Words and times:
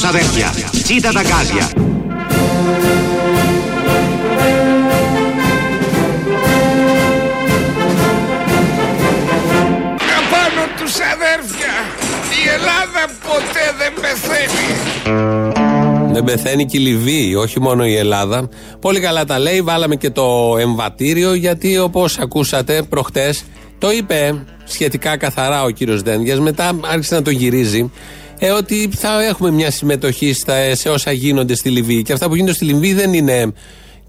Πάνω 0.00 0.10
τους 0.10 0.20
αδέρφια. 0.20 0.70
Τσίτα 0.82 1.12
τα 1.12 1.22
γκάζια. 1.22 1.70
Απάνω 10.18 10.62
τους 10.76 10.94
αδέρφια. 10.94 11.72
Η 12.30 12.48
Ελλάδα 12.54 13.02
ποτέ 13.26 13.74
δεν 13.78 13.92
πεθαίνει. 14.00 14.68
Δεν 16.12 16.24
πεθαίνει 16.24 16.64
και 16.66 16.76
η 16.76 16.80
Λιβύη, 16.80 17.34
όχι 17.38 17.60
μόνο 17.60 17.86
η 17.86 17.96
Ελλάδα. 17.96 18.48
Πολύ 18.80 19.00
καλά 19.00 19.24
τα 19.24 19.38
λέει. 19.38 19.60
Βάλαμε 19.60 19.96
και 19.96 20.10
το 20.10 20.56
εμβατήριο 20.58 21.34
γιατί 21.34 21.78
όπως 21.78 22.18
ακούσατε 22.18 22.82
προχτές 22.88 23.44
το 23.78 23.90
είπε 23.90 24.44
σχετικά 24.64 25.16
καθαρά 25.16 25.62
ο 25.62 25.70
κύριος 25.70 26.02
Δένδιας. 26.02 26.40
Μετά 26.40 26.80
άρχισε 26.90 27.14
να 27.14 27.22
το 27.22 27.30
γυρίζει. 27.30 27.90
Ε, 28.38 28.50
ότι 28.50 28.90
θα 28.96 29.22
έχουμε 29.22 29.50
μια 29.50 29.70
συμμετοχή 29.70 30.32
στα, 30.32 30.74
σε 30.74 30.88
όσα 30.88 31.12
γίνονται 31.12 31.54
στη 31.54 31.70
Λιβύη. 31.70 32.02
Και 32.02 32.12
αυτά 32.12 32.28
που 32.28 32.34
γίνονται 32.34 32.54
στη 32.54 32.64
Λιβύη 32.64 32.94
δεν 32.94 33.12
είναι 33.12 33.52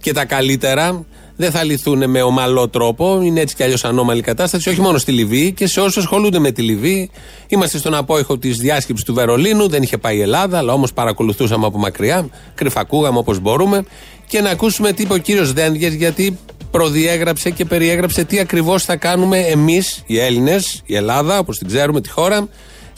και 0.02 0.14
τα 0.14 0.26
καλύτερα. 0.26 1.06
Δεν 1.36 1.52
θα 1.52 1.64
λυθούν 1.64 2.10
με 2.10 2.22
ομαλό 2.22 2.70
τρόπο. 2.70 3.22
Είναι 3.22 3.40
έτσι 3.40 3.56
κι 3.56 3.64
αλλιώς 3.64 3.86
ανώμαλη 3.86 4.22
κατάσταση, 4.22 4.70
όχι 4.70 4.82
μόνο 4.82 4.98
στη 4.98 5.12
Λιβύη 5.12 5.52
και 5.52 5.68
σε 5.68 5.80
όσους 5.80 5.98
ασχολούνται 5.98 6.40
με 6.40 6.52
τη 6.52 6.62
Λιβύη. 6.62 7.10
Είμαστε 7.48 7.78
στον 7.78 7.94
απόϊχο 7.94 8.38
της 8.38 8.58
διάσκεψης 8.58 9.06
του 9.06 9.14
Βερολίνου. 9.14 9.68
Δεν 9.68 9.84
είχε 9.84 9.98
πάει 9.98 10.18
η 10.18 10.22
Ελλάδα, 10.22 10.58
αλλά 10.58 10.74
όμως 10.74 10.94
παρακολουθούσαμε 10.94 11.66
από 11.66 11.78
μακριά. 11.78 12.30
Κρυφακούγαμε 12.56 13.18
όπως 13.18 13.40
μπορούμε. 13.40 13.84
Και 14.28 14.42
να 14.42 14.50
ακούσουμε 14.50 14.92
τι 14.92 15.02
είπε 15.02 15.14
ο 15.14 15.18
κύριος 15.18 15.54
Δένδιε, 15.54 15.90
γιατί 15.90 16.38
προδιέγραψε 16.72 17.50
και 17.50 17.66
περιέγραψε 17.66 18.24
τι 18.24 18.40
ακριβώς 18.40 18.84
θα 18.84 18.96
κάνουμε 18.96 19.40
εμείς, 19.40 20.04
οι 20.06 20.20
Έλληνες, 20.20 20.82
η 20.86 20.96
Ελλάδα, 20.96 21.40
όπως 21.40 21.58
την 21.58 21.68
ξέρουμε, 21.68 22.02
τη 22.02 22.10
χώρα, 22.10 22.48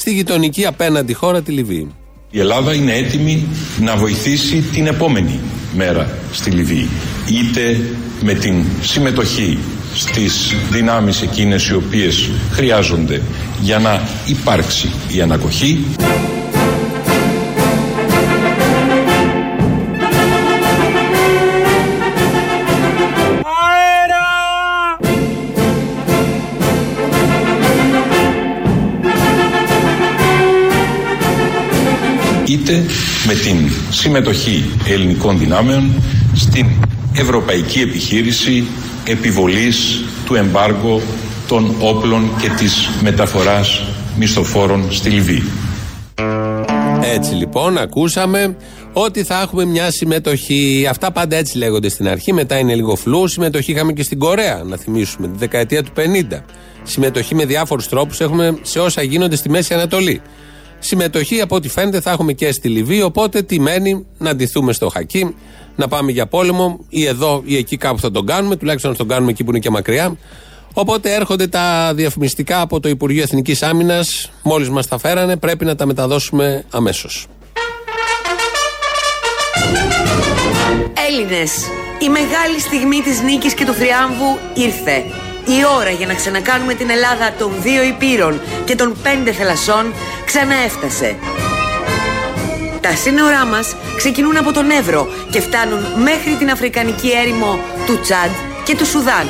στη 0.02 0.14
γειτονική 0.14 0.66
απέναντι 0.66 1.14
χώρα, 1.14 1.42
τη 1.42 1.52
Λιβύη. 1.52 1.88
Η 2.32 2.40
Ελλάδα 2.40 2.74
είναι 2.74 2.94
έτοιμη 2.94 3.48
να 3.80 3.96
βοηθήσει 3.96 4.62
την 4.62 4.88
επόμενη 4.88 5.40
μέρα 5.76 6.18
στη 6.32 6.50
Λιβύη. 6.50 6.90
Είτε 7.30 7.80
με 8.22 8.34
την 8.34 8.64
συμμετοχή 8.82 9.58
στις 9.96 10.56
δυνάμεις 10.72 11.22
εκείνες 11.22 11.68
οι 11.68 11.76
οποίες 11.76 12.30
χρειάζονται 12.52 13.22
για 13.62 13.80
να 13.80 14.02
υπάρξει 14.26 14.92
η 15.16 15.22
ανακοχή. 15.22 15.86
Με 33.32 33.38
την 33.38 33.72
συμμετοχή 33.90 34.64
ελληνικών 34.88 35.38
δυνάμεων 35.40 35.92
στην 36.36 36.66
ευρωπαϊκή 37.14 37.80
επιχείρηση 37.80 38.64
επιβολής 39.06 40.04
του 40.26 40.36
εμπάργου 40.36 41.02
των 41.48 41.76
όπλων 41.80 42.30
και 42.42 42.50
της 42.50 42.90
μεταφοράς 43.02 43.84
μισθοφόρων 44.18 44.92
στη 44.92 45.10
Λιβύη. 45.10 45.44
Έτσι 47.14 47.34
λοιπόν, 47.34 47.78
ακούσαμε 47.78 48.56
ότι 48.94 49.24
θα 49.24 49.42
έχουμε 49.42 49.66
μια 49.66 49.92
συμμετοχή. 49.92 50.88
Αυτά 50.90 51.12
πάντα 51.12 51.36
έτσι 51.36 51.58
λέγονται 51.58 51.90
στην 51.90 52.08
αρχή. 52.08 52.34
Μετά 52.34 52.58
είναι 52.58 52.76
λίγο 52.76 52.96
φλού. 52.96 53.28
Συμμετοχή 53.28 53.72
είχαμε 53.72 53.94
και 53.94 54.04
στην 54.04 54.20
Κορέα, 54.20 54.62
να 54.66 54.78
θυμίσουμε, 54.78 55.28
τη 55.28 55.38
δεκαετία 55.38 55.84
του 55.84 55.92
50. 56.32 56.44
Συμμετοχή 56.84 57.36
με 57.36 57.46
διάφορους 57.46 57.88
τρόπους 57.88 58.20
έχουμε 58.20 58.58
σε 58.62 58.80
όσα 58.80 59.02
γίνονται 59.02 59.36
στη 59.36 59.50
Μέση 59.50 59.74
Ανατολή. 59.74 60.22
Συμμετοχή 60.84 61.42
από 61.42 61.56
ό,τι 61.56 61.70
φαίνεται 61.70 62.02
θα 62.02 62.12
έχουμε 62.12 62.34
και 62.34 62.52
στη 62.52 62.70
Λιβύη. 62.70 63.02
Οπότε 63.04 63.42
τι 63.42 63.60
μένει 63.60 64.06
να 64.18 64.36
ντυθούμε 64.36 64.74
στο 64.74 64.90
χακί, 64.90 65.36
να 65.76 65.88
πάμε 65.88 66.12
για 66.12 66.28
πόλεμο 66.28 66.80
ή 66.90 67.06
εδώ 67.06 67.42
ή 67.46 67.58
εκεί 67.58 67.78
κάπου 67.78 68.00
θα 68.00 68.12
τον 68.12 68.26
κάνουμε. 68.26 68.56
Τουλάχιστον 68.56 68.92
να 68.92 68.98
τον 68.98 69.08
κάνουμε 69.08 69.32
εκεί 69.32 69.44
που 69.44 69.50
είναι 69.50 69.60
και 69.60 69.70
μακριά. 69.70 70.18
Οπότε 70.74 71.14
έρχονται 71.14 71.48
τα 71.48 71.92
διαφημιστικά 71.96 72.62
από 72.62 72.80
το 72.80 72.90
Υπουργείο 72.90 73.24
Εθνικής 73.24 73.64
Άμυνας. 73.64 74.32
Μόλις 74.44 74.70
μας 74.70 74.88
τα 74.88 74.98
φέρανε, 74.98 75.38
πρέπει 75.38 75.66
να 75.66 75.76
τα 75.76 75.86
μεταδώσουμε 75.86 76.66
αμέσως. 76.72 77.28
Έλληνες, 81.08 81.52
η 82.00 82.10
μεγάλη 82.10 82.60
στιγμή 82.60 83.02
της 83.02 83.22
νίκης 83.22 83.54
και 83.54 83.66
του 83.66 83.74
θριάμβου 83.74 84.38
ήρθε. 84.54 85.04
Η 85.46 85.66
ώρα 85.80 85.90
για 85.90 86.08
να 86.08 86.14
ξανακάνουμε 86.14 86.74
την 86.74 86.90
Ελλάδα 86.90 87.34
των 87.40 87.52
δύο 87.62 87.84
υπήρων 87.84 88.42
και 88.66 88.76
των 88.76 88.96
πέντε 89.04 89.32
θελασσών 89.32 89.94
ξαναέφτασε. 90.26 91.16
Τα 92.82 92.96
σύνορά 92.96 93.46
μας 93.46 93.76
ξεκινούν 93.98 94.38
από 94.38 94.52
τον 94.54 94.70
Εύρο 94.70 95.08
και 95.32 95.42
φτάνουν 95.42 95.80
μέχρι 96.04 96.36
την 96.40 96.50
Αφρικανική 96.52 97.12
έρημο 97.12 97.60
του 97.86 98.00
Τσάντ 98.00 98.32
και 98.64 98.76
του 98.76 98.86
Σουδάν. 98.86 99.28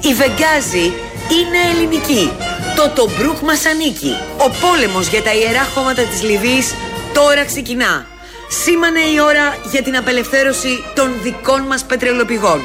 Η 0.00 0.14
Βεγγάζη 0.14 0.92
είναι 1.38 1.58
ελληνική. 1.70 2.30
Το 2.76 2.88
Τομπρούκ 2.88 3.40
μας 3.40 3.66
ανήκει. 3.66 4.16
Ο 4.36 4.50
πόλεμος 4.60 5.08
για 5.08 5.22
τα 5.22 5.34
ιερά 5.34 5.68
χώματα 5.74 6.02
της 6.02 6.22
Λιβύης 6.22 6.74
τώρα 7.14 7.44
ξεκινά. 7.44 8.11
Σήμανε 8.60 9.00
η 9.00 9.20
ώρα 9.20 9.56
για 9.70 9.82
την 9.82 9.96
απελευθέρωση 9.96 10.84
των 10.94 11.12
δικών 11.22 11.62
μας 11.62 11.84
πετρελοπηγών. 11.84 12.60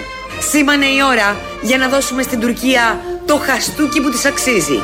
Σήμανε 0.49 0.85
η 0.85 1.01
ώρα 1.09 1.37
για 1.61 1.77
να 1.77 1.87
δώσουμε 1.87 2.21
στην 2.23 2.39
Τουρκία 2.39 3.01
το 3.25 3.35
χαστούκι 3.35 4.01
που 4.01 4.09
της 4.09 4.25
αξίζει. 4.25 4.79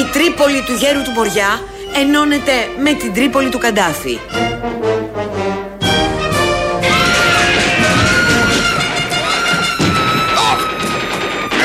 Η 0.00 0.04
Τρίπολη 0.12 0.62
του 0.62 0.72
γέρου 0.72 1.02
του 1.02 1.10
Μποριά 1.14 1.62
ενώνεται 1.94 2.52
με 2.82 2.92
την 2.92 3.14
Τρίπολη 3.14 3.48
του 3.48 3.58
Καντάφη. 3.58 4.18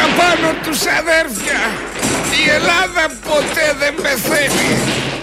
Απάνω 0.05 0.53
τους 0.63 0.79
αδέρφια. 0.79 1.59
Η 2.45 2.49
Ελλάδα 2.49 3.13
ποτέ 3.27 3.75
δεν 3.79 3.95
πεθαίνει. 3.95 5.14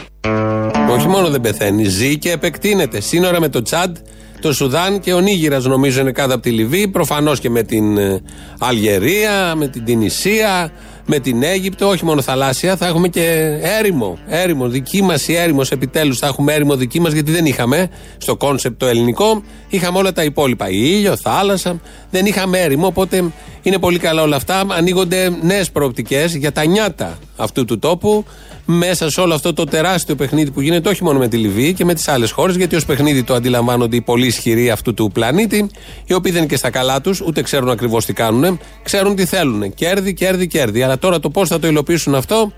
Όχι 0.93 1.09
μόνο 1.09 1.31
δεν 1.31 1.41
πεθαίνει, 1.41 1.85
ζει 1.85 2.19
και 2.19 2.31
επεκτείνεται. 2.31 3.01
Σύνορα 3.01 3.41
με 3.41 3.49
το 3.49 3.63
Τσάντ, 3.63 3.97
το 4.41 4.53
Σουδάν 4.53 5.01
και 5.01 5.13
ο 5.13 5.21
Νίγηρας 5.21 5.61
νομίζω 5.61 6.01
είναι 6.01 6.13
κάτω 6.13 6.35
από 6.35 6.43
τη 6.43 6.51
Λιβύη. 6.51 6.89
Προφανώς 6.89 7.41
και 7.41 7.51
με 7.51 7.63
την 7.63 7.99
ε, 7.99 8.21
Αλγερία, 8.59 9.55
με 9.57 9.69
την 9.69 9.85
Τυνησία, 9.85 10.73
με 11.07 11.19
την 11.19 11.43
Αίγυπτο. 11.43 11.89
Όχι 11.89 12.05
μόνο 12.05 12.23
θαλάσσια, 12.23 12.77
θα 12.77 12.87
έχουμε 12.87 13.09
και 13.09 13.59
έρημο. 13.61 14.19
Έρημο, 14.27 14.69
δική 14.69 15.03
μας 15.03 15.29
η 15.29 15.35
έρημος. 15.35 15.71
Επιτέλους 15.71 16.19
θα 16.19 16.27
έχουμε 16.27 16.53
έρημο 16.53 16.77
δική 16.77 17.01
μας 17.01 17.13
γιατί 17.13 17.31
δεν 17.31 17.45
είχαμε 17.47 17.89
στο 18.19 18.37
κόνσεπτ 18.37 18.79
το 18.79 18.87
ελληνικό. 18.87 19.43
Είχαμε 19.69 19.99
όλα 19.99 20.13
τα 20.13 20.25
υπόλοιπα. 20.25 20.71
Ήλιο, 20.71 21.17
θάλασσα. 21.17 21.81
Δεν 22.11 22.27
είχαμε 22.27 22.59
έρημο. 22.59 22.87
Οπότε 22.87 23.25
είναι 23.63 23.79
πολύ 23.79 23.99
καλά 23.99 24.23
όλα 24.23 24.37
αυτά. 24.37 24.65
Ανοίγονται 24.69 25.31
νέες 25.43 25.71
προοπτικές 25.71 26.35
για 26.35 26.53
τα 26.53 26.65
νιάτα 26.65 27.19
αυτού 27.37 27.65
του 27.65 27.79
τόπου 27.79 28.25
μέσα 28.65 29.11
σε 29.11 29.21
όλο 29.21 29.35
αυτό 29.35 29.53
το 29.53 29.65
τεράστιο 29.65 30.15
παιχνίδι 30.15 30.51
που 30.51 30.61
γίνεται 30.61 30.89
όχι 30.89 31.05
μόνο 31.05 31.19
με 31.19 31.29
τη 31.29 31.37
Λιβύη 31.37 31.73
και 31.73 31.85
με 31.85 31.95
τις 31.95 32.09
άλλες 32.09 32.31
χώρες, 32.31 32.57
γιατί 32.57 32.77
ως 32.77 32.85
παιχνίδι 32.85 33.23
το 33.23 33.35
αντιλαμβάνονται 33.35 33.97
οι 33.97 34.01
πολύ 34.01 34.27
ισχυροί 34.27 34.71
αυτού 34.71 34.95
του 34.95 35.11
πλανήτη, 35.13 35.71
οι 36.05 36.15
οποίοι 36.15 36.33
δεν 36.33 36.41
είναι 36.41 36.51
και 36.51 36.57
στα 36.57 36.71
καλά 36.71 37.01
τους, 37.01 37.21
ούτε 37.21 37.43
ξέρουν 37.43 37.71
ακριβώς 37.71 38.05
τι 38.05 38.13
κάνουν, 38.13 38.59
ξέρουν 38.83 39.15
τι 39.15 39.25
θέλουν. 39.25 39.75
Κέρδη, 39.75 40.15
κέρδη, 40.15 40.47
κέρδη. 40.47 40.83
Αλλά 40.83 40.99
τώρα 40.99 41.21
το 41.21 41.31
πώς 41.31 41.49
θα 41.49 41.59
το 41.59 41.67
υλοποιήσουν 41.67 42.15
αυτό 42.15 42.53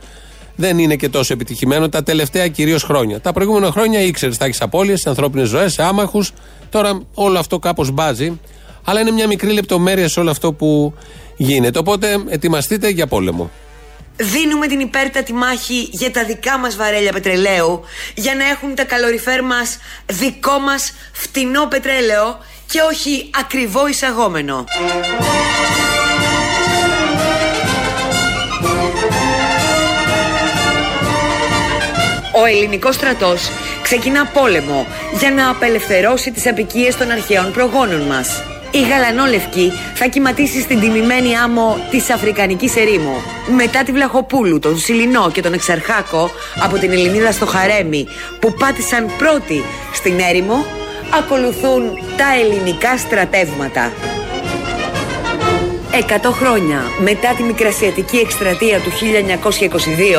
δεν 0.56 0.78
είναι 0.78 0.96
και 0.96 1.08
τόσο 1.08 1.32
επιτυχημένο 1.32 1.88
τα 1.88 2.02
τελευταία 2.02 2.48
κυρίως 2.48 2.82
χρόνια. 2.82 3.20
Τα 3.20 3.32
προηγούμενα 3.32 3.70
χρόνια 3.70 4.00
ήξερες, 4.00 4.36
θα 4.36 4.44
έχεις 4.44 4.60
απώλειες 4.60 5.00
σε 5.00 5.08
ανθρώπινες 5.08 5.48
ζωές, 5.48 5.72
σε 5.72 5.82
άμαχους. 5.82 6.32
Τώρα 6.70 7.00
όλο 7.14 7.38
αυτό 7.38 7.58
κάπως 7.58 7.90
μπάζει. 7.90 8.40
Αλλά 8.84 9.00
είναι 9.00 9.10
μια 9.10 9.26
μικρή 9.26 9.52
λεπτομέρεια 9.52 10.08
σε 10.08 10.20
όλο 10.20 10.30
αυτό 10.30 10.52
που 10.52 10.94
γίνεται. 11.36 11.78
Οπότε 11.78 12.16
ετοιμαστείτε 12.28 12.88
για 12.88 13.06
πόλεμο. 13.06 13.50
Δίνουμε 14.16 14.66
την 14.66 14.80
υπέρτατη 14.80 15.32
μάχη 15.32 15.88
για 15.90 16.10
τα 16.10 16.24
δικά 16.24 16.58
μας 16.58 16.76
βαρέλια 16.76 17.12
πετρελαίου 17.12 17.84
για 18.14 18.34
να 18.34 18.48
έχουν 18.48 18.74
τα 18.74 18.84
καλοριφέρ 18.84 19.42
μας 19.42 19.78
δικό 20.06 20.58
μας 20.58 20.92
φτηνό 21.12 21.66
πετρέλαιο 21.66 22.38
και 22.70 22.80
όχι 22.80 23.30
ακριβό 23.40 23.88
εισαγόμενο. 23.88 24.64
Ο 32.42 32.44
ελληνικός 32.44 32.94
στρατός 32.94 33.50
ξεκινά 33.82 34.26
πόλεμο 34.26 34.86
για 35.18 35.30
να 35.30 35.50
απελευθερώσει 35.50 36.30
τις 36.30 36.46
απικίες 36.46 36.96
των 36.96 37.10
αρχαίων 37.10 37.52
προγόνων 37.52 38.00
μας. 38.00 38.53
Η 38.74 38.82
γαλανόλευκη 38.82 39.72
θα 39.94 40.06
κυματίσει 40.06 40.60
στην 40.60 40.80
τιμημένη 40.80 41.36
άμμο 41.36 41.76
της 41.90 42.10
Αφρικανικής 42.10 42.76
ερήμου. 42.76 43.22
Μετά 43.56 43.82
τη 43.82 43.92
Βλαχοπούλου, 43.92 44.58
τον 44.58 44.78
Σιλινό 44.78 45.30
και 45.30 45.42
τον 45.42 45.52
Εξαρχάκο 45.52 46.30
από 46.62 46.78
την 46.78 46.92
Ελληνίδα 46.92 47.32
στο 47.32 47.46
Χαρέμι 47.46 48.06
που 48.40 48.54
πάτησαν 48.54 49.10
πρώτοι 49.18 49.62
στην 49.92 50.18
έρημο, 50.18 50.64
ακολουθούν 51.18 51.82
τα 52.16 52.26
ελληνικά 52.40 52.96
στρατεύματα. 52.98 53.92
Εκατό 55.92 56.30
χρόνια 56.30 56.82
μετά 57.02 57.34
τη 57.36 57.42
Μικρασιατική 57.42 58.16
εκστρατεία 58.16 58.78
του 58.78 58.90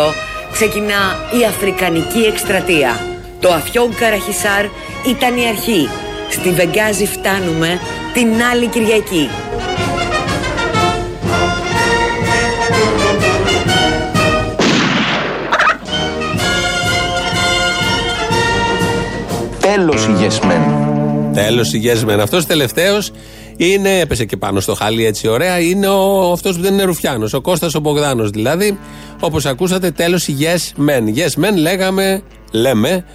1922 0.09 0.13
ξεκινά 0.51 1.29
η 1.39 1.45
Αφρικανική 1.45 2.19
εκστρατεία. 2.19 2.99
Το 3.39 3.49
Αφιόν 3.49 3.95
Καραχισάρ 3.95 4.65
ήταν 5.07 5.37
η 5.37 5.47
αρχή. 5.47 5.89
Στη 6.29 6.49
Βεγγάζη 6.49 7.05
φτάνουμε 7.05 7.79
την 8.13 8.27
άλλη 8.51 8.67
Κυριακή. 8.67 9.29
Τέλος 19.59 20.05
η 20.05 20.15
Yes 20.19 20.45
Men. 20.45 20.61
Τέλος 21.33 21.73
η 21.73 21.81
Yes 21.83 22.09
Men. 22.09 22.19
Αυτός 22.21 22.45
τελευταίος 22.45 23.11
είναι, 23.57 23.99
έπεσε 23.99 24.25
και 24.25 24.37
πάνω 24.37 24.59
στο 24.59 24.73
χαλί 24.73 25.05
έτσι 25.05 25.27
ωραία, 25.27 25.59
είναι 25.59 25.87
αυτός 26.33 26.55
που 26.55 26.61
δεν 26.61 26.73
είναι 26.73 26.83
Ρουφιάνος, 26.83 27.33
ο 27.33 27.41
Κώστας 27.41 27.75
ο 27.75 27.79
Μπογδάνος 27.79 28.29
δηλαδή. 28.29 28.79
Όπως 29.19 29.45
ακούσατε, 29.45 29.91
τέλος 29.91 30.27
η 30.27 30.35
Yes 30.39 30.81
Men. 30.81 31.17
Yes 31.17 31.43
Men 31.43 31.55
λέγαμε, 31.55 32.21
λέμε, 32.51 33.05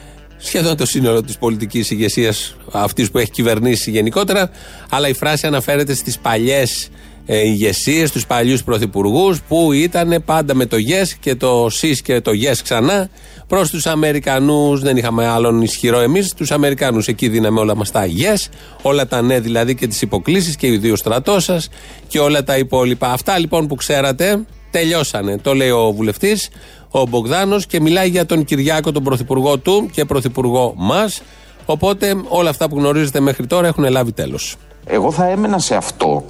σχεδόν 0.40 0.76
το 0.76 0.86
σύνολο 0.86 1.22
της 1.22 1.38
πολιτικής 1.38 1.90
ηγεσίας 1.90 2.56
αυτής 2.72 3.10
που 3.10 3.18
έχει 3.18 3.30
κυβερνήσει 3.30 3.90
γενικότερα, 3.90 4.50
αλλά 4.90 5.08
η 5.08 5.12
φράση 5.12 5.46
αναφέρεται 5.46 5.94
στις 5.94 6.18
παλιές 6.18 6.88
ε, 7.26 7.38
ηγεσίες, 7.38 8.10
του 8.10 8.20
παλιούς 8.26 8.64
πρωθυπουργούς 8.64 9.40
που 9.48 9.72
ήταν 9.72 10.22
πάντα 10.24 10.54
με 10.54 10.66
το 10.66 10.76
yes 10.76 11.08
και 11.20 11.34
το 11.34 11.66
sis 11.66 11.96
και 12.02 12.20
το 12.20 12.30
yes 12.30 12.56
ξανά 12.62 13.08
προς 13.46 13.70
τους 13.70 13.86
Αμερικανούς. 13.86 14.80
Δεν 14.80 14.96
είχαμε 14.96 15.26
άλλον 15.26 15.62
ισχυρό 15.62 16.00
εμείς, 16.00 16.34
τους 16.34 16.50
Αμερικανούς. 16.50 17.06
Εκεί 17.06 17.28
δίναμε 17.28 17.60
όλα 17.60 17.76
μας 17.76 17.90
τα 17.90 18.06
yes, 18.06 18.50
όλα 18.82 19.06
τα 19.06 19.22
ναι 19.22 19.40
δηλαδή 19.40 19.74
και 19.74 19.86
τις 19.86 20.02
υποκλήσεις 20.02 20.56
και 20.56 20.66
ιδίω 20.66 20.96
στρατό 20.96 21.40
σας 21.40 21.68
και 22.08 22.18
όλα 22.18 22.44
τα 22.44 22.58
υπόλοιπα. 22.58 23.12
Αυτά 23.12 23.38
λοιπόν 23.38 23.66
που 23.66 23.74
ξέρατε 23.74 24.44
τελειώσανε. 24.70 25.38
Το 25.38 25.54
λέει 25.54 25.70
ο 25.70 25.92
βουλευτής, 25.92 26.48
ο 26.90 27.06
Μπογδάνος 27.06 27.66
και 27.66 27.80
μιλάει 27.80 28.08
για 28.08 28.26
τον 28.26 28.44
Κυριάκο, 28.44 28.92
τον 28.92 29.02
πρωθυπουργό 29.02 29.58
του 29.58 29.88
και 29.92 30.04
πρωθυπουργό 30.04 30.74
μας. 30.76 31.22
Οπότε 31.64 32.14
όλα 32.28 32.50
αυτά 32.50 32.68
που 32.68 32.76
γνωρίζετε 32.76 33.20
μέχρι 33.20 33.46
τώρα 33.46 33.66
έχουν 33.66 33.90
λάβει 33.90 34.12
τέλος. 34.12 34.56
Εγώ 34.86 35.12
θα 35.12 35.28
έμενα 35.28 35.58
σε 35.58 35.74
αυτό 35.74 36.24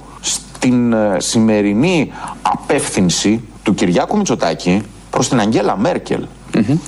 την 0.59 0.93
ε, 0.93 1.15
σημερινή 1.17 2.11
απεύθυνση 2.41 3.43
του 3.63 3.73
Κυριάκου 3.73 4.17
Μητσοτάκη 4.17 4.81
προς 5.09 5.29
την 5.29 5.39
Αγγέλα 5.39 5.75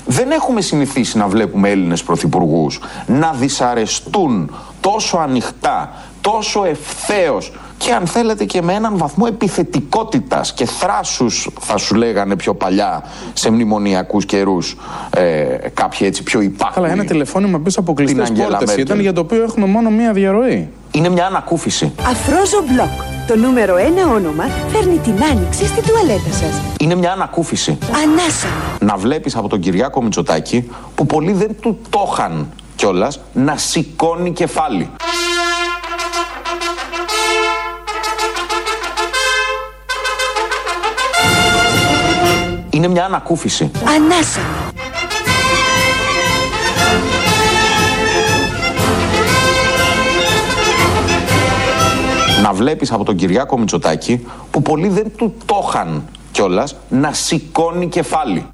Δεν 0.05 0.31
έχουμε 0.31 0.61
συνηθίσει 0.61 1.17
να 1.17 1.27
βλέπουμε 1.27 1.69
Έλληνες 1.69 2.03
πρωθυπουργούς 2.03 2.79
να 3.07 3.31
δυσαρεστούν 3.31 4.51
τόσο 4.81 5.17
ανοιχτά, 5.17 5.93
τόσο 6.23 6.63
ευθέως 6.63 7.51
και 7.77 7.93
αν 7.93 8.07
θέλετε 8.07 8.45
και 8.45 8.61
με 8.61 8.73
έναν 8.73 8.97
βαθμό 8.97 9.25
επιθετικότητας 9.27 10.53
και 10.53 10.65
θράσους 10.65 11.49
θα 11.59 11.77
σου 11.77 11.95
λέγανε 11.95 12.35
πιο 12.35 12.53
παλιά 12.53 13.03
σε 13.33 13.51
μνημονιακούς 13.51 14.25
καιρούς 14.25 14.75
ε, 15.09 15.43
κάποιοι 15.73 15.99
έτσι 16.01 16.23
πιο 16.23 16.41
υπάκουοι. 16.41 16.73
Καλά, 16.73 16.89
ένα 16.89 17.05
τηλεφώνημα 17.05 17.59
πίσω 17.59 17.79
από 17.79 17.93
κλειστές 17.93 18.31
πόρτες 18.31 18.75
ήταν 18.75 18.99
για 18.99 19.13
το 19.13 19.21
οποίο 19.21 19.43
έχουμε 19.43 19.65
μόνο 19.65 19.89
μία 19.89 20.13
διαρροή. 20.13 20.69
Είναι 20.91 21.09
μια 21.09 21.25
ανακούφιση. 21.25 21.91
Αφρόζο 22.07 22.63
Μπλοκ. 22.67 22.87
Το 23.27 23.35
νούμερο 23.35 23.77
ένα 23.77 24.07
όνομα 24.07 24.43
φέρνει 24.71 24.97
την 24.97 25.23
άνοιξη 25.31 25.65
στη 25.65 25.81
τουαλέτα 25.81 26.31
σας. 26.31 26.61
Είναι 26.79 26.95
μια 26.95 27.11
ανακούφιση. 27.11 27.77
Ανάσα. 27.81 28.47
Να 28.79 28.97
βλέπεις 28.97 29.35
από 29.35 29.47
τον 29.47 29.59
Κυριάκο 29.59 30.03
Μητσοτάκη 30.03 30.69
που 30.95 31.05
πολλοί 31.05 31.31
δεν 31.31 31.55
του 31.61 31.79
το 31.89 32.09
είχαν 32.11 32.49
κιόλας 32.75 33.19
να 33.33 33.57
σηκώνει 33.57 34.31
κεφάλι. 34.31 34.89
Είναι 42.73 42.87
μια 42.87 43.05
ανακούφιση. 43.05 43.71
Ανάσα. 43.95 44.41
Να 52.43 52.53
βλέπεις 52.53 52.91
από 52.91 53.03
τον 53.03 53.15
Κυριάκο 53.15 53.57
Μητσοτάκη 53.57 54.25
που 54.51 54.61
πολλοί 54.61 54.87
δεν 54.87 55.11
του 55.17 55.33
το 55.45 55.65
είχαν 55.67 56.03
κιόλας 56.31 56.75
να 56.89 57.13
σηκώνει 57.13 57.87
κεφάλι. 57.87 58.45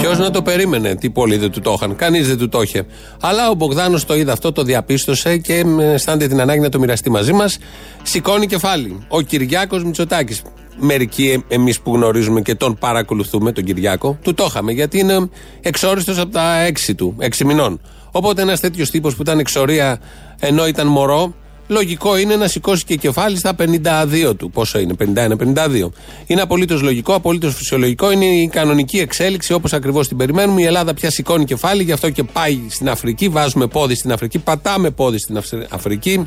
Ποιος 0.00 0.18
να 0.18 0.30
το 0.30 0.42
περίμενε, 0.42 0.94
τι 0.94 1.10
πολλοί 1.10 1.36
δεν 1.36 1.50
του 1.50 1.60
το 1.60 1.72
είχαν. 1.76 1.96
Κανείς 1.96 2.28
δεν 2.28 2.38
του 2.38 2.48
το 2.48 2.62
είχε. 2.62 2.86
Αλλά 3.20 3.50
ο 3.50 3.54
Μπογδάνος 3.54 4.04
το 4.04 4.16
είδε 4.16 4.32
αυτό, 4.32 4.52
το 4.52 4.62
διαπίστωσε 4.62 5.36
και 5.36 5.64
αισθάνεται 5.78 6.28
την 6.28 6.40
ανάγκη 6.40 6.60
να 6.60 6.68
το 6.68 6.78
μοιραστεί 6.78 7.10
μαζί 7.10 7.32
μας. 7.32 7.58
Σηκώνει 8.02 8.46
κεφάλι. 8.46 9.06
Ο 9.08 9.20
Κυριάκος 9.20 9.84
Μητσοτάκης. 9.84 10.42
Μερικοί 10.80 11.44
εμείς 11.48 11.80
που 11.80 11.94
γνωρίζουμε 11.94 12.40
και 12.40 12.54
τον 12.54 12.78
παρακολουθούμε, 12.78 13.52
τον 13.52 13.64
Κυριάκο, 13.64 14.18
του 14.22 14.34
το 14.34 14.44
είχαμε 14.48 14.72
γιατί 14.72 14.98
είναι 14.98 15.28
εξόριστος 15.60 16.18
από 16.18 16.32
τα 16.32 16.60
έξι 16.60 16.94
του, 16.94 17.14
έξι 17.18 17.44
μηνών. 17.44 17.80
Οπότε 18.10 18.42
ένας 18.42 18.60
τέτοιος 18.60 18.90
τύπος 18.90 19.14
που 19.16 19.22
ήταν 19.22 19.38
εξορία 19.38 20.00
ενώ 20.40 20.66
ήταν 20.66 20.86
μωρό, 20.86 21.34
λογικό 21.68 22.16
είναι 22.16 22.36
να 22.36 22.48
σηκώσει 22.48 22.84
και 22.84 22.96
κεφάλι 22.96 23.36
στα 23.36 23.54
52 23.58 24.34
του. 24.36 24.50
Πόσο 24.50 24.78
είναι, 24.78 24.94
51-52. 24.98 25.90
Είναι 26.26 26.40
απολύτως 26.40 26.82
λογικό, 26.82 27.14
απολύτως 27.14 27.54
φυσιολογικό. 27.54 28.10
Είναι 28.10 28.24
η 28.24 28.48
κανονική 28.48 28.98
εξέλιξη 28.98 29.52
όπως 29.52 29.72
ακριβώς 29.72 30.08
την 30.08 30.16
περιμένουμε. 30.16 30.62
Η 30.62 30.64
Ελλάδα 30.64 30.94
πια 30.94 31.10
σηκώνει 31.10 31.44
κεφάλι, 31.44 31.82
γι' 31.82 31.92
αυτό 31.92 32.10
και 32.10 32.22
πάει 32.24 32.60
στην 32.68 32.88
Αφρική. 32.88 33.28
Βάζουμε 33.28 33.66
πόδι 33.66 33.94
στην 33.94 34.12
Αφρική, 34.12 34.38
πατάμε 34.38 34.90
πόδι 34.90 35.18
στην 35.18 35.38
Αφρική. 35.68 36.26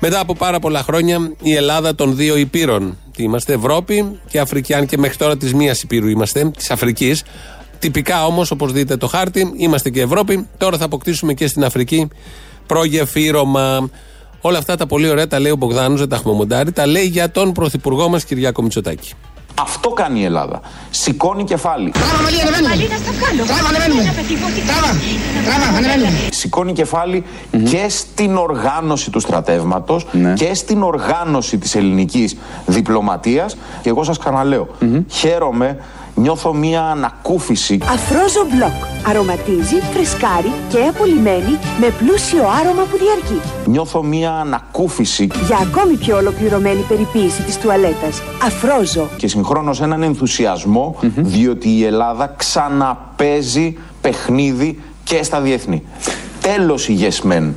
Μετά 0.00 0.20
από 0.20 0.34
πάρα 0.34 0.58
πολλά 0.58 0.82
χρόνια 0.82 1.32
η 1.42 1.54
Ελλάδα 1.54 1.94
των 1.94 2.16
δύο 2.16 2.36
υπήρων. 2.36 2.98
Είμαστε 3.16 3.52
Ευρώπη 3.52 4.18
και 4.28 4.40
Αφρική, 4.40 4.74
αν 4.74 4.86
και 4.86 4.98
μέχρι 4.98 5.16
τώρα 5.16 5.36
της 5.36 5.54
μίας 5.54 5.82
υπήρου 5.82 6.08
είμαστε, 6.08 6.50
της 6.50 6.70
Αφρικής. 6.70 7.24
Τυπικά 7.78 8.26
όμως, 8.26 8.50
όπως 8.50 8.72
δείτε 8.72 8.96
το 8.96 9.06
χάρτη, 9.06 9.52
είμαστε 9.56 9.90
και 9.90 10.00
Ευρώπη. 10.00 10.46
Τώρα 10.56 10.78
θα 10.78 10.84
αποκτήσουμε 10.84 11.34
και 11.34 11.46
στην 11.46 11.64
Αφρική 11.64 12.08
προγεφύρωμα. 12.66 13.90
Όλα 14.40 14.58
αυτά 14.58 14.76
τα 14.76 14.86
πολύ 14.86 15.08
ωραία 15.08 15.26
τα 15.26 15.38
λέει 15.38 15.52
ο 15.52 15.56
Μπογδάνος, 15.56 15.98
δεν 15.98 16.08
τα 16.08 16.16
έχουμε 16.16 16.34
μοντάρει, 16.34 16.72
τα 16.72 16.86
λέει 16.86 17.06
για 17.06 17.30
τον 17.30 17.52
πρωθυπουργό 17.52 18.08
μας 18.08 18.24
Κυριάκο 18.24 18.62
Μητσοτάκη. 18.62 19.12
Αυτό 19.60 19.88
κάνει 19.88 20.20
η 20.20 20.24
Ελλάδα. 20.24 20.60
Σηκώνει 20.90 21.44
κεφάλι. 21.44 21.92
Σηκώνει 26.30 26.72
κεφάλι 26.72 27.24
και 27.70 27.86
στην 27.88 28.36
οργάνωση 28.36 29.10
του 29.10 29.20
στρατεύματος 29.20 30.06
Ναι. 30.12 30.32
και 30.32 30.54
στην 30.54 30.82
οργάνωση 30.82 31.58
της 31.58 31.74
ελληνικής 31.74 32.36
διπλωματίας. 32.66 33.56
Και 33.82 33.88
εγώ 33.88 34.04
σας 34.04 34.18
ξαναλέω, 34.18 34.68
χαίρομαι 35.08 35.76
νιώθω 36.18 36.54
μία 36.54 36.82
ανακούφιση. 36.82 37.78
Αφρόζο 37.82 38.46
Μπλοκ. 38.50 39.06
Αρωματίζει, 39.08 39.80
φρεσκάρει 39.92 40.52
και 40.68 40.78
απολυμμένει 40.78 41.58
με 41.80 41.94
πλούσιο 41.98 42.42
άρωμα 42.60 42.82
που 42.82 42.96
διαρκεί. 42.98 43.40
Νιώθω 43.66 44.02
μία 44.02 44.32
ανακούφιση 44.32 45.28
Για 45.46 45.58
ακόμη 45.62 45.96
πιο 45.96 46.16
ολοκληρωμένη 46.16 46.80
περιποίηση 46.88 47.42
της 47.42 47.58
τουαλέτας. 47.58 48.22
Αφρόζο. 48.44 49.08
και 49.16 49.28
συγχρόνως 49.28 49.80
έναν 49.80 50.02
ενθουσιασμό 50.02 50.96
διότι 51.16 51.68
η 51.68 51.84
Ελλάδα 51.84 52.34
ξαναπέζει 52.36 53.76
παιχνίδι 54.00 54.80
και 55.04 55.22
στα 55.22 55.40
διεθνή. 55.40 55.82
Τέλος 56.40 56.88
η 56.88 56.98
Yes 57.00 57.30
Men. 57.30 57.52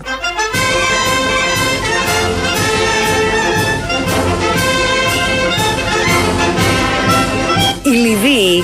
Η 7.91 7.93
Λιβύη 7.93 8.63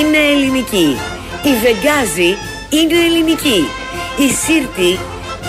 είναι 0.00 0.18
ελληνική. 0.32 0.96
Η 1.42 1.52
Βεγγάζη 1.62 2.36
είναι 2.70 3.04
ελληνική. 3.06 3.66
Η 4.18 4.28
Σύρτη 4.32 4.98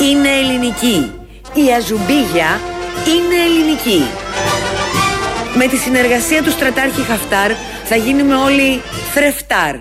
είναι 0.10 0.30
ελληνική. 0.30 1.12
Η 1.54 1.74
Αζουμπίγια 1.78 2.60
είναι 3.14 3.36
ελληνική. 3.46 4.02
Με 5.58 5.68
τη 5.68 5.78
συνεργασία 5.78 6.44
του 6.44 6.52
στρατάρχη 6.52 7.02
Χαφτάρ 7.02 7.52
θα 7.84 7.96
γίνουμε 7.96 8.36
όλοι 8.36 8.82
θρεφτάρ. 9.14 9.76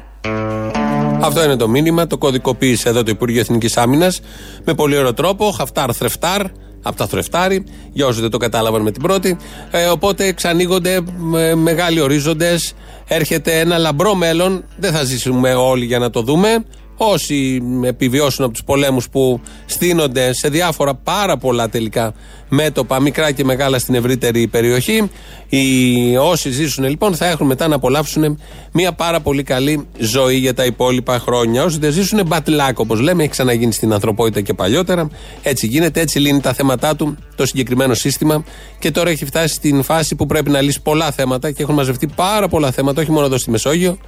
Αυτό 1.20 1.44
είναι 1.44 1.56
το 1.56 1.68
μήνυμα. 1.68 2.06
Το 2.06 2.18
κωδικοποίησε 2.18 2.88
εδώ 2.88 3.02
το 3.02 3.10
Υπουργείο 3.10 3.40
Εθνικής 3.40 3.76
Άμυνας 3.76 4.20
με 4.64 4.74
πολύ 4.74 4.96
ωραίο 4.96 5.14
τρόπο. 5.14 5.50
Χαφτάρ 5.50 5.90
θρεφτάρ. 5.96 6.42
Από 6.82 6.96
τα 6.96 7.06
θρεφτάρι, 7.06 7.64
για 7.92 8.06
όσους 8.06 8.20
δεν 8.20 8.30
το 8.30 8.36
κατάλαβαν 8.36 8.82
με 8.82 8.90
την 8.90 9.02
πρώτη. 9.02 9.36
Ε, 9.70 9.86
οπότε 9.86 10.26
εξανοίγονται 10.26 11.00
ε, 11.36 11.54
μεγάλοι 11.54 12.00
ορίζοντες. 12.00 12.72
Έρχεται 13.08 13.58
ένα 13.58 13.78
λαμπρό 13.78 14.14
μέλλον. 14.14 14.64
Δεν 14.76 14.92
θα 14.92 15.04
ζήσουμε 15.04 15.54
όλοι 15.54 15.84
για 15.84 15.98
να 15.98 16.10
το 16.10 16.22
δούμε. 16.22 16.64
Όσοι 17.00 17.62
επιβιώσουν 17.82 18.44
από 18.44 18.52
τους 18.52 18.64
πολέμους 18.64 19.08
που 19.08 19.40
στείνονται 19.66 20.34
σε 20.34 20.48
διάφορα 20.48 20.94
πάρα 20.94 21.36
πολλά 21.36 21.68
τελικά 21.68 22.14
μέτωπα, 22.48 23.00
μικρά 23.00 23.32
και 23.32 23.44
μεγάλα 23.44 23.78
στην 23.78 23.94
ευρύτερη 23.94 24.46
περιοχή, 24.46 25.10
οι 25.48 26.16
όσοι 26.16 26.50
ζήσουν 26.50 26.84
λοιπόν 26.84 27.14
θα 27.14 27.26
έχουν 27.26 27.46
μετά 27.46 27.68
να 27.68 27.74
απολαύσουν 27.74 28.38
μια 28.72 28.92
πάρα 28.92 29.20
πολύ 29.20 29.42
καλή 29.42 29.86
ζωή 29.98 30.36
για 30.36 30.54
τα 30.54 30.64
υπόλοιπα 30.64 31.18
χρόνια. 31.18 31.64
Όσοι 31.64 31.78
δεν 31.78 31.92
ζήσουν, 31.92 32.26
μπατλάκ 32.26 32.78
όπως 32.78 33.00
λέμε, 33.00 33.22
έχει 33.22 33.30
ξαναγίνει 33.30 33.72
στην 33.72 33.92
ανθρωπότητα 33.92 34.40
και 34.40 34.54
παλιότερα. 34.54 35.10
Έτσι 35.42 35.66
γίνεται, 35.66 36.00
έτσι 36.00 36.18
λύνει 36.18 36.40
τα 36.40 36.52
θέματα 36.52 36.96
του 36.96 37.16
το 37.36 37.46
συγκεκριμένο 37.46 37.94
σύστημα 37.94 38.44
και 38.78 38.90
τώρα 38.90 39.10
έχει 39.10 39.24
φτάσει 39.24 39.54
στην 39.54 39.82
φάση 39.82 40.14
που 40.14 40.26
πρέπει 40.26 40.50
να 40.50 40.60
λύσει 40.60 40.82
πολλά 40.82 41.10
θέματα 41.10 41.50
και 41.50 41.62
έχουν 41.62 41.74
μαζευτεί 41.74 42.06
πάρα 42.06 42.48
πολλά 42.48 42.70
θέματα, 42.70 43.00
όχι 43.00 43.10
μόνο 43.10 43.26
εδώ 43.26 43.38
στη 43.38 43.50
Μεσόγειο, 43.50 43.98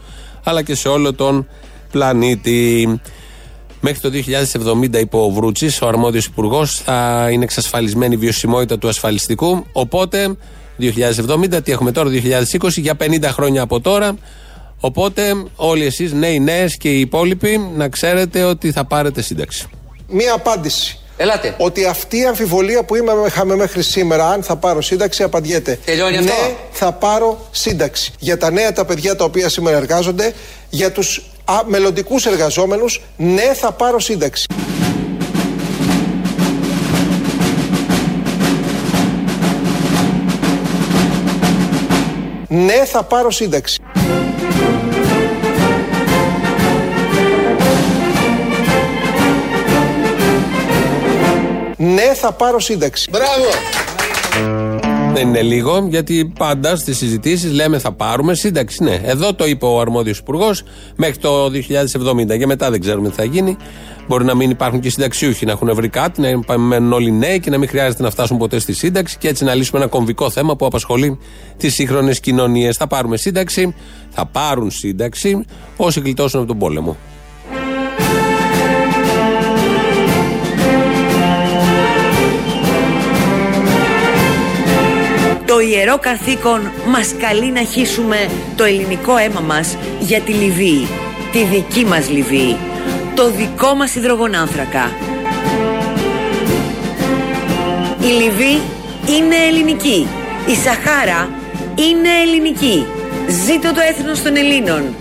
αλλά 0.44 0.62
και 0.62 0.74
σε 0.74 0.88
όλο 0.88 1.14
τον 1.14 1.46
πλανήτη. 1.90 3.00
Μέχρι 3.80 4.00
το 4.00 4.10
2070, 4.10 4.98
είπε 4.98 5.16
ο 5.16 5.30
Βρούτσης, 5.30 5.82
ο 5.82 5.86
αρμόδιος 5.88 6.26
υπουργός, 6.26 6.74
θα 6.84 7.28
είναι 7.32 7.44
εξασφαλισμένη 7.44 8.14
η 8.14 8.16
βιωσιμότητα 8.16 8.78
του 8.78 8.88
ασφαλιστικού. 8.88 9.66
Οπότε, 9.72 10.36
2070, 10.78 11.62
τι 11.62 11.72
έχουμε 11.72 11.92
τώρα, 11.92 12.10
2020, 12.10 12.80
για 12.80 12.96
50 12.96 13.22
χρόνια 13.30 13.62
από 13.62 13.80
τώρα. 13.80 14.16
Οπότε, 14.80 15.22
όλοι 15.56 15.84
εσείς, 15.84 16.12
νέοι, 16.12 16.40
νέες 16.40 16.76
και 16.76 16.88
οι 16.88 17.00
υπόλοιποι, 17.00 17.70
να 17.74 17.88
ξέρετε 17.88 18.42
ότι 18.42 18.72
θα 18.72 18.84
πάρετε 18.84 19.22
σύνταξη. 19.22 19.66
Μία 20.08 20.34
απάντηση. 20.34 21.00
Ελάτε. 21.16 21.54
Ότι 21.58 21.84
αυτή 21.84 22.18
η 22.18 22.24
αμφιβολία 22.24 22.84
που 22.84 22.94
είχαμε 23.26 23.56
μέχρι 23.56 23.82
σήμερα, 23.82 24.28
αν 24.28 24.42
θα 24.42 24.56
πάρω 24.56 24.82
σύνταξη, 24.82 25.22
απαντιέται. 25.22 25.78
Τελειώνει 25.84 26.12
ναι, 26.12 26.18
αυτό. 26.18 26.56
θα 26.72 26.92
πάρω 26.92 27.48
σύνταξη. 27.50 28.12
Για 28.18 28.36
τα 28.36 28.50
νέα 28.50 28.72
τα 28.72 28.84
παιδιά 28.84 29.16
τα 29.16 29.24
οποία 29.24 29.48
σήμερα 29.48 29.76
εργάζονται, 29.76 30.34
για 30.70 30.92
τους 30.92 31.29
μελλοντικούς 31.66 32.26
εργαζόμενους, 32.26 33.02
ναι, 33.16 33.54
θα 33.54 33.72
πάρω 33.72 33.98
σύνταξη. 33.98 34.46
Ναι, 42.48 42.84
θα 42.84 43.02
πάρω 43.02 43.30
σύνταξη. 43.30 43.80
Ναι, 51.76 52.14
θα 52.14 52.32
πάρω 52.32 52.60
σύνταξη. 52.60 53.10
Μπράβο! 53.10 53.89
Δεν 55.14 55.28
είναι 55.28 55.42
λίγο, 55.42 55.86
γιατί 55.88 56.32
πάντα 56.38 56.76
στις 56.76 56.96
συζητήσεις 56.96 57.52
λέμε 57.52 57.78
θα 57.78 57.92
πάρουμε 57.92 58.34
σύνταξη. 58.34 58.84
Ναι, 58.84 59.00
εδώ 59.04 59.34
το 59.34 59.46
είπε 59.46 59.66
ο 59.66 59.80
αρμόδιος 59.80 60.18
υπουργός 60.18 60.62
μέχρι 60.96 61.16
το 61.16 61.44
2070. 61.44 62.38
Και 62.38 62.46
μετά 62.46 62.70
δεν 62.70 62.80
ξέρουμε 62.80 63.08
τι 63.08 63.14
θα 63.14 63.24
γίνει. 63.24 63.56
Μπορεί 64.08 64.24
να 64.24 64.34
μην 64.34 64.50
υπάρχουν 64.50 64.80
και 64.80 64.90
συνταξιούχοι, 64.90 65.46
να 65.46 65.52
έχουν 65.52 65.74
βρει 65.74 65.88
κάτι, 65.88 66.20
να 66.46 66.58
μένουν 66.58 66.92
όλοι 66.92 67.12
νέοι 67.12 67.40
και 67.40 67.50
να 67.50 67.58
μην 67.58 67.68
χρειάζεται 67.68 68.02
να 68.02 68.10
φτάσουν 68.10 68.38
ποτέ 68.38 68.58
στη 68.58 68.72
σύνταξη 68.72 69.18
και 69.18 69.28
έτσι 69.28 69.44
να 69.44 69.54
λύσουμε 69.54 69.80
ένα 69.80 69.88
κομβικό 69.88 70.30
θέμα 70.30 70.56
που 70.56 70.66
απασχολεί 70.66 71.18
τις 71.56 71.74
σύγχρονες 71.74 72.20
κοινωνίες. 72.20 72.76
Θα 72.76 72.86
πάρουμε 72.86 73.16
σύνταξη, 73.16 73.74
θα 74.10 74.26
πάρουν 74.26 74.70
σύνταξη 74.70 75.44
όσοι 75.76 76.00
γλιτώσουν 76.00 76.38
από 76.38 76.48
τον 76.48 76.58
πόλεμο. 76.58 76.96
Το 85.60 85.66
ιερό 85.66 85.98
καθήκον 85.98 86.70
μας 86.86 87.14
καλεί 87.18 87.52
να 87.52 87.62
χύσουμε 87.62 88.30
το 88.56 88.64
ελληνικό 88.64 89.16
αίμα 89.16 89.40
μας 89.40 89.76
για 90.00 90.20
τη 90.20 90.32
Λιβύη, 90.32 90.86
τη 91.32 91.44
δική 91.44 91.84
μας 91.84 92.10
Λιβύη, 92.10 92.56
το 93.14 93.30
δικό 93.30 93.74
μας 93.74 93.94
υδρογονάνθρακα. 93.94 94.90
Η 98.00 98.06
Λιβύη 98.06 98.60
είναι 99.08 99.36
ελληνική, 99.48 100.06
η 100.46 100.54
Σαχάρα 100.54 101.28
είναι 101.74 102.08
ελληνική. 102.22 102.86
Ζήτω 103.46 103.72
το 103.72 103.80
έθνος 103.88 104.22
των 104.22 104.36
Ελλήνων, 104.36 104.94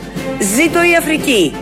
ζήτω 0.56 0.84
η 0.84 0.96
Αφρική. 0.96 1.54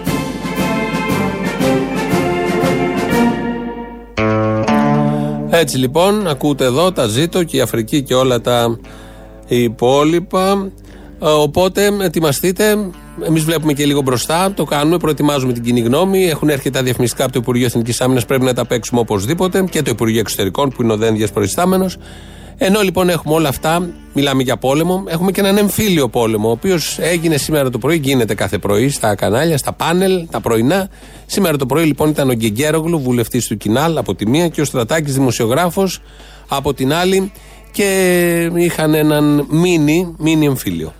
Έτσι 5.60 5.78
λοιπόν, 5.78 6.28
ακούτε 6.28 6.66
εδώ 6.66 6.92
τα 6.92 7.08
ζήτω 7.08 7.44
και 7.44 7.58
η 7.58 7.62
Αφρική 7.62 8.02
και 8.02 8.14
όλα 8.14 8.42
τα 8.42 8.80
υπόλοιπα. 9.48 10.72
Ε, 11.22 11.26
οπότε 11.26 11.90
ετοιμαστείτε. 12.02 12.78
Εμείς 13.24 13.44
βλέπουμε 13.44 13.74
και 13.74 13.86
λίγο 13.86 14.02
μπροστά. 14.02 14.54
Το 14.54 14.64
κάνουμε, 14.64 14.98
προετοιμάζουμε 14.98 15.54
την 15.54 15.64
κοινή 15.64 15.80
γνώμη. 15.80 16.26
Έχουν 16.26 16.50
έρθει 16.50 16.70
τα 16.70 16.84
διαφημιστικά 16.84 17.24
από 17.24 17.34
το 17.34 17.40
Υπουργείο 17.42 17.66
Εθνικής 17.66 18.02
Άμυνας. 18.02 18.26
Πρέπει 18.26 18.44
να 18.44 18.54
τα 18.54 18.66
παίξουμε 18.66 19.00
οπωσδήποτε. 19.00 19.64
Και 19.70 19.82
το 19.82 19.90
Υπουργείο 19.90 20.20
Εξωτερικών 20.20 20.70
που 20.70 20.84
είναι 20.84 20.94
ο 20.94 20.98
Δένδιας 20.98 21.32
προϊστάμενος. 21.32 21.98
Ενώ 22.60 22.82
λοιπόν 22.82 23.10
έχουμε 23.10 23.34
όλα 23.34 23.50
αυτά, 23.50 23.90
μιλάμε 24.14 24.44
για 24.44 24.58
πόλεμο, 24.58 25.04
έχουμε 25.08 25.32
και 25.32 25.40
έναν 25.40 25.58
εμφύλιο 25.58 26.10
πόλεμο, 26.10 26.48
ο 26.48 26.52
οποίος 26.52 26.98
έγινε 27.00 27.38
σήμερα 27.38 27.70
το 27.70 27.78
πρωί, 27.78 27.98
γίνεται 27.98 28.34
κάθε 28.34 28.58
πρωί 28.58 28.90
στα 28.90 29.16
κανάλια, 29.16 29.58
στα 29.58 29.74
πάνελ, 29.74 30.28
τα 30.32 30.42
πρωινά. 30.42 30.90
Σήμερα 31.26 31.58
το 31.58 31.66
πρωί 31.66 31.86
λοιπόν 31.86 32.10
ήταν 32.10 32.30
ο 32.30 32.34
Γκεγκέρογλου, 32.34 33.00
βουλευτής 33.00 33.48
του 33.48 33.58
Κινάλ 33.58 33.98
από 33.98 34.16
τη 34.16 34.28
μία 34.28 34.48
και 34.48 34.62
ο 34.62 34.66
Στρατάκης, 34.66 35.14
δημοσιογράφος 35.14 36.02
από 36.48 36.74
την 36.74 36.94
άλλη. 36.94 37.32
Και 37.72 38.52
είχαν 38.56 38.94
έναν 38.94 39.46
μίνι, 39.50 40.16
μίνι 40.18 40.46
εμφύλιο. 40.46 40.94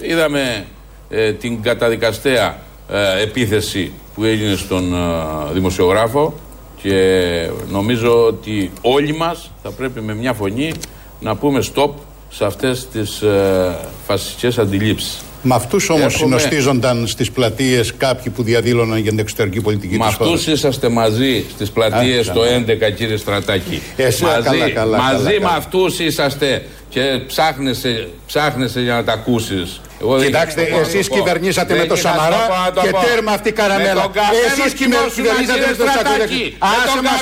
Είδαμε 0.00 0.66
ε, 1.08 1.32
την 1.32 1.62
καταδικαστέα 1.62 2.58
ε, 2.90 3.22
επίθεση 3.22 3.92
που 4.14 4.24
έγινε 4.24 4.56
στον 4.56 4.94
ε, 4.94 5.52
δημοσιογράφο 5.52 6.34
και 6.82 7.50
νομίζω 7.70 8.24
ότι 8.24 8.70
όλοι 8.80 9.16
μας 9.16 9.50
θα 9.62 9.70
πρέπει 9.70 10.00
με 10.00 10.14
μια 10.14 10.32
φωνή 10.32 10.72
να 11.20 11.36
πούμε 11.36 11.62
stop 11.74 11.90
σε 12.30 12.44
αυτές 12.44 12.88
τις 12.88 13.22
ε, 13.22 13.76
φασιστικές 14.06 14.58
αντιλήψεις. 14.58 15.22
Με 15.42 15.54
αυτούς 15.54 15.88
όμως 15.88 16.14
συνοστίζονταν 16.14 17.06
στις 17.06 17.30
πλατείες 17.30 17.94
κάποιοι 17.96 18.32
που 18.32 18.42
διαδήλωναν 18.42 18.98
για 18.98 19.10
την 19.10 19.18
εξωτερική 19.18 19.60
πολιτική 19.60 19.96
της 19.98 20.14
χώρας. 20.14 20.18
Με 20.18 20.34
αυτού 20.34 20.50
είσαστε 20.50 20.88
μαζί 20.88 21.44
στις 21.54 21.70
πλατείες 21.70 22.32
το 22.32 22.42
11, 22.44 22.90
κύριε 22.90 23.16
Στρατάκη. 23.16 23.82
Εσύ, 23.96 24.24
μαζί 24.24 24.42
καλά, 24.42 24.70
καλά, 24.70 24.98
μαζί 24.98 25.24
καλά, 25.24 25.50
με 25.50 25.56
αυτούς 25.56 25.98
είσαστε 25.98 26.64
και 26.88 27.20
ψάχνεσαι, 27.26 28.08
ψάχνεσαι 28.26 28.80
για 28.80 28.94
να 28.94 29.04
τα 29.04 29.12
ακούσεις. 29.12 29.80
Κοιτάξτε, 30.24 30.62
εσείς 30.80 31.08
κυβερνήσατε 31.08 31.74
με 31.76 31.84
το 31.84 31.96
Σαμαρά 31.96 32.72
και 32.82 32.90
τέρμα 33.06 33.32
αυτή 33.32 33.48
η 33.48 33.52
καραμέλα. 33.52 34.10
Εσείς 34.46 34.72
κυβερνήσατε 35.14 35.66
με 35.70 35.76
το 35.76 35.84
Σακουρέκη. 35.96 36.56
Άσε 36.58 37.02
μας 37.02 37.20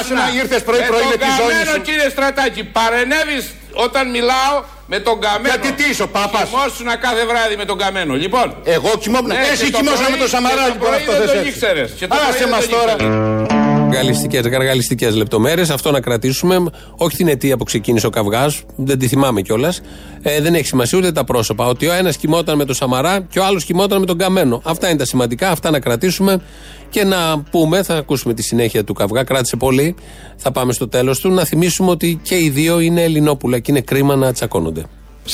Άσε 0.00 0.14
να 0.14 0.26
ήρθες 0.40 0.62
πρωί-πρωί 0.62 1.04
με 1.10 1.16
τη 1.16 1.28
ζώνη 1.38 1.74
σου. 1.74 1.80
κύριε 1.80 2.08
Στρατάκη, 2.08 2.64
παρενέβης 2.64 3.46
όταν 3.72 4.10
μιλάω 4.10 4.54
με 4.90 4.98
τον 4.98 5.20
Καμένο. 5.20 5.54
Γιατί 5.54 5.72
τι 5.72 5.90
είσαι 5.90 6.02
ο 6.02 6.08
Πάπας; 6.08 6.48
Κοιμόσουνα 6.48 6.96
κάθε 6.96 7.24
βράδυ 7.24 7.56
με 7.56 7.64
τον 7.64 7.78
Καμένο. 7.78 8.14
Λοιπόν. 8.14 8.56
Εγώ 8.64 8.90
κοιμόμουν. 9.00 9.26
Ναι, 9.28 9.48
Εσύ 9.52 9.70
κοιμόσουνα 9.70 10.10
με 10.10 10.16
τον 10.16 10.28
Σαμαρά. 10.28 10.68
Λοιπόν 10.68 10.94
αυτό 10.94 11.12
δεν 11.12 11.26
το 11.26 11.40
ήξερες. 11.48 11.92
Άσε 12.28 12.48
μας 12.48 12.68
τώρα. 12.68 12.96
Γαλλιστικέ, 13.92 14.38
γαργαλιστικέ 14.38 15.10
λεπτομέρειες. 15.10 15.70
Αυτό 15.70 15.90
να 15.90 16.00
κρατήσουμε. 16.00 16.64
Όχι 16.96 17.16
την 17.16 17.28
αιτία 17.28 17.56
που 17.56 17.64
ξεκίνησε 17.64 18.06
ο 18.06 18.10
καυγάς. 18.10 18.62
Δεν 18.76 18.98
τη 18.98 19.08
θυμάμαι 19.08 19.40
κιόλας. 19.42 19.80
Ε, 20.22 20.40
δεν 20.40 20.54
έχει 20.54 20.66
σημασία 20.66 20.98
ούτε 20.98 21.12
τα 21.12 21.24
πρόσωπα. 21.24 21.66
Ότι 21.66 21.86
ο 21.86 21.92
ένας 21.92 22.16
κοιμόταν 22.16 22.56
με 22.56 22.64
τον 22.64 22.74
Σαμαρά 22.74 23.20
και 23.20 23.38
ο 23.38 23.44
άλλος 23.44 23.64
κοιμόταν 23.64 24.00
με 24.00 24.06
τον 24.06 24.18
Καμένο. 24.18 24.60
Αυτά 24.64 24.88
είναι 24.88 24.98
τα 24.98 25.04
σημαντικά. 25.04 25.50
Αυτά 25.50 25.70
να 25.70 25.80
κρατήσουμε 25.80 26.40
και 26.90 27.04
να 27.04 27.42
πούμε. 27.50 27.82
Θα 27.82 27.94
ακούσουμε 27.94 28.34
τη 28.34 28.42
συνέχεια 28.42 28.84
του 28.84 28.92
καυγά. 28.92 29.22
Κράτησε 29.24 29.56
πολύ. 29.56 29.94
Θα 30.36 30.52
πάμε 30.52 30.72
στο 30.72 30.88
τέλος 30.88 31.20
του. 31.20 31.30
Να 31.30 31.44
θυμίσουμε 31.44 31.90
ότι 31.90 32.20
και 32.22 32.38
οι 32.38 32.48
δύο 32.48 32.80
είναι 32.80 33.02
Ελληνόπουλα 33.02 33.58
και 33.58 33.70
είναι 33.70 33.80
κρίμα 33.80 34.16
να 34.16 34.32
τσακώνονται. 34.32 34.84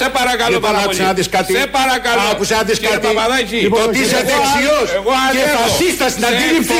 Σε 0.00 0.06
παρακαλώ 0.18 0.58
πάρα 0.66 0.80
πολύ. 0.86 0.98
να 1.08 1.12
δεις 1.18 1.28
κάτι. 1.36 1.50
Σε 1.56 1.64
παρακαλώ. 1.78 2.20
Άκουσε 2.32 2.54
να 2.58 2.62
δεις 2.68 2.78
Κύριε 2.78 2.94
κάτι. 2.94 3.06
Παπαδάκη. 3.06 3.58
Λοιπόν, 3.66 3.82
ότι 3.88 3.98
είσαι 4.04 4.20
δεξιός 4.30 4.88
και 5.34 5.42
φασίστας 5.56 6.10
στην 6.14 6.24
αντίληψη 6.30 6.76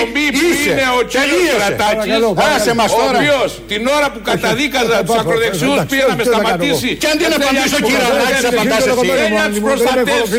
είσαι. 0.47 0.71
Είναι 0.71 0.87
ο 1.01 1.03
κύριος 1.13 1.47
Στρατάκης, 1.55 2.13
Άσε 2.55 2.73
μας 2.81 2.91
ο 2.93 2.97
τώρα. 3.01 3.19
οποίος 3.21 3.51
την 3.73 3.83
ώρα 3.97 4.07
που 4.13 4.21
καταδίκαζα 4.31 4.97
τους 5.07 5.17
ακροδεξιούς 5.21 5.79
πήγε 5.91 6.05
να 6.11 6.15
με 6.21 6.25
σταματήσει. 6.31 6.91
Και 7.03 7.09
αντί 7.13 7.25
να 7.33 7.37
απαντήσω 7.41 7.79
κύριε 7.87 8.07
Ανάκης, 8.13 8.45
απαντάς 8.51 8.83
εσύ. 8.91 9.07
Θέλει 9.21 9.37
να 9.43 9.47
τους 9.53 9.61
προστατεύσει. 9.67 10.39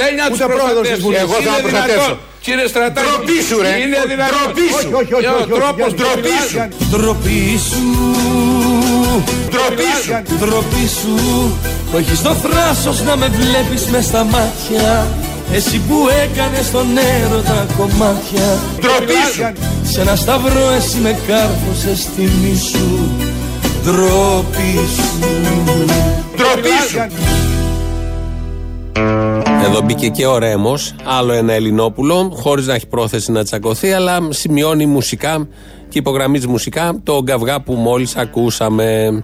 Θέλει 0.00 0.16
να 0.22 0.26
τους 0.30 0.40
προστατεύσει. 0.52 1.08
Εγώ 1.24 1.36
θα 1.46 1.52
προστατεύσω. 1.64 2.14
Κύριε 2.46 2.66
Στρατάκη, 2.72 3.06
Ντροπή 3.06 3.38
σου 3.48 3.56
ρε. 3.64 3.72
είναι 3.82 3.98
δυνατόν. 4.12 4.38
Ντροπή 4.42 4.66
σου. 4.80 4.88
Ο 5.40 5.44
τρόπος 5.58 5.90
Ντροπή 5.94 6.36
σου. 6.50 6.58
Ντροπή 6.90 7.60
σου 7.68 8.63
Ντροπή 9.50 9.90
σου. 10.02 10.36
Ντροπή 10.38 10.86
σου. 11.00 11.14
Που 11.90 11.96
έχεις 11.96 12.22
το 12.22 12.30
θράσος 12.34 13.02
να 13.02 13.16
με 13.16 13.28
βλέπεις 13.28 13.86
μες 13.86 14.04
στα 14.04 14.24
μάτια. 14.24 15.06
Εσύ 15.52 15.78
που 15.88 15.96
έκανες 16.22 16.70
τον 16.70 16.86
έρωτα 16.96 17.66
κομμάτια. 17.76 18.58
Ντροπή 18.80 19.22
σου. 19.34 19.42
Σε 19.92 20.00
ένα 20.00 20.16
σταυρό 20.16 20.70
εσύ 20.76 20.98
με 20.98 21.18
κάρφωσες 21.26 22.08
τιμή 22.16 22.56
σου. 22.70 23.08
Ντροπή 23.84 24.78
σου. 24.96 25.18
Ντροπή 26.36 26.76
σου. 26.88 26.98
Εδώ 29.64 29.80
μπήκε 29.80 30.08
και 30.08 30.26
ο 30.26 30.38
Ρέμος, 30.38 30.94
άλλο 31.04 31.32
ένα 31.32 31.52
Ελληνόπουλο, 31.52 32.32
χωρίς 32.34 32.66
να 32.66 32.74
έχει 32.74 32.86
πρόθεση 32.86 33.32
να 33.32 33.44
τσακωθεί, 33.44 33.92
αλλά 33.92 34.18
σημειώνει 34.28 34.86
μουσικά 34.86 35.46
και 35.94 36.00
υπογραμμίζει 36.00 36.48
μουσικά 36.48 37.00
το 37.02 37.22
γκαυγά 37.22 37.60
που 37.60 37.72
μόλις 37.72 38.16
ακούσαμε. 38.16 39.22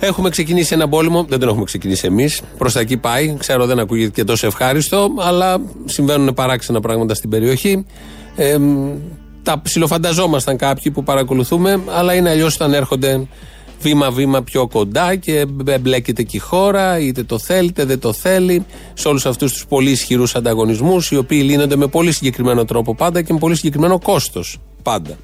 Έχουμε 0.00 0.28
ξεκινήσει 0.28 0.74
ένα 0.74 0.88
πόλεμο, 0.88 1.24
δεν 1.28 1.38
τον 1.38 1.48
έχουμε 1.48 1.64
ξεκινήσει 1.64 2.06
εμείς. 2.06 2.40
Προς 2.58 2.72
τα 2.72 2.80
εκεί 2.80 2.96
πάει. 2.96 3.36
Ξέρω 3.38 3.66
δεν 3.66 3.78
ακούγεται 3.78 4.10
και 4.10 4.24
τόσο 4.24 4.46
ευχάριστο, 4.46 5.10
αλλά 5.18 5.60
συμβαίνουν 5.84 6.34
παράξενα 6.34 6.80
πράγματα 6.80 7.14
στην 7.14 7.30
περιοχή. 7.30 7.86
Ε, 8.36 8.58
τα 9.42 9.60
ψιλοφανταζόμασταν 9.62 10.56
κάποιοι 10.56 10.92
που 10.92 11.02
παρακολουθούμε, 11.02 11.80
αλλά 11.86 12.14
είναι 12.14 12.30
αλλιώς 12.30 12.54
όταν 12.54 12.74
έρχονται 12.74 13.26
βήμα-βήμα 13.80 14.42
πιο 14.42 14.66
κοντά 14.66 15.16
και 15.16 15.46
μπλέκεται 15.80 16.22
και 16.22 16.36
η 16.36 16.40
χώρα, 16.40 16.98
είτε 16.98 17.22
το 17.22 17.38
θέλει 17.38 17.68
είτε 17.68 17.84
δεν 17.84 18.00
το 18.00 18.12
θέλει, 18.12 18.66
σε 18.94 19.08
όλους 19.08 19.26
αυτούς 19.26 19.52
τους 19.52 19.66
πολύ 19.66 19.90
ισχυρούς 19.90 20.34
ανταγωνισμούς, 20.34 21.10
οι 21.10 21.16
οποίοι 21.16 21.42
λύνονται 21.44 21.76
με 21.76 21.86
πολύ 21.86 22.12
συγκεκριμένο 22.12 22.64
τρόπο 22.64 22.94
πάντα 22.94 23.22
και 23.22 23.32
με 23.32 23.38
πολύ 23.38 23.56
συγκεκριμένο 23.56 23.98
κόστος 23.98 24.58
πάντα. 24.82 25.16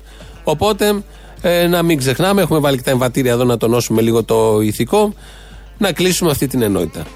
Οπότε, 0.45 1.03
ε, 1.43 1.67
να 1.67 1.83
μην 1.83 1.99
ξεχνάμε, 1.99 2.43
έχουμε 2.43 2.59
βάλει 2.59 2.77
και 2.77 2.83
τα 2.83 2.91
εμβατήρια 2.91 3.33
εδώ 3.33 3.45
να 3.45 3.57
τονώσουμε 3.57 4.03
λίγο 4.03 4.25
το 4.25 4.61
ηθικό, 4.61 5.15
να 5.79 5.93
κλείσουμε 5.93 6.31
αυτή 6.31 6.47
την 6.47 6.63
ενότητα. 6.63 7.07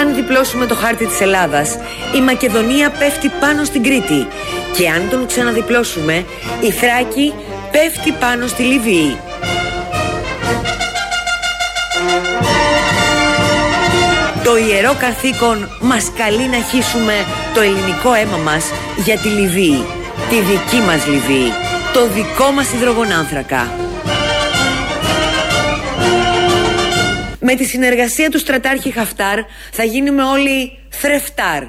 Αν 0.00 0.14
διπλώσουμε 0.14 0.66
το 0.66 0.74
χάρτη 0.74 1.06
της 1.06 1.20
Ελλάδας, 1.20 1.76
η 2.16 2.20
Μακεδονία 2.20 2.90
πέφτει 2.90 3.28
πάνω 3.40 3.64
στην 3.64 3.82
Κρήτη. 3.82 4.26
Και 4.76 4.88
αν 4.88 5.08
τον 5.10 5.26
ξαναδιπλώσουμε, 5.26 6.24
η 6.60 6.70
Θράκη 6.70 7.32
πέφτει 7.72 8.12
πάνω 8.20 8.46
στη 8.46 8.62
Λιβύη. 8.62 9.16
Ιερό 14.82 14.96
καθήκον 14.98 15.68
μας 15.80 16.12
καλεί 16.16 16.48
να 16.48 16.56
χύσουμε 16.56 17.12
το 17.54 17.60
ελληνικό 17.60 18.14
αίμα 18.14 18.36
μας 18.36 18.64
για 19.04 19.18
τη 19.18 19.28
Λιβύη, 19.28 19.84
τη 20.28 20.40
δική 20.40 20.80
μας 20.86 21.06
Λιβύη, 21.06 21.52
το 21.92 22.06
δικό 22.06 22.50
μας 22.50 22.72
υδρογονάνθρακα. 22.72 23.70
Με 27.40 27.54
τη 27.54 27.64
συνεργασία 27.64 28.30
του 28.30 28.38
στρατάρχη 28.38 28.90
Χαφτάρ 28.90 29.38
θα 29.72 29.84
γίνουμε 29.84 30.22
όλοι 30.22 30.78
θρεφτάρ. 30.88 31.62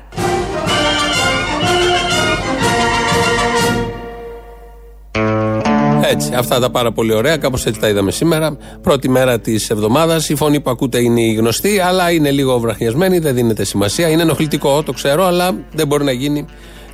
Έτσι, 6.13 6.32
αυτά 6.36 6.60
τα 6.60 6.70
πάρα 6.70 6.91
πολύ 6.91 7.13
ωραία. 7.13 7.38
Κάπως 7.38 7.65
έτσι 7.65 7.79
τα 7.79 7.88
είδαμε 7.88 8.12
σήμερα. 8.12 8.58
Πρώτη 8.82 9.10
μέρα 9.10 9.39
της 9.39 9.70
εβδομάδας. 9.70 10.29
Η 10.29 10.36
φωνή 10.36 10.60
που 10.60 10.70
ακούτε 10.70 11.01
είναι 11.01 11.22
η 11.22 11.34
γνωστή, 11.34 11.79
αλλά 11.79 12.12
είναι 12.12 12.32
λίγο 12.32 12.60
βραχνιασμένη, 12.60 13.20
δεν 13.20 13.36
δίνεται 13.36 13.63
σημασία. 13.63 14.10
Είναι 14.10 14.22
ενοχλητικό, 14.22 14.84
το 14.84 14.91
ξέρω, 14.91 15.25
αλλά 15.25 15.55
δεν 15.74 15.88
μπορεί 15.88 16.03
να 16.03 16.12
γίνει 16.12 16.46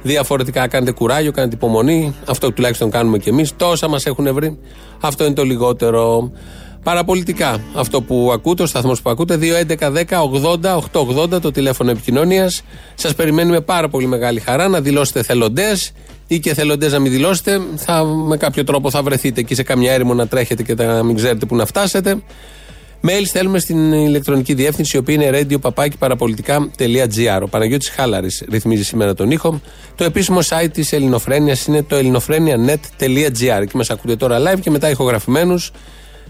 διαφορετικά. 0.01 0.67
Κάνετε 0.67 0.91
κουράγιο, 0.91 1.31
κάνετε 1.31 1.55
υπομονή. 1.55 2.15
Αυτό 2.25 2.51
τουλάχιστον 2.51 2.89
κάνουμε 2.89 3.17
κι 3.17 3.29
εμείς. 3.29 3.55
Τόσα 3.55 3.87
μας 3.87 4.05
έχουν 4.05 4.33
βρει. 4.33 4.57
Αυτό 5.01 5.25
είναι 5.25 5.33
το 5.33 5.43
λιγότερο. 5.43 6.31
Παραπολιτικά. 6.83 7.61
Αυτό 7.75 8.01
που 8.01 8.29
ακούτε, 8.33 8.63
ο 8.63 8.65
σταθμός 8.65 9.01
που 9.01 9.09
ακούτε, 9.09 9.39
2.11.10.80.880 9.41 11.41
το 11.41 11.51
τηλέφωνο 11.51 11.91
επικοινωνίας. 11.91 12.61
Σας 12.95 13.15
περιμένει 13.15 13.51
με 13.51 13.61
πάρα 13.61 13.89
πολύ 13.89 14.07
μεγάλη 14.07 14.39
χαρά 14.39 14.67
να 14.67 14.81
δηλώσετε 14.81 15.23
θελοντές 15.23 15.91
ή 16.31 16.39
και 16.39 16.53
θελοντές 16.53 16.91
να 16.91 16.99
μην 16.99 17.11
δηλώσετε. 17.11 17.61
Θα, 17.75 18.03
με 18.03 18.37
κάποιο 18.37 18.63
τρόπο 18.63 18.89
θα 18.89 19.03
βρεθείτε 19.03 19.39
εκεί 19.39 19.55
σε 19.55 19.63
καμιά 19.63 19.91
έρημο 19.91 20.13
να 20.13 20.27
τρέχετε 20.27 20.63
και 20.63 20.73
να 20.73 21.03
μην 21.03 21.15
ξέρετε 21.15 21.45
πού 21.45 21.55
να 21.55 21.65
φτάσετε. 21.65 22.21
Mail 23.01 23.21
στέλνουμε 23.25 23.59
στην 23.59 23.93
ηλεκτρονική 23.93 24.53
διεύθυνση, 24.53 24.95
η 24.95 24.99
οποία 24.99 25.13
είναι 25.13 25.29
radio.parapolitica.gr. 25.33 27.41
Ο 27.41 27.47
Παναγιώτης 27.47 27.89
Χάλαρης 27.89 28.43
ρυθμίζει 28.49 28.83
σήμερα 28.83 29.13
τον 29.13 29.31
ήχο. 29.31 29.61
Το 29.95 30.03
επίσημο 30.03 30.39
site 30.39 30.69
της 30.71 30.93
Ελληνοφρένειας 30.93 31.65
είναι 31.65 31.83
το 31.83 31.95
ελληνοφρένια.net.gr. 31.95 33.61
Εκεί 33.61 33.77
μας 33.77 33.89
ακούτε 33.89 34.15
τώρα 34.15 34.39
live 34.39 34.59
και 34.59 34.69
μετά 34.69 34.89
ηχογραφημένους 34.89 35.71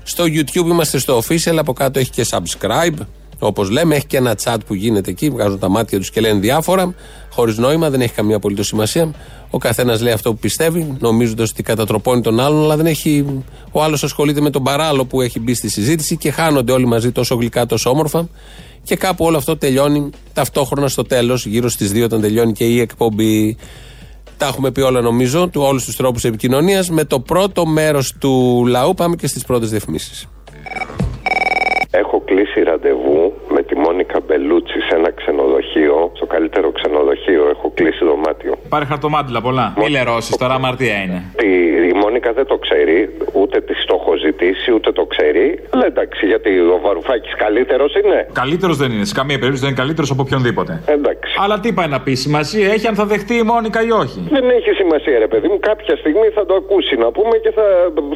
στο 0.03 0.23
YouTube 0.23 0.65
είμαστε 0.65 0.97
στο 0.97 1.21
official, 1.21 1.55
από 1.57 1.73
κάτω 1.73 1.99
έχει 1.99 2.09
και 2.09 2.25
subscribe. 2.29 2.97
Όπως 3.39 3.69
λέμε, 3.69 3.95
έχει 3.95 4.05
και 4.05 4.17
ένα 4.17 4.35
chat 4.43 4.57
που 4.67 4.73
γίνεται 4.73 5.09
εκεί, 5.09 5.29
βγάζουν 5.29 5.59
τα 5.59 5.69
μάτια 5.69 5.97
τους 5.97 6.11
και 6.11 6.21
λένε 6.21 6.39
διάφορα, 6.39 6.93
χωρίς 7.29 7.57
νόημα, 7.57 7.89
δεν 7.89 8.01
έχει 8.01 8.13
καμία 8.13 8.35
απολύτως 8.35 8.67
σημασία. 8.67 9.11
Ο 9.51 9.57
καθένας 9.57 10.01
λέει 10.01 10.13
αυτό 10.13 10.31
που 10.31 10.37
πιστεύει, 10.37 10.97
νομίζοντας 10.99 11.49
ότι 11.49 11.63
κατατροπώνει 11.63 12.21
τον 12.21 12.39
άλλον, 12.39 12.63
αλλά 12.63 12.75
δεν 12.77 12.85
έχει. 12.85 13.43
Ο 13.71 13.83
άλλος 13.83 14.03
ασχολείται 14.03 14.41
με 14.41 14.49
τον 14.49 14.63
παράλο 14.63 15.05
που 15.05 15.21
έχει 15.21 15.39
μπει 15.39 15.53
στη 15.53 15.69
συζήτηση 15.69 16.17
και 16.17 16.31
χάνονται 16.31 16.71
όλοι 16.71 16.85
μαζί 16.85 17.11
τόσο 17.11 17.35
γλυκά, 17.35 17.65
τόσο 17.65 17.89
όμορφα. 17.89 18.27
Και 18.83 18.95
κάπου 18.95 19.25
όλο 19.25 19.37
αυτό 19.37 19.57
τελειώνει 19.57 20.09
ταυτόχρονα 20.33 20.87
στο 20.87 21.03
τέλος, 21.03 21.45
γύρω 21.45 21.69
στις 21.69 21.91
2 21.91 22.03
όταν 22.03 22.21
τελειώνει 22.21 22.51
και 22.51 22.65
η 22.65 22.79
εκπομπή. 22.79 23.57
Τα 24.37 24.45
έχουμε 24.45 24.71
πει 24.71 24.81
όλα 24.81 25.01
νομίζω, 25.01 25.47
του 25.47 25.61
όλους 25.61 25.85
τους 25.85 25.95
τρόπους 25.95 26.23
επικοινωνίας. 26.23 26.89
Με 26.89 27.03
το 27.03 27.19
πρώτο 27.19 27.65
μέρος 27.65 28.15
του 28.19 28.65
λαού 28.67 28.93
πάμε 28.93 29.15
και 29.15 29.27
στις 29.27 29.45
πρώτες 29.45 29.69
διαφημίσεις. 29.69 30.27
Έχω 31.91 32.21
κλείσει 32.25 32.59
ραντεβού 32.61 33.33
με 33.49 33.63
τη 33.63 33.75
Μόνικα 33.75 34.19
Μπελούτσι 34.25 34.79
σε 34.87 34.95
ένα 34.95 35.11
ξενοδοχείο, 35.11 36.11
στο 36.15 36.18
καλύτερο 36.35 36.67
ξενοδοχείο. 36.77 37.43
Έχω 37.55 37.67
κλείσει 37.77 38.03
δωμάτιο. 38.05 38.53
Πάρε 38.69 38.85
χαρτομάτιλα 38.85 39.41
πολλά. 39.41 39.73
Μη 39.77 39.89
λερώσεις, 39.89 40.37
τώρα 40.37 40.53
αμαρτία 40.53 40.97
είναι. 41.03 41.19
Η, 41.49 41.51
η 41.91 41.93
Μόνικα 42.03 42.29
δεν 42.33 42.45
το 42.45 42.57
ξέρει, 42.65 42.97
ούτε 43.41 43.61
τη 43.61 43.73
το 43.89 43.93
έχω 44.01 44.13
ζητήσει, 44.25 44.71
ούτε 44.71 44.91
το 44.91 45.03
ξέρει. 45.13 45.45
Αλλά 45.73 45.85
εντάξει, 45.85 46.25
γιατί 46.25 46.49
ο 46.59 46.79
Βαρουφάκης 46.83 47.35
καλύτερος 47.35 47.91
είναι. 48.03 48.27
Καλύτερος 48.33 48.77
δεν 48.77 48.91
είναι. 48.91 49.05
Σε 49.05 49.13
καμία 49.13 49.37
περίπτωση 49.37 49.61
δεν 49.63 49.71
είναι 49.71 49.81
καλύτερος 49.83 50.11
από 50.11 50.21
οποιονδήποτε. 50.21 50.81
Εντάξει. 50.85 51.35
Αλλά 51.43 51.59
τι 51.59 51.73
πάει 51.73 51.87
να 51.87 51.99
πει, 52.01 52.13
σημασία 52.13 52.67
έχει 52.73 52.87
αν 52.87 52.95
θα 52.95 53.05
δεχτεί 53.05 53.33
η 53.33 53.43
Μόνικα 53.43 53.79
ή 53.83 53.91
όχι; 53.91 54.27
Δεν 54.29 54.49
έχει 54.49 54.71
σημασία, 54.81 55.19
ρε 55.19 55.27
παιδί 55.27 55.47
μου. 55.47 55.59
Κάποια 55.59 55.95
στιγμή 55.95 56.27
θα 56.33 56.45
το 56.45 56.53
ακούσει 56.55 56.95
να 56.95 57.11
πούμε 57.11 57.35
και 57.43 57.51
θα, 57.51 57.63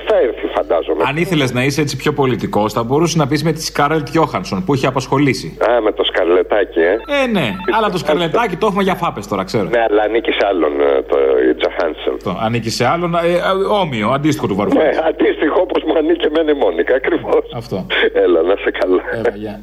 θα 0.07 0.15
έρθει, 0.27 0.47
φαντάζομαι. 0.55 1.03
Αν 1.07 1.17
ήθελες 1.17 1.53
να 1.53 1.63
είσαι 1.63 1.81
έτσι 1.81 1.95
πιο 1.97 2.13
πολιτικός, 2.13 2.73
θα 2.73 2.83
μπορούσε 2.83 3.17
να 3.17 3.27
πεις 3.27 3.43
με 3.43 3.51
τη 3.51 3.63
Σκάρλετ 3.63 4.07
Γιώχανσον 4.07 4.63
που 4.65 4.73
είχε 4.73 4.87
απασχολήσει. 4.87 5.57
Α, 5.69 5.81
με 5.81 5.91
το 5.91 6.03
σκαρλετάκι, 6.03 6.79
ε. 6.79 6.93
Ε, 7.23 7.27
ναι. 7.31 7.55
αλλά 7.77 7.89
το 7.89 7.97
σκαρλετάκι 8.03 8.55
το 8.55 8.65
έχουμε 8.69 8.83
για 8.83 8.95
φάπες 8.95 9.27
τώρα, 9.27 9.43
ξέρω. 9.43 9.67
Ναι, 9.75 9.81
αλλά 9.89 10.01
ανήκει 10.03 10.31
σε 10.31 10.45
άλλον 10.51 10.73
ε, 10.81 11.01
το 11.09 11.17
Τζαχάνσον. 11.59 12.15
Το, 12.23 12.31
ανήκει 12.45 12.69
σε 12.69 12.85
άλλον. 12.85 13.15
Ε, 13.15 13.19
ε, 13.19 13.39
όμοιο, 13.81 14.09
αντίστοιχο 14.09 14.47
του 14.47 14.55
Βαρουφάκη. 14.55 14.85
Ναι, 14.85 14.91
αντίστοιχο 15.11 15.57
όπως 15.61 15.81
μου 15.87 15.97
ανήκει 15.97 16.25
εμένα 16.25 16.51
η 16.51 16.57
Μόνικα, 16.63 16.95
ακριβώς. 16.95 17.43
Αυτό. 17.55 17.85
Έλα, 18.13 18.41
να 18.41 18.55
σε 18.63 18.71
καλά. 18.79 19.03
Έλα, 19.13 19.33
γεια. 19.35 19.61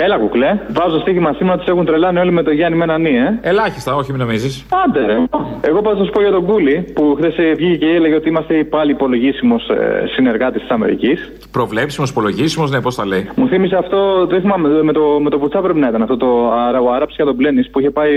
Έλα, 0.00 0.18
κουκλέ. 0.18 0.58
Βάζω 0.68 0.98
στοίχημα 1.00 1.32
σήμερα, 1.32 1.58
τους 1.58 1.66
έχουν 1.66 1.84
τρελάνει 1.84 2.18
όλοι 2.18 2.30
με 2.30 2.42
το 2.42 2.50
Γιάννη 2.50 2.78
με 2.78 2.84
ένα 2.84 2.98
νι, 2.98 3.10
ε. 3.10 3.38
Ελάχιστα, 3.42 3.94
όχι, 3.94 4.10
μην 4.12 4.20
νομίζεις. 4.20 4.66
Άντε, 4.84 5.06
ρε. 5.06 5.16
Εγώ 5.60 5.80
πάω 5.82 5.92
να 5.92 5.98
σας 5.98 6.10
πω 6.10 6.20
για 6.20 6.30
τον 6.30 6.44
Κούλι 6.44 6.84
που 6.94 7.14
χθες 7.18 7.34
βγήκε 7.56 7.76
και 7.76 7.86
έλεγε 7.94 8.14
ότι 8.14 8.28
είμαστε 8.28 8.64
πάλι 8.64 8.90
υπολογίσιμος 8.90 9.68
ε, 9.68 10.06
συνεργάτης 10.06 10.60
της 10.60 10.70
Αμερικής. 10.70 11.32
Προβλέψιμος, 11.50 12.10
υπολογίσιμος, 12.10 12.70
ναι, 12.70 12.80
πώς 12.80 12.94
τα 12.94 13.06
λέει. 13.06 13.28
Μου 13.34 13.48
θύμισε 13.48 13.76
αυτό, 13.76 14.26
δεν 14.26 14.40
θυμάμαι, 14.40 14.82
με 14.82 14.92
το, 14.92 15.00
με 15.22 15.30
το 15.30 15.38
Βουτσά 15.38 15.60
πρέπει 15.60 15.78
να 15.78 15.88
ήταν 15.88 16.02
αυτό 16.02 16.16
το 16.16 16.26
ο 16.82 16.92
Αράψη 16.92 17.14
για 17.16 17.24
τον 17.24 17.36
Πλένη 17.36 17.64
που 17.64 17.80
είχε 17.80 17.90
πάει 17.90 18.12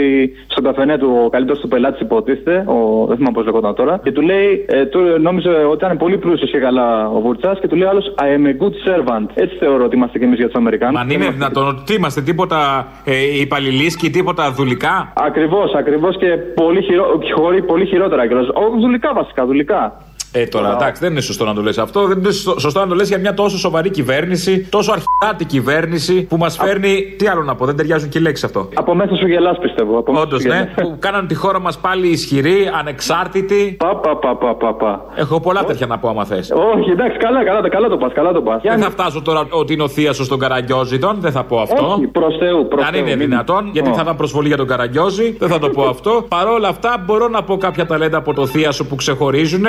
στον 0.48 0.64
καφενέ 0.64 0.98
του 0.98 1.22
ο 1.26 1.30
καλύτερος 1.30 1.60
του 1.60 1.68
πελάτης, 1.68 2.00
υποτίθεται, 2.02 2.64
ο, 2.68 3.06
δεν 3.08 3.16
θυμάμαι 3.18 3.36
πώς 3.36 3.46
λεγόταν 3.46 3.76
τώρα, 3.76 4.00
και 4.04 4.12
του 4.12 4.22
λέει, 4.22 4.66
ε, 4.68 4.86
του, 4.86 5.00
νόμιζε 5.22 5.50
ότι 5.50 5.86
ήταν 5.86 5.98
πολύ 5.98 6.18
πλούσιος 6.18 6.52
και 6.52 6.58
καλά 6.58 7.10
ο 7.10 7.20
Βουρτσά 7.22 7.58
και 7.62 7.68
του 7.68 7.76
λέει 7.76 7.88
άλλος 7.88 8.14
I 8.18 8.24
am 8.24 8.46
a 8.48 8.64
good 8.64 8.76
servant. 8.88 9.28
Έτσι 9.34 9.56
θεωρώ 9.60 9.84
ότι 9.84 9.96
είμαστε 9.96 10.18
κι 10.18 10.24
εμείς 10.24 10.38
για 10.38 10.48
τους 10.48 10.56
Αμερικάνους. 10.56 10.96
Μα 10.96 11.02
αν 11.02 11.10
είναι 11.10 11.30
δυνατόν, 11.30 11.68
τι 11.74 11.94
είμαστε, 11.94 12.22
τίποτα 12.22 12.88
ε, 13.04 13.40
υπαλληλίσκοι, 13.40 14.10
τίποτα 14.10 14.52
δουλικά; 14.52 15.14
Ακριβώς, 15.14 15.74
ακριβώς 15.74 16.18
και 16.18 16.28
πολύ, 16.56 16.82
χειρο, 16.82 17.20
χωρί, 17.36 17.64
πολύ 17.64 17.86
χειρότερα 17.86 18.28
κιόλας. 18.28 18.48
Δουλικά 18.80 19.14
βασικά, 19.14 19.46
δουλικά. 19.46 19.94
Ε, 20.32 20.44
τώρα 20.46 20.72
εντάξει, 20.74 21.02
δεν 21.02 21.12
είναι 21.12 21.22
σωστό 21.22 21.46
να 21.46 21.54
το 21.54 21.62
λες 21.62 21.78
αυτό. 21.78 22.06
Δεν 22.08 22.18
είναι 22.18 22.32
σωστό 22.32 22.80
να 22.80 22.88
το 22.88 22.96
λες 22.96 23.08
για 23.08 23.18
μια 23.20 23.34
τόσο 23.34 23.58
σοβαρή 23.58 23.90
κυβέρνηση, 23.90 24.68
τόσο 24.70 24.92
αρχιάτη 24.92 25.46
κυβέρνηση 25.46 26.24
που 26.30 26.38
μας 26.38 26.58
φέρνει. 26.58 27.16
Τι 27.18 27.28
άλλο 27.28 27.44
να 27.44 27.56
πω, 27.56 27.66
δεν 27.66 27.76
ταιριάζουν 27.76 28.10
και 28.10 28.18
οι 28.18 28.22
λέξεις 28.22 28.44
αυτό. 28.46 28.70
Από 28.74 28.96
μέσα 28.96 29.16
σου 29.16 29.28
γελάς, 29.28 29.58
πιστεύω. 29.62 30.04
Όντως, 30.08 30.44
ναι. 30.44 30.72
που 30.76 30.96
κάναν 31.00 31.28
τη 31.28 31.36
χώρα 31.36 31.60
μας 31.60 31.78
πάλι 31.78 32.08
ισχυρή, 32.08 32.72
ανεξάρτητη. 32.80 33.76
Πα, 33.80 33.96
πα, 33.96 34.16
πα, 34.18 34.36
πα, 34.36 34.56
πα, 34.56 34.74
πα. 34.74 35.06
Έχω 35.16 35.40
πολλά 35.40 35.64
τέτοια 35.64 35.88
να 35.88 35.98
πω, 35.98 36.10
άμα 36.10 36.26
θες. 36.26 36.52
Όχι, 36.76 36.90
εντάξει, 36.92 37.18
καλά, 37.18 37.44
καλά, 37.44 37.70
καλά 37.70 37.88
το 37.90 37.98
πας. 37.98 38.14
Καλά 38.14 38.32
το 38.32 38.42
πας. 38.42 38.62
Δεν 38.64 38.80
θα 38.80 38.90
φτάσω 38.90 39.22
τώρα 39.22 39.48
ότι 39.50 39.74
είναι 39.74 39.84
ο 39.84 39.88
θεία 39.88 40.14
στον 40.14 40.40
Καραγκιόζητον, 40.40 41.16
δεν 41.20 41.32
θα 41.32 41.44
πω 41.44 41.60
αυτό. 41.60 41.86
Όχι, 41.94 42.08
προς 42.08 42.38
Θεού, 42.40 42.68
προς 42.68 42.84
Αν 42.86 42.94
Θεού, 42.94 43.00
είναι 43.02 43.16
μην- 43.16 43.30
δυνατόν, 43.30 43.70
γιατί 43.74 43.90
Ω. 43.90 43.94
θα 43.94 44.02
ήταν 44.02 44.16
προσβολή 44.16 44.48
για 44.48 44.58
τον 44.58 44.68
Καραγκιόζη, 44.68 45.36
δεν 45.40 45.50
θα 45.50 45.60
το 45.60 45.70
πω 45.70 45.84
αυτό. 45.94 46.26
Παρ' 46.28 46.48
όλα 46.48 46.68
αυτά, 46.68 47.04
μπορώ 47.06 47.28
να 47.28 47.44
πω 47.44 47.58
κάποια 47.58 47.86
ταλέντα 47.86 48.18
από 48.18 48.34
το 48.34 48.46
θεία 48.46 48.72
σου 48.72 48.86
που 48.86 48.96
ξεχωρίζουν. 48.96 49.66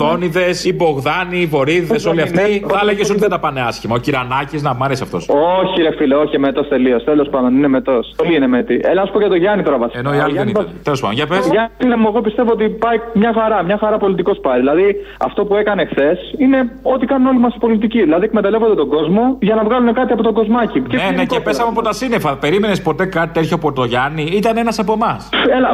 Η 0.00 0.02
Οδόνιδε, 0.02 0.48
οι 0.64 0.72
Μπογδάνοι, 0.74 1.38
οι 1.40 1.46
Βορύδιδε, 1.46 2.08
όλοι 2.08 2.22
αυτοί. 2.22 2.64
Θα 2.68 2.78
έλεγες 2.82 3.10
ότι 3.10 3.18
δεν 3.18 3.30
τα 3.30 3.38
πάνε 3.38 3.60
άσχημα. 3.60 3.94
Ο 3.94 3.98
Κυρανάκης, 3.98 4.62
να 4.62 4.74
μ' 4.74 4.82
αρέσει 4.82 5.02
αυτός. 5.02 5.28
Όχι, 5.28 5.82
ρε 5.82 5.96
φίλε, 5.96 6.14
όχι 6.14 6.38
μετό 6.38 6.64
τελείως. 6.64 7.04
Τέλος 7.04 7.28
πάντων, 7.28 7.56
είναι 7.56 7.68
μετό. 7.68 8.00
Πολύ 8.16 8.34
είναι 8.36 8.46
μέτη. 8.46 8.80
Έλα, 8.82 9.06
σου 9.06 9.12
πω 9.12 9.18
για 9.18 9.28
τον 9.28 9.38
Γιάννη 9.38 9.62
τώρα 9.62 9.78
βασικά. 9.78 9.98
Ενώ 9.98 10.14
οι 10.14 10.18
άλλοι 10.18 10.36
δεν 10.36 10.48
ήταν. 10.48 10.68
Τέλος 10.82 11.00
πάντων, 11.00 11.16
για 11.16 11.26
πες. 11.26 11.48
Γιάννης, 11.50 12.06
εγώ 12.08 12.20
πιστεύω 12.20 12.50
ότι 12.52 12.68
πάει 12.68 12.96
μια 13.12 13.32
χαρά, 13.38 13.62
μια 13.62 13.78
χαρά 13.78 13.96
πολιτικός 13.98 14.38
πάει. 14.40 14.58
Δηλαδή, 14.58 14.96
αυτό 15.18 15.44
που 15.44 15.54
έκανε 15.54 15.84
χθες 15.84 16.18
είναι 16.38 16.58
ό,τι 16.82 17.06
κάνουν 17.06 17.26
όλοι 17.26 17.38
μας 17.38 17.54
οι 17.54 17.58
πολιτικοί. 17.58 18.02
Δηλαδή, 18.02 18.24
εκμεταλλεύονται 18.24 18.74
τον 18.74 18.88
κόσμο 18.88 19.36
για 19.40 19.54
να 19.54 19.64
βγάλουν 19.64 19.94
κάτι 19.94 20.12
από 20.12 20.22
το 20.22 20.32
κοσμάκι. 20.32 20.80
Ναι, 20.80 21.16
ναι, 21.16 21.24
και 21.24 21.40
πέσαμε 21.40 21.68
από 21.68 21.82
τα 21.82 21.92
σύννεφα. 21.92 22.36
Περίμενες 22.36 22.82
ποτέ 22.82 23.04
κάτι 23.06 23.32
τέτοιο 23.32 23.56
από 23.56 23.72
το 23.72 23.84
Γιάννη; 23.84 24.22
Ήταν 24.22 24.56
ένας 24.56 24.78
από 24.78 24.92
εμάς. 24.92 25.28
Έλα, 25.56 25.68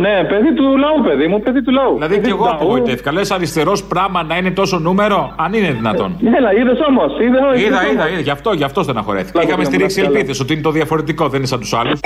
ναι, 0.00 0.24
παιδί 0.28 0.54
του 0.54 0.76
λαού, 0.76 1.02
παιδί 1.04 1.26
μου, 1.26 1.40
παιδί 1.40 1.62
του 1.62 1.72
λαού. 1.72 1.94
Δηλαδή, 1.94 2.20
και 2.20 2.30
εγώ 2.30 2.44
απογοητεύτηκα. 2.44 3.12
Λες 3.12 3.30
αριστερός 3.50 3.84
πράγμα 3.84 4.22
να 4.22 4.36
είναι 4.36 4.50
τόσο 4.50 4.78
νούμερο, 4.78 5.32
αν 5.36 5.52
είναι 5.52 5.70
δυνατόν. 5.70 6.16
Έλα, 6.36 6.52
είδες 6.52 6.78
όμως. 6.88 7.12
Είδα, 7.20 7.54
είδα, 7.66 8.08
είδα. 8.08 8.20
Γι' 8.20 8.30
αυτό, 8.30 8.52
γι' 8.52 8.64
αυτό 8.64 8.82
στεναχωρέθηκα. 8.82 9.42
Είχαμε 9.42 9.64
στηρίξει 9.64 10.00
ελπίδες 10.00 10.40
ότι 10.40 10.52
είναι 10.52 10.62
το 10.62 10.70
διαφορετικό, 10.70 11.28
δεν 11.28 11.38
είναι 11.38 11.46
σαν 11.46 11.60
τους 11.60 11.72
άλλους. 11.72 12.00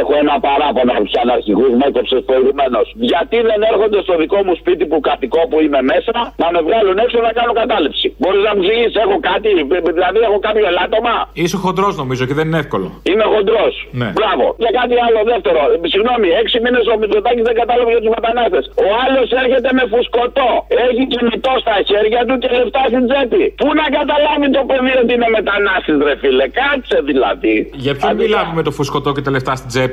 Έχω 0.00 0.12
ένα 0.22 0.34
παράπονο 0.46 0.92
από 0.96 1.04
του 1.08 1.14
αναρχικού, 1.24 1.66
με 1.78 1.84
έκοψες 1.90 2.20
προηγουμένως. 2.28 2.86
Γιατί 3.10 3.36
δεν 3.50 3.60
έρχονται 3.70 3.98
στο 4.06 4.14
δικό 4.22 4.38
μου 4.46 4.54
σπίτι 4.60 4.84
που 4.90 4.98
κατοικώ 5.08 5.40
που 5.50 5.58
είμαι 5.64 5.80
μέσα 5.92 6.14
να 6.42 6.46
με 6.54 6.60
βγάλουν 6.66 6.96
έξω 7.04 7.18
να 7.28 7.32
κάνω 7.38 7.52
κατάληψη. 7.62 8.06
Μπορείς 8.20 8.42
να 8.48 8.52
μου 8.54 8.62
εξηγήσει, 8.64 8.96
έχω 9.04 9.16
κάτι, 9.30 9.48
δηλαδή 9.98 10.18
έχω 10.28 10.38
κάποιο 10.48 10.64
ελάττωμα; 10.72 11.16
Είσαι 11.42 11.56
χοντρός 11.64 11.94
νομίζω 12.02 12.22
και 12.28 12.36
δεν 12.38 12.46
είναι 12.48 12.60
εύκολο. 12.64 12.88
Είμαι 13.10 13.26
χοντρός. 13.32 13.74
Ναι. 14.00 14.08
Μπράβο. 14.18 14.44
Για 14.62 14.72
κάτι 14.78 14.94
άλλο 15.06 15.20
δεύτερο. 15.32 15.60
Συγγνώμη, 15.92 16.28
έξι 16.40 16.56
μήνες 16.64 16.84
ο 16.92 16.94
Μητσοτάκης 17.00 17.44
δεν 17.48 17.56
κατάλαβε 17.60 17.90
για 17.94 18.02
τους 18.04 18.12
μετανάστες. 18.16 18.64
Ο 18.86 18.88
άλλος 19.04 19.28
έρχεται 19.42 19.70
με 19.78 19.84
φουσκωτό. 19.92 20.50
Έχει 20.86 21.02
κινητό 21.12 21.52
στα 21.64 21.74
χέρια 21.88 22.20
του 22.28 22.34
και 22.42 22.48
λεφτά 22.58 22.82
στην 22.92 23.04
τσέπη. 23.08 23.44
Πού 23.60 23.68
να 23.80 23.86
καταλάβει 23.98 24.46
το 24.56 24.62
παιδί 24.68 24.92
ότι 25.02 25.12
είναι 25.16 25.28
μετανάστης, 25.38 25.96
ρε 26.08 26.14
φίλε; 26.22 26.46
Κάτσε 26.60 26.98
δηλαδή. 27.10 27.54
Για 27.84 27.92
ποιον 27.98 28.14
μιλάμε 28.22 28.52
με 28.58 28.62
το 28.66 28.72
φουσκωτό 28.76 29.10
και 29.16 29.22
τα 29.26 29.30
λεφτά 29.36 29.52
στην 29.60 29.68
τσέπη; 29.72 29.83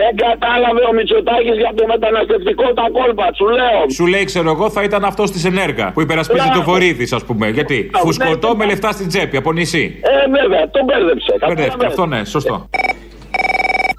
Δεν 0.00 0.12
κατάλαβε 0.26 0.82
ο 0.90 0.92
Μητσοτάκης 0.92 1.56
για 1.56 1.72
το 1.74 1.86
μεταναστευτικό 1.86 2.66
τα 2.74 2.86
κόλπα, 2.92 3.26
σου 3.34 3.48
λέω. 3.48 3.80
Σου 3.94 4.06
λέει, 4.06 4.24
ξέρω 4.24 4.50
εγώ, 4.50 4.70
θα 4.70 4.82
ήταν 4.82 5.04
αυτός 5.04 5.30
της 5.30 5.44
Ενέργα 5.44 5.90
που 5.92 6.00
υπερασπίζει 6.00 6.48
το 6.54 6.62
Βορύδης, 6.62 7.12
ας 7.12 7.24
πούμε. 7.24 7.48
Γιατί 7.48 7.90
φουσκωτό 7.94 8.56
με 8.56 8.64
λεφτά 8.64 8.92
στην 8.92 9.08
τσέπη 9.08 9.36
από 9.36 9.52
νησί. 9.52 10.00
Ε, 10.02 10.30
βέβαια, 10.40 10.70
τον 10.70 10.84
μπέρδεψε. 10.84 11.34
Μπέρδεψε, 11.46 11.86
αυτό 11.86 12.06
ναι, 12.06 12.24
σωστό. 12.24 12.68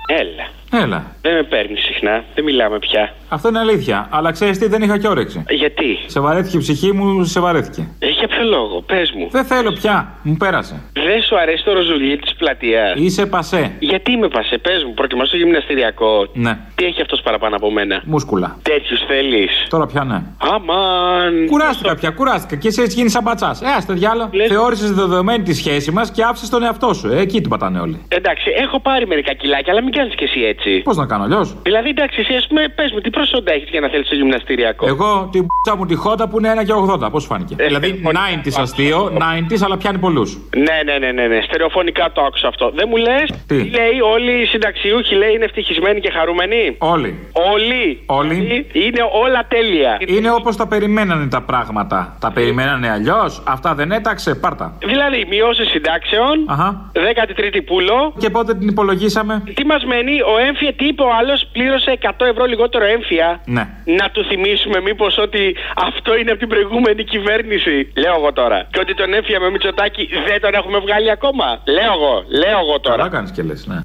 Έλα. 0.08 0.61
Έλα. 0.74 1.16
Δεν 1.22 1.34
με 1.34 1.44
παίρνει 1.44 1.78
συχνά, 1.78 2.24
δεν 2.36 2.44
μιλάμε 2.44 2.80
πια. 2.80 3.14
Αυτό 3.30 3.48
είναι 3.50 3.60
αλήθεια. 3.60 4.08
Αλλά 4.12 4.32
ξέρεις 4.32 4.58
τι, 4.58 4.68
δεν 4.68 4.82
είχα 4.82 4.98
και 4.98 5.08
όρεξη. 5.08 5.44
Γιατί; 5.50 6.00
Σε 6.06 6.20
βαρέθηκε 6.20 6.58
η 6.58 6.60
ψυχή 6.60 6.92
μου, 6.92 7.24
σε 7.24 7.40
βαρέθηκε. 7.40 7.88
Ε, 8.00 8.08
για 8.08 8.28
ποιο 8.28 8.44
λόγο, 8.44 8.82
πες 8.82 9.12
μου. 9.12 9.28
Δεν 9.32 9.46
θέλω 9.46 9.72
πια, 9.72 10.14
μου 10.24 10.38
πέρασε. 10.38 10.82
Δεν 10.94 11.22
σου 11.22 11.38
αρέσει 11.40 11.64
το 11.64 11.74
ροζουλί 11.74 12.18
της 12.18 12.34
πλατείας; 12.36 12.94
Είσαι 12.96 13.26
πασέ. 13.26 13.72
Γιατί 13.80 14.12
είμαι 14.12 14.28
πασέ, 14.28 14.58
πες 14.58 14.84
μου, 14.84 14.94
προτιμά 14.94 15.24
το 15.24 15.38
γυμναστηριακό. 15.38 16.28
Ναι. 16.34 16.58
Τι 16.76 16.86
έχει 16.86 17.02
αυτός 17.02 17.22
παραπάνω 17.22 17.56
από 17.56 17.72
μένα; 17.72 18.02
Μούσκουλα. 18.06 18.58
Τέτοιους 18.62 19.00
θέλεις; 19.08 19.52
Τώρα 19.70 19.86
πια 19.86 20.04
ναι. 20.04 20.22
Αμάν. 20.38 21.46
Κουράστηκα 21.46 21.96
πια, 21.96 22.10
κουράστηκα. 22.10 22.56
Και 22.56 22.68
εσύ 22.68 22.82
έτσι 22.82 22.98
γίνει 22.98 23.10
σαν 23.10 23.24
πατσάς. 23.24 23.62
Ε, 23.62 23.66
άστε 23.78 23.94
διάλο. 23.94 24.30
Λες... 24.32 24.48
Θεώρησες 24.48 24.92
δεδομένη 24.92 25.44
τη 25.44 25.54
σχέση 25.54 25.92
μας 25.92 26.12
και 26.12 26.24
άφησες 26.24 26.50
τον 26.50 26.64
εαυτό 26.64 26.94
σου. 26.94 27.08
Ε, 27.12 27.20
εκεί 27.20 27.42
την 27.42 27.50
πατάνε 27.50 27.80
όλοι. 27.80 28.06
Εντάξει, 28.08 28.52
έχω 28.58 28.80
πάρει 28.80 29.08
μερικά 29.08 29.34
κιλάκια, 29.34 29.74
αλλά 29.74 29.84
μην 29.84 29.94
κάνεις 29.94 30.16
κι 30.16 30.24
εσύ 30.24 30.40
έτσι. 30.42 30.61
Πώ 30.84 30.94
να 30.94 31.06
κάνω 31.06 31.24
αλλιώ. 31.24 31.44
Δηλαδή, 31.64 31.90
εντάξει, 31.90 32.20
εσύ 32.20 32.34
α 32.34 32.44
πούμε, 32.48 32.62
πε 32.76 32.84
μου, 32.94 33.00
τι 33.00 33.10
προσόντα 33.10 33.52
έχει 33.52 33.66
για 33.70 33.82
να 33.82 33.90
θέλει 33.90 34.04
το 34.04 34.16
γυμναστηριακό. 34.16 34.88
Εγώ 34.88 35.30
την 35.32 35.46
π***α 35.46 35.76
μου 35.76 35.86
τη 35.86 35.96
χότα 35.96 36.28
που 36.28 36.38
είναι 36.40 36.54
1 36.62 36.66
και 36.66 36.74
80. 37.06 37.12
Πώ 37.12 37.20
φάνηκε. 37.20 37.56
Ε, 37.58 37.66
δηλαδή 37.66 38.02
90 38.46 38.50
αστείο, 38.58 39.12
90 39.18 39.56
αλλά 39.64 39.78
πιάνει 39.78 39.98
πολλού. 39.98 40.24
Ναι, 40.58 40.78
ναι, 40.86 40.98
ναι, 40.98 41.12
ναι, 41.12 41.28
ναι. 41.28 41.42
Στερεοφωνικά 41.42 42.12
το 42.14 42.22
άκουσα 42.22 42.48
αυτό. 42.48 42.72
Δεν 42.76 42.86
μου 42.90 42.98
λε 42.98 43.18
τι 43.48 43.56
λέει 43.56 44.00
όλοι 44.14 44.42
οι 44.42 44.46
συνταξιούχοι 44.46 45.16
λέει 45.16 45.32
είναι 45.34 45.46
ευτυχισμένοι 45.46 46.00
και 46.00 46.12
χαρούμενοι. 46.12 46.76
Όλοι. 46.78 47.20
Όλοι. 47.54 48.04
Όλοι. 48.06 48.34
Δηλαδή, 48.34 48.68
είναι 48.74 49.02
όλα 49.24 49.46
τέλεια. 49.48 49.98
Είναι 50.06 50.32
όπω 50.32 50.56
τα 50.56 50.68
περιμένανε 50.68 51.28
τα 51.28 51.42
πράγματα. 51.42 52.18
Τα 52.20 52.32
περιμένανε 52.32 52.90
αλλιώ. 52.90 53.24
Αυτά 53.44 53.74
δεν 53.76 53.92
έταξε. 53.92 54.36
Πάρτα. 54.36 54.78
Δηλαδή, 54.86 55.26
μειώσει 55.30 55.66
συντάξεων. 55.66 56.46
Αχα. 56.48 56.92
13η 56.94 57.62
πούλο. 57.66 58.14
Και 58.18 58.30
πότε 58.30 58.54
την 58.56 58.68
υπολογίσαμε. 58.68 59.44
Τι 59.54 59.66
μα 59.66 59.76
μένει, 59.88 60.22
ο 60.22 60.36
έμφυα, 60.52 60.74
τι 60.74 60.86
είπε 60.92 61.04
ο 61.10 61.12
άλλος, 61.20 61.40
πλήρωσε 61.52 61.98
100 62.02 62.26
ευρώ 62.32 62.46
λιγότερο 62.46 62.86
έμφυα. 62.86 63.42
Ναι. 63.46 63.64
Να 64.00 64.10
του 64.14 64.22
θυμίσουμε 64.30 64.80
μήπως 64.88 65.18
ότι 65.18 65.56
αυτό 65.88 66.12
είναι 66.20 66.32
από 66.32 66.40
την 66.40 66.50
προηγούμενη 66.54 67.04
κυβέρνηση. 67.04 67.76
Λέω 68.04 68.16
εγώ 68.20 68.32
τώρα. 68.34 68.68
Και 68.72 68.80
ότι 68.80 68.94
τον 68.96 69.14
έμφυα 69.14 69.40
με 69.40 69.50
Μητσοτάκι 69.50 70.04
δεν 70.28 70.42
τον 70.42 70.54
έχουμε 70.54 70.78
βγάλει 70.86 71.12
ακόμα. 71.12 71.48
Λέω 71.78 71.94
εγώ, 71.98 72.16
λέω 72.42 72.60
εγώ 72.66 72.80
τώρα. 72.80 72.98
Καλά 72.98 73.10
κάνεις 73.10 73.32
και 73.32 73.44
λες, 73.44 73.66
ναι. 73.68 73.80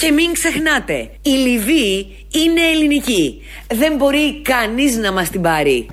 Και 0.00 0.10
μην 0.10 0.32
ξεχνάτε, 0.32 1.10
η 1.22 1.30
Λιβύη 1.30 2.26
είναι 2.42 2.62
ελληνική. 2.74 3.42
Δεν 3.68 3.96
μπορεί 3.96 4.42
κανείς 4.42 4.96
να 4.96 5.12
μας 5.12 5.30
την 5.30 5.42
πάρει. 5.42 5.86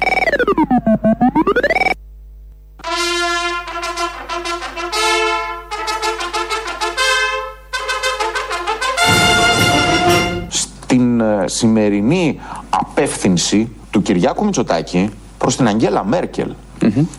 Στην 10.87 11.19
ε, 11.19 11.43
σημερινή 11.45 12.39
απεύθυνση 12.69 13.69
του 13.91 14.01
Κυριάκου 14.01 14.45
Μητσοτάκη 14.45 15.09
προς 15.37 15.55
την 15.55 15.67
Αγγέλα 15.67 16.05
Μέρκελ 16.05 16.53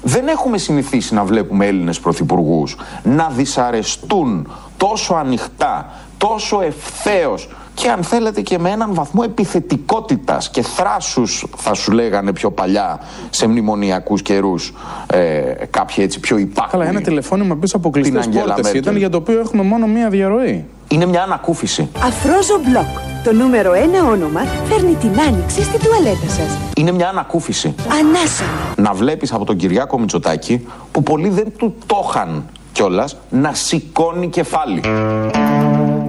δεν 0.03 0.29
έχουμε 0.29 0.59
συνηθίσει 0.59 1.15
να 1.15 1.25
βλέπουμε 1.25 1.67
Έλληνες 1.67 2.01
πρωθυπουργούς 2.01 2.77
να 3.03 3.29
δυσαρεστούν 3.29 4.49
τόσο 4.77 5.15
ανοιχτά, 5.15 5.93
τόσο 6.17 6.61
ευθέως 6.61 7.49
και 7.75 7.89
αν 7.89 8.03
θέλετε 8.03 8.41
και 8.41 8.59
με 8.59 8.71
έναν 8.71 8.95
βαθμό 8.95 9.23
επιθετικότητας 9.25 10.51
και 10.51 10.63
θράσους 10.63 11.47
θα 11.57 11.75
σου 11.75 11.93
λέγανε 11.93 12.33
πιο 12.33 12.51
παλιά 12.51 13.01
σε 13.31 13.47
μνημονιακούς 13.47 14.23
καιρούς 14.23 14.75
ε, 15.07 15.43
κάποιοι 15.71 15.97
έτσι 15.99 16.21
πιο 16.21 16.39
υπάκουοι. 16.39 16.71
Καλά, 16.71 16.87
ένα 16.87 17.01
τηλεφώνημα 17.01 17.57
πίσω 17.57 17.77
από 17.77 17.91
κλειστές 17.91 18.29
πόρτες 18.29 18.73
ήταν 18.73 18.97
για 18.97 19.11
το 19.11 19.17
οποίο 19.17 19.41
έχουμε 19.41 19.63
μόνο 19.63 19.87
μία 19.87 20.09
διαρροή. 20.09 20.65
Είναι 20.91 21.07
μια 21.07 21.23
ανακούφιση. 21.23 21.89
Αφρόζο 21.99 22.61
Μπλοκ. 22.65 22.87
Το 23.25 23.33
νούμερο 23.33 23.73
ένα 23.73 24.05
όνομα 24.05 24.41
φέρνει 24.69 24.95
την 24.95 25.21
άνοιξη 25.21 25.63
στην 25.63 25.81
τουαλέτα 25.81 26.29
σας. 26.29 26.59
Είναι 26.77 26.93
μια 26.93 27.09
ανακούφιση. 27.09 27.75
Ανάσα. 27.89 28.45
Να 28.77 28.93
βλέπεις 28.93 29.33
από 29.33 29.45
τον 29.45 29.57
Κυριάκο 29.57 29.99
Μητσοτάκη 29.99 30.67
που 30.93 31.03
πολλοί 31.03 31.29
δεν 31.29 31.53
του 31.59 31.75
το 31.87 32.07
είχαν 32.09 32.45
κιόλας 32.73 33.17
να 33.31 33.55
σηκώνει 33.55 34.29
κεφάλι. 34.29 34.81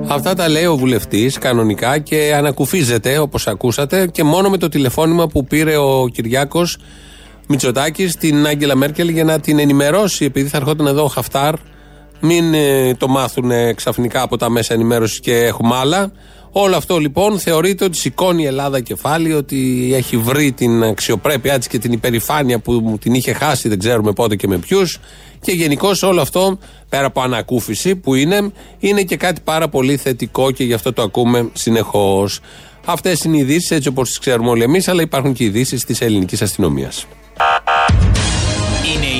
Αυτά 0.07 0.33
τα 0.33 0.49
λέει 0.49 0.65
ο 0.65 0.75
βουλευτής 0.75 1.37
κανονικά 1.37 1.97
και 1.97 2.33
ανακουφίζεται 2.35 3.17
όπως 3.17 3.47
ακούσατε 3.47 4.07
και 4.07 4.23
μόνο 4.23 4.49
με 4.49 4.57
το 4.57 4.69
τηλεφώνημα 4.69 5.27
που 5.27 5.43
πήρε 5.43 5.77
ο 5.77 6.07
Κυριάκος 6.11 6.77
Μητσοτάκης 7.47 8.11
στην 8.11 8.47
Άγγελα 8.47 8.75
Μέρκελ 8.75 9.09
για 9.09 9.23
να 9.23 9.39
την 9.39 9.59
ενημερώσει, 9.59 10.25
επειδή 10.25 10.49
θα 10.49 10.57
ερχόταν 10.57 10.87
εδώ 10.87 11.03
ο 11.03 11.07
Χαφτάρ, 11.07 11.53
μην 12.19 12.53
ε, 12.53 12.95
το 12.95 13.07
μάθουν 13.07 13.51
ξαφνικά 13.75 14.21
από 14.21 14.37
τα 14.37 14.49
μέσα 14.49 14.73
ενημέρωσης 14.73 15.19
και 15.19 15.35
έχουμε 15.35 15.75
άλλα. 15.75 16.11
Όλο 16.51 16.75
αυτό 16.75 16.97
λοιπόν 16.97 17.39
θεωρείται 17.39 17.85
ότι 17.85 17.97
σηκώνει 17.97 18.43
η 18.43 18.45
Ελλάδα 18.45 18.79
κεφάλι, 18.79 19.33
ότι 19.33 19.91
έχει 19.93 20.17
βρει 20.17 20.51
την 20.51 20.83
αξιοπρέπειά 20.83 21.57
της 21.57 21.67
και 21.67 21.79
την 21.79 21.91
υπερηφάνεια 21.91 22.59
που 22.59 22.97
την 23.01 23.13
είχε 23.13 23.33
χάσει, 23.33 23.69
δεν 23.69 23.79
ξέρουμε 23.79 24.11
πότε 24.11 24.35
και 24.35 24.47
με 24.47 24.57
ποιους. 24.57 24.99
Και 25.41 25.51
γενικώ 25.51 25.89
όλο 26.01 26.21
αυτό, 26.21 26.57
πέρα 26.89 27.05
από 27.05 27.21
ανακούφιση 27.21 27.95
που 27.95 28.15
είναι, 28.15 28.51
είναι 28.79 29.01
και 29.01 29.17
κάτι 29.17 29.41
πάρα 29.43 29.69
πολύ 29.69 29.97
θετικό 29.97 30.51
και 30.51 30.63
γι' 30.63 30.73
αυτό 30.73 30.93
το 30.93 31.01
ακούμε 31.01 31.49
συνεχώς. 31.53 32.39
Αυτές 32.85 33.23
είναι 33.23 33.37
οι 33.37 33.39
ειδήσεις 33.39 33.71
έτσι 33.71 33.87
όπως 33.87 34.07
τις 34.07 34.19
ξέρουμε 34.19 34.49
όλοι 34.49 34.63
εμείς, 34.63 34.87
αλλά 34.87 35.01
υπάρχουν 35.01 35.33
και 35.33 35.43
ειδήσεις 35.43 35.85
της 35.85 36.01
ελληνικής 36.01 36.41
αστυνομίας. 36.41 37.05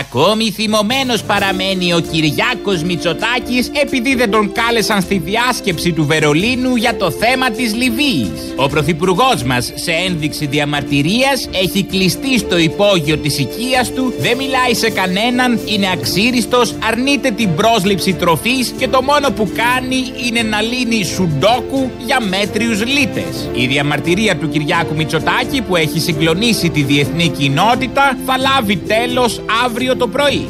Ακόμη 0.00 0.50
θυμωμένος 0.50 1.22
παραμένει 1.22 1.92
ο 1.92 2.00
Κυριάκος 2.00 2.82
Μητσοτάκης 2.82 3.70
επειδή 3.82 4.14
δεν 4.14 4.30
τον 4.30 4.52
κάλεσαν 4.52 5.00
στη 5.02 5.18
διάσκεψη 5.18 5.92
του 5.92 6.06
Βερολίνου 6.06 6.76
για 6.76 6.96
το 6.96 7.10
θέμα 7.10 7.50
της 7.50 7.74
Λιβύης. 7.74 8.54
Ο 8.56 8.68
Πρωθυπουργός 8.68 9.42
μας 9.42 9.72
σε 9.74 9.92
ένδειξη 9.92 10.46
διαμαρτυρίας 10.46 11.48
έχει 11.52 11.82
κλειστεί 11.84 12.38
στο 12.38 12.58
υπόγειο 12.58 13.16
της 13.16 13.38
οικίας 13.38 13.92
του, 13.92 14.12
δεν 14.18 14.36
μιλάει 14.36 14.74
σε 14.74 14.90
κανέναν, 14.90 15.60
είναι 15.64 15.90
αξίριστος, 15.92 16.74
αρνείται 16.88 17.30
την 17.30 17.54
πρόσληψη 17.54 18.12
τροφής 18.12 18.74
και 18.78 18.88
το 18.88 19.02
μόνο 19.02 19.30
που 19.30 19.48
κάνει 19.54 20.04
είναι 20.26 20.42
να 20.42 20.60
λύνει 20.60 21.04
σουντόκου 21.04 21.90
για 22.06 22.20
μέτριους 22.20 22.84
λίτες. 22.86 23.48
Η 23.54 23.66
διαμαρτυρία 23.66 24.36
του 24.36 24.48
Κυριάκου 24.48 24.94
Μητσοτάκη 24.94 25.62
που 25.62 25.76
έχει 25.76 26.00
συγκλονίσει 26.00 26.70
τη 26.70 26.82
διεθνή 26.82 27.28
κοινότητα 27.28 28.18
θα 28.26 28.36
λάβει 28.38 28.76
τέλος 28.76 29.40
αύριο 29.64 29.83
το 29.92 30.08
πρωί. 30.08 30.48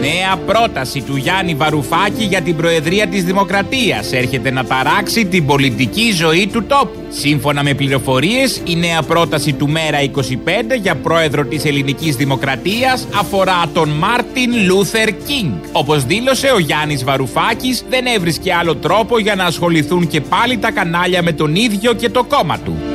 Νέα 0.00 0.36
πρόταση 0.46 1.00
του 1.00 1.16
Γιάννη 1.16 1.54
Βαρουφάκη 1.54 2.24
για 2.24 2.40
την 2.40 2.56
Προεδρία 2.56 3.06
της 3.06 3.24
Δημοκρατίας 3.24 4.12
έρχεται 4.12 4.50
να 4.50 4.64
ταράξει 4.64 5.26
την 5.26 5.46
πολιτική 5.46 6.12
ζωή 6.12 6.46
του 6.52 6.64
τόπου. 6.64 6.98
Σύμφωνα 7.08 7.62
με 7.62 7.74
πληροφορίες, 7.74 8.62
η 8.64 8.76
νέα 8.76 9.02
πρόταση 9.02 9.52
του 9.52 9.68
Μέρα 9.68 9.98
25 10.02 10.76
για 10.80 10.94
πρόεδρο 10.94 11.44
της 11.44 11.64
Ελληνικής 11.64 12.16
Δημοκρατίας 12.16 13.06
αφορά 13.14 13.64
τον 13.72 13.88
Μάρτιν 13.88 14.66
Λούθερ 14.66 15.08
Κίνγκ. 15.16 15.52
Όπως 15.72 16.04
δήλωσε 16.04 16.50
ο 16.54 16.58
Γιάννης 16.58 17.04
Βαρουφάκης, 17.04 17.84
δεν 17.88 18.06
έβρισκε 18.06 18.54
άλλο 18.54 18.76
τρόπο 18.76 19.18
για 19.18 19.34
να 19.34 19.44
ασχοληθούν 19.44 20.06
και 20.06 20.20
πάλι 20.20 20.58
τα 20.58 20.70
κανάλια 20.70 21.22
με 21.22 21.32
τον 21.32 21.54
ίδιο 21.54 21.92
και 21.92 22.10
το 22.10 22.24
κόμμα 22.24 22.58
του. 22.58 22.91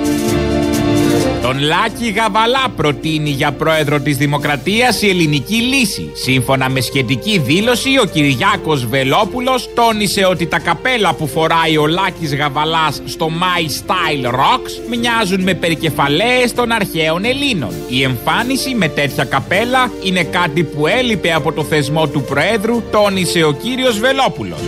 Τον 1.47 1.59
Λάκη 1.59 2.09
Γαβαλά 2.09 2.65
προτείνει 2.75 3.29
για 3.29 3.51
πρόεδρο 3.51 3.99
της 3.99 4.17
Δημοκρατίας 4.17 5.01
η 5.01 5.09
ελληνική 5.09 5.55
λύση. 5.55 6.11
Σύμφωνα 6.13 6.69
με 6.69 6.81
σχετική 6.81 7.37
δήλωση, 7.37 7.89
ο 8.01 8.05
Κυριάκος 8.05 8.85
Βελόπουλος 8.85 9.69
τόνισε 9.73 10.25
ότι 10.25 10.47
τα 10.47 10.59
καπέλα 10.59 11.13
που 11.13 11.27
φοράει 11.27 11.77
ο 11.77 11.87
Λάκης 11.87 12.35
Γαβαλάς 12.35 13.01
στο 13.05 13.29
My 13.31 13.61
Style 13.61 14.25
Rocks 14.29 14.97
μοιάζουν 14.97 15.41
με 15.41 15.53
περικεφαλαίες 15.53 16.53
των 16.53 16.71
αρχαίων 16.71 17.25
Ελλήνων. 17.25 17.71
Η 17.89 18.03
εμφάνιση 18.03 18.75
με 18.75 18.87
τέτοια 18.87 19.23
καπέλα 19.23 19.91
είναι 20.03 20.23
κάτι 20.23 20.63
που 20.63 20.87
έλειπε 20.87 21.33
από 21.33 21.51
το 21.51 21.63
θεσμό 21.63 22.07
του 22.07 22.21
Προέδρου, 22.21 22.83
τόνισε 22.91 23.43
ο 23.43 23.51
κύριος 23.51 23.99
Βελόπουλος. 23.99 24.59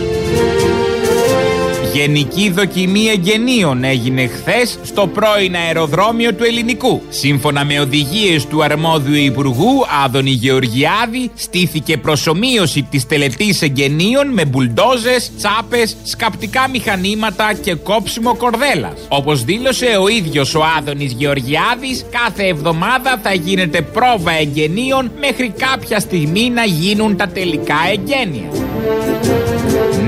Γενική 1.92 2.50
δοκιμή 2.50 3.06
εγγενείων 3.06 3.84
έγινε 3.84 4.26
χθες 4.26 4.78
στο 4.82 5.06
πρώην 5.06 5.54
αεροδρόμιο 5.54 6.34
του 6.34 6.44
Ελληνικού. 6.44 7.02
Σύμφωνα 7.08 7.64
με 7.64 7.80
οδηγίες 7.80 8.46
του 8.46 8.62
αρμόδιου 8.64 9.14
Υπουργού 9.14 9.84
Άδωνη 10.04 10.30
Γεωργιάδη, 10.30 11.30
στήθηκε 11.34 11.96
προσωμείωση 11.96 12.82
της 12.90 13.06
τελετής 13.06 13.62
εγγενείων 13.62 14.28
με 14.32 14.44
μπουλντόζες, 14.44 15.30
τσάπες, 15.36 15.96
σκαπτικά 16.02 16.68
μηχανήματα 16.68 17.52
και 17.62 17.74
κόψιμο 17.74 18.36
κορδέλας. 18.36 18.92
Όπως 19.08 19.44
δήλωσε 19.44 19.96
ο 20.00 20.08
ίδιος 20.08 20.54
ο 20.54 20.60
Άδωνης 20.78 21.12
Γεωργιάδης, 21.12 22.04
κάθε 22.10 22.46
εβδομάδα 22.46 23.20
θα 23.22 23.34
γίνεται 23.34 23.80
πρόβα 23.80 24.32
εγγενείων 24.40 25.10
μέχρι 25.20 25.52
κάποια 25.58 26.00
στιγμή 26.00 26.50
να 26.50 26.64
γίνουν 26.64 27.16
τα 27.16 27.28
τελικά 27.28 27.76
εγγένεια. 27.90 28.48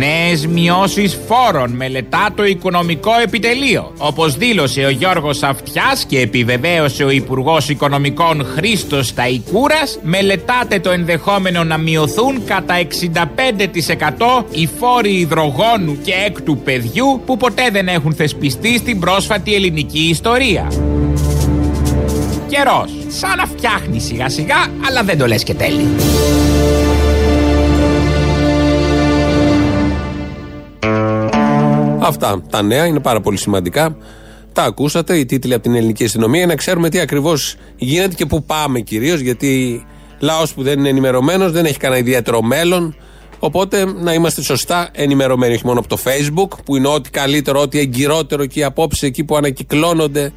Νέες 0.05 0.47
μειώσεις 0.47 1.19
φόρων 1.27 1.71
μελετά 1.71 2.29
το 2.35 2.45
οικονομικό 2.45 3.11
επιτελείο. 3.23 3.93
Όπως 3.99 4.37
δήλωσε 4.37 4.85
ο 4.85 4.91
Γιώργος 4.91 5.43
Αυτιάς 5.43 6.05
και 6.05 6.21
επιβεβαίωσε 6.21 7.05
ο 7.05 7.11
Υπουργός 7.11 7.69
Οικονομικών 7.69 8.47
Χρήστος 8.55 9.15
Ταϊκούρας, 9.15 9.99
μελετάτε 10.03 10.81
το 10.81 10.91
ενδεχόμενο 10.91 11.65
να 11.65 11.79
μειωθούν 11.79 12.45
κατά 12.45 12.75
65% 12.75 14.45
οι 14.51 14.69
φόροι 14.79 15.13
υδρογόνου 15.13 15.99
και 16.05 16.13
έκτου 16.27 16.57
παιδιού 16.59 17.23
που 17.27 17.37
ποτέ 17.37 17.69
δεν 17.73 17.89
έχουν 17.89 18.15
θεσπιστεί 18.15 18.79
στην 18.79 19.01
πρόσφατη 19.01 19.55
ελληνική 19.55 20.09
ιστορία. 20.09 20.73
Καιρός. 22.49 22.91
Σαν 23.09 23.37
να 23.37 23.47
φτιάχνει 23.47 24.01
σιγά 24.01 24.29
σιγά, 24.29 24.67
αλλά 24.89 25.03
δεν 25.03 25.19
το 25.19 25.27
λες 25.27 25.43
και 25.43 25.55
τέλει. 25.55 25.87
Αυτά 32.03 32.43
τα 32.51 32.63
νέα 32.63 32.87
είναι 32.87 33.01
πάρα 33.01 33.21
πολύ 33.21 33.37
σημαντικά. 33.37 33.97
Τα 34.53 34.63
ακούσατε, 34.63 35.19
οι 35.19 35.27
τίτλοι 35.27 35.55
από 35.55 35.63
την 35.63 35.75
ελληνική 35.75 36.05
αστυνομία, 36.05 36.39
για 36.39 36.47
να 36.47 36.55
ξέρουμε 36.55 36.89
τι 36.89 36.99
ακριβώς 36.99 37.57
γίνεται 37.77 38.15
και 38.15 38.27
πού 38.27 38.45
πάμε 38.45 38.81
κυρίως, 38.81 39.21
γιατί 39.21 39.85
λαός 40.19 40.55
που 40.55 40.63
δεν 40.63 40.79
είναι 40.79 40.89
ενημερωμένος 40.89 41.53
δεν 41.53 41.65
έχει 41.65 41.79
κανένα 41.79 42.01
ιδιαίτερο 42.01 42.43
μέλλον. 42.43 42.97
Οπότε 43.39 43.85
να 43.85 44.13
είμαστε 44.13 44.43
σωστά 44.43 44.89
ενημερωμένοι, 44.93 45.55
όχι 45.55 45.67
μόνο 45.67 45.79
από 45.79 45.89
το 45.89 45.99
Facebook, 46.05 46.59
που 46.65 46.77
είναι 46.77 46.89
ό,τι 46.89 47.11
καλύτερο, 47.11 47.61
ό,τι 47.61 47.79
εγκυρότερο 47.79 48.47
και 48.47 48.61
οι 48.61 48.65
απόψεις 48.65 49.03
εκεί 49.03 49.25
που 49.25 49.37
ανακυκλώνονται 49.37 50.33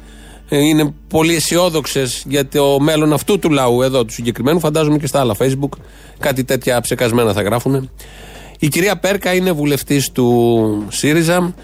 ε, 0.48 0.58
είναι 0.58 0.94
πολύ 1.08 1.34
αισιόδοξες 1.34 2.24
για 2.28 2.48
το 2.48 2.80
μέλλον 2.80 3.12
αυτού 3.12 3.38
του 3.38 3.50
λαού 3.50 3.82
εδώ, 3.82 4.04
του 4.04 4.12
συγκεκριμένου. 4.12 4.60
Φαντάζομαι 4.60 4.98
και 4.98 5.06
στα 5.06 5.20
άλλα 5.20 5.36
Facebook 5.38 5.78
κάτι 6.18 6.44
τέτοια 6.44 6.80
ψεκασμένα 6.80 7.32
θα 7.32 7.42
γράφουν. 7.42 7.90
Η 8.58 8.68
κυρία 8.68 8.96
Πέρκα 8.96 9.34
είναι 9.34 9.52
βουλευτής 9.52 10.12
του 10.12 10.86
ΣΥΡΙΖΑ. 10.88 11.54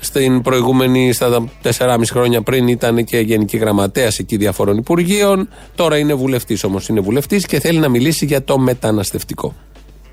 Στην 0.00 0.42
προηγούμενη, 0.42 1.12
στα 1.12 1.48
4,5 1.62 2.10
χρόνια 2.10 2.42
πριν, 2.42 2.68
ήταν 2.68 3.04
και 3.04 3.18
γενική 3.18 3.56
γραμματέας 3.56 4.18
εκεί 4.18 4.36
διαφόρων 4.36 4.76
υπουργείων. 4.76 5.48
Τώρα 5.74 5.98
είναι 5.98 6.14
βουλευτής 6.14 6.64
όμως. 6.64 6.88
Είναι 6.88 7.00
βουλευτής 7.00 7.46
και 7.46 7.60
θέλει 7.60 7.78
να 7.78 7.88
μιλήσει 7.88 8.24
για 8.24 8.44
το 8.44 8.58
μεταναστευτικό. 8.58 9.54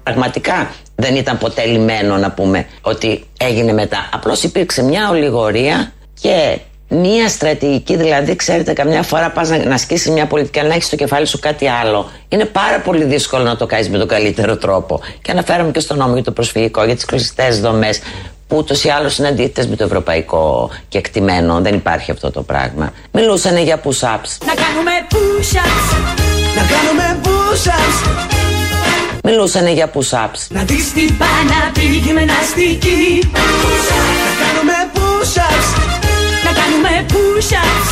Πραγματικά 0.03 0.71
δεν 0.95 1.15
ήταν 1.15 1.37
ποτέ 1.37 1.65
λιμένο 1.65 2.17
να 2.17 2.31
πούμε 2.31 2.67
ότι 2.81 3.23
έγινε 3.39 3.73
μετά. 3.73 4.09
Απλώς 4.13 4.43
υπήρξε 4.43 4.83
μια 4.83 5.09
ολιγορία 5.09 5.91
και 6.21 6.59
Μία 6.91 7.29
στρατηγική, 7.29 7.95
δηλαδή, 7.95 8.35
ξέρετε, 8.35 8.73
καμιά 8.73 9.03
φορά 9.03 9.29
πας 9.29 9.49
να, 9.49 9.57
να 9.57 9.73
ασκήσει 9.73 10.11
μια 10.11 10.25
πολιτική, 10.25 10.61
να 10.61 10.73
έχεις 10.73 10.85
στο 10.85 10.95
κεφάλι 10.95 11.25
σου 11.25 11.39
κάτι 11.39 11.67
άλλο. 11.67 12.09
Είναι 12.29 12.45
πάρα 12.45 12.79
πολύ 12.79 13.03
δύσκολο 13.03 13.43
να 13.43 13.55
το 13.55 13.65
κάνεις 13.65 13.89
με 13.89 13.97
τον 13.97 14.07
καλύτερο 14.07 14.57
τρόπο. 14.57 15.01
Και 15.21 15.31
αναφέρομαι 15.31 15.71
και 15.71 15.79
στο 15.79 15.95
νόμο 15.95 16.13
για 16.13 16.23
το 16.23 16.31
προσφυγικό, 16.31 16.83
για 16.85 16.95
τις 16.95 17.05
κλειστές 17.05 17.59
δομές, 17.59 17.99
που 18.47 18.57
ούτως 18.57 18.83
ή 18.83 18.89
άλλως 18.89 19.17
είναι 19.17 19.27
αντίθετες 19.27 19.67
με 19.67 19.75
το 19.75 19.83
ευρωπαϊκό 19.83 20.69
κεκτημένο. 20.87 21.59
Δεν 21.61 21.73
υπάρχει 21.73 22.11
αυτό 22.11 22.31
το 22.31 22.41
πράγμα. 22.41 22.93
Μιλούσαν 23.11 23.57
για 23.57 23.81
push-ups. 23.83 24.31
Να 24.45 24.53
κάνουμε 24.53 24.91
push-ups. 25.11 25.97
Να 26.55 26.61
κάνουμε 26.61 27.19
push-ups. 27.23 28.27
Μιλούσαν 29.23 29.67
για 29.67 29.91
push-ups. 29.93 30.47
Να 30.49 30.63
δεις 30.63 30.93
την 30.93 31.17
παναπή 31.17 31.85
γυμναστική. 32.03 33.29
Push-ups. 37.19 37.89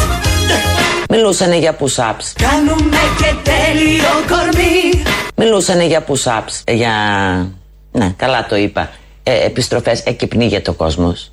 Μιλούσανε 1.10 1.58
για 1.58 1.78
push-ups. 1.80 2.34
Κάνουμε 2.36 2.98
και 3.18 3.36
τέλειο 3.44 4.14
κορμί. 4.28 5.04
Μιλούσανε 5.36 5.86
για 5.86 6.06
push-ups 6.08 6.74
Για... 6.74 6.92
Ναι, 7.92 8.14
καλά 8.18 8.46
το 8.46 8.56
είπα. 8.56 8.90
Ε, 9.24 9.46
Επιστροφές, 9.46 10.02
εκεί 10.04 10.28
πνίγεται 10.28 10.70
ο 10.70 10.74
κόσμος. 10.74 11.32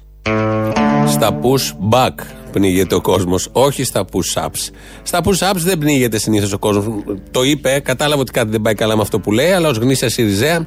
Στα 1.07 1.38
push-back 1.42 2.14
πνίγεται 2.52 2.94
ο 2.94 3.00
κόσμος, 3.00 3.48
όχι 3.52 3.85
στα 3.85 4.04
push-ups. 4.12 4.70
Στα 5.02 5.20
push-ups 5.24 5.57
δεν 5.57 5.78
πνίγεται 5.78 6.18
συνήθως 6.18 6.52
ο 6.52 6.59
κόσμος. 6.59 6.85
Το 7.30 7.42
είπε, 7.42 7.80
κατάλαβε 7.85 8.20
ότι 8.20 8.33
κάτι 8.33 8.50
δεν 8.50 8.62
πάει 8.62 8.74
καλά 8.74 8.96
με 8.96 9.02
αυτό 9.02 9.18
που 9.18 9.33
λέει, 9.33 9.50
αλλά 9.50 9.68
ως 9.68 9.76
γνήσια 9.76 10.09
Σιριζέα 10.09 10.66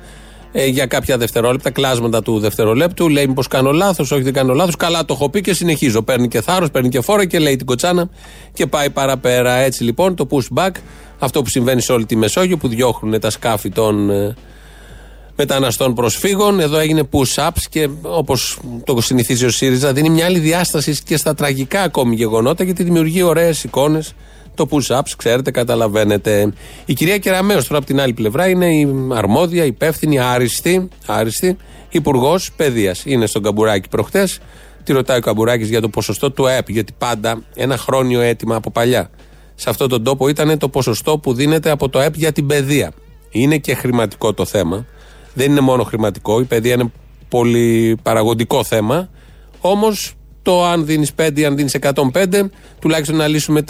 ε, 0.51 0.65
για 0.65 0.85
κάποια 0.85 1.17
δευτερόλεπτα, 1.17 1.69
κλάσματα 1.69 2.21
του 2.21 2.39
δευτερολέπτου. 2.39 3.09
Λέει: 3.09 3.27
Μήπως 3.27 3.47
κάνω 3.47 3.71
λάθος, 3.71 4.11
όχι 4.11 4.21
δεν 4.21 4.33
κάνω 4.33 4.53
λάθος. 4.53 4.75
Καλά 4.75 5.05
το 5.05 5.13
έχω 5.13 5.29
πει 5.29 5.41
και 5.41 5.53
συνεχίζω. 5.53 6.01
Παίρνει 6.01 6.27
και 6.27 6.41
θάρρος, 6.41 6.71
παίρνει 6.71 6.89
και 6.89 7.01
φόρο 7.01 7.25
και 7.25 7.39
λέει 7.39 7.55
την 7.55 7.65
κοτσάνα 7.65 8.09
και 8.53 8.67
πάει 8.67 8.89
παραπέρα. 8.89 9.53
Έτσι 9.53 9.83
λοιπόν 9.83 10.15
το 10.15 10.27
pushback, 10.31 10.71
αυτό 11.19 11.41
που 11.41 11.49
συμβαίνει 11.49 11.81
σε 11.81 11.91
όλη 11.91 12.05
τη 12.05 12.15
Μεσόγειο 12.15 12.57
που 12.57 12.67
διώχνουν 12.67 13.19
τα 13.19 13.29
σκάφη 13.29 13.69
των 13.69 14.09
ε, 14.09 14.35
μεταναστών 15.35 15.93
προσφύγων. 15.93 16.59
Εδώ 16.59 16.77
έγινε 16.77 17.09
push-ups 17.11 17.61
και 17.69 17.89
όπως 18.01 18.59
το 18.83 19.01
συνηθίζει 19.01 19.45
ο 19.45 19.49
ΣΥΡΙΖΑ, 19.49 19.93
δίνει 19.93 20.09
μια 20.09 20.25
άλλη 20.25 20.39
διάσταση 20.39 20.97
και 21.05 21.17
στα 21.17 21.33
τραγικά 21.33 21.81
ακόμη 21.81 22.15
γεγονότα 22.15 22.63
γιατί 22.63 22.83
δημιουργεί 22.83 23.21
ωραίες 23.21 23.63
εικόνες 23.63 24.13
το 24.65 24.67
push-ups, 24.71 25.11
ξέρετε, 25.17 25.51
καταλαβαίνετε. 25.51 26.53
Η 26.85 26.93
κυρία 26.93 27.17
Κεραμέο, 27.17 27.63
τώρα 27.63 27.77
από 27.77 27.85
την 27.85 27.99
άλλη 27.99 28.13
πλευρά, 28.13 28.47
είναι 28.47 28.65
η 28.65 28.87
αρμόδια, 29.13 29.65
υπεύθυνη, 29.65 30.19
άριστη, 30.19 30.87
άριστη 31.05 31.57
υπουργός 31.89 32.51
παιδείας. 32.55 33.03
Είναι 33.05 33.25
στον 33.25 33.43
Καμπουράκι 33.43 33.89
προχτές. 33.89 34.39
Τη 34.83 34.93
ρωτάει 34.93 35.17
ο 35.17 35.21
Καμπουράκης 35.21 35.69
για 35.69 35.81
το 35.81 35.89
ποσοστό 35.89 36.31
του 36.31 36.47
ΕΠ, 36.47 36.69
γιατί 36.69 36.93
πάντα 36.97 37.41
ένα 37.55 37.77
χρόνιο 37.77 38.21
αίτημα 38.21 38.55
από 38.55 38.71
παλιά 38.71 39.09
σε 39.59 39.69
αυτόν 39.69 39.89
τον 39.89 40.03
τόπο 40.03 40.27
ήταν 40.27 40.57
το 40.57 40.69
ποσοστό 40.69 41.17
που 41.17 41.33
δίνεται 41.33 41.69
από 41.69 41.89
το 41.89 41.99
ΕΠ 41.99 42.15
για 42.15 42.31
την 42.31 42.45
παιδεία. 42.45 42.91
Είναι 43.29 43.57
και 43.57 43.73
χρηματικό 43.73 44.33
το 44.33 44.45
θέμα. 44.45 44.85
Δεν 45.33 45.51
είναι 45.51 45.59
μόνο 45.59 45.83
χρηματικό. 45.83 46.39
Η 46.39 46.43
παιδεία 46.43 46.73
είναι 46.73 46.91
πολύ 47.29 47.97
παραγωγικό 48.03 48.63
θέμα. 48.63 49.09
Όμως 49.61 50.13
το 50.47 50.65
αν 50.65 50.85
δίνεις 50.85 51.11
5 51.15 51.29
ή 51.39 51.45
αν 51.45 51.55
δίνεις 51.55 51.75
105, 52.13 52.49
τουλάχιστον 52.79 53.15
να 53.15 53.27
λύσουμε 53.27 53.61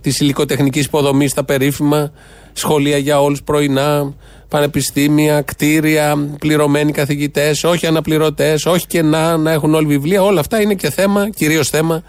τη 0.00 0.10
υλικοτεχνικής 0.20 0.84
υποδομής, 0.84 1.34
τα 1.34 1.44
περίφημα 1.44 2.12
σχολεία 2.52 2.98
για 2.98 3.20
όλους 3.20 3.42
πρωινά, 3.42 4.14
πανεπιστήμια, 4.48 5.40
κτίρια, 5.40 6.28
πληρωμένοι 6.38 6.92
καθηγητές, 6.92 7.64
όχι 7.64 7.86
αναπληρωτές, 7.86 8.66
όχι 8.66 8.86
κενά, 8.86 9.36
να 9.36 9.50
έχουν 9.50 9.74
όλοι 9.74 9.86
βιβλία. 9.86 10.22
Όλα 10.22 10.40
αυτά 10.40 10.60
είναι 10.60 10.74
και 10.74 10.90
θέμα, 10.90 11.30
κυρίως 11.30 11.68
θέμα 11.68 12.02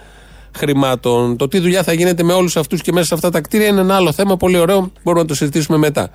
χρημάτων. 0.56 1.38
Το 1.38 1.48
τι 1.48 1.60
δουλειά 1.60 1.84
θα 1.84 1.94
γίνεται 1.94 2.24
με 2.24 2.34
όλους 2.34 2.58
αυτούς 2.58 2.82
και 2.82 2.92
μέσα 2.92 3.06
σε 3.06 3.14
αυτά 3.14 3.30
τα 3.30 3.42
κτίρια 3.42 3.68
είναι 3.68 3.82
ένα 3.82 3.96
άλλο 3.96 4.12
θέμα, 4.12 4.38
πολύ 4.38 4.58
ωραίο, 4.58 4.92
μπορούμε 5.04 5.22
να 5.22 5.28
το 5.28 5.36
συζητήσουμε 5.36 5.78
μετά. 5.78 6.10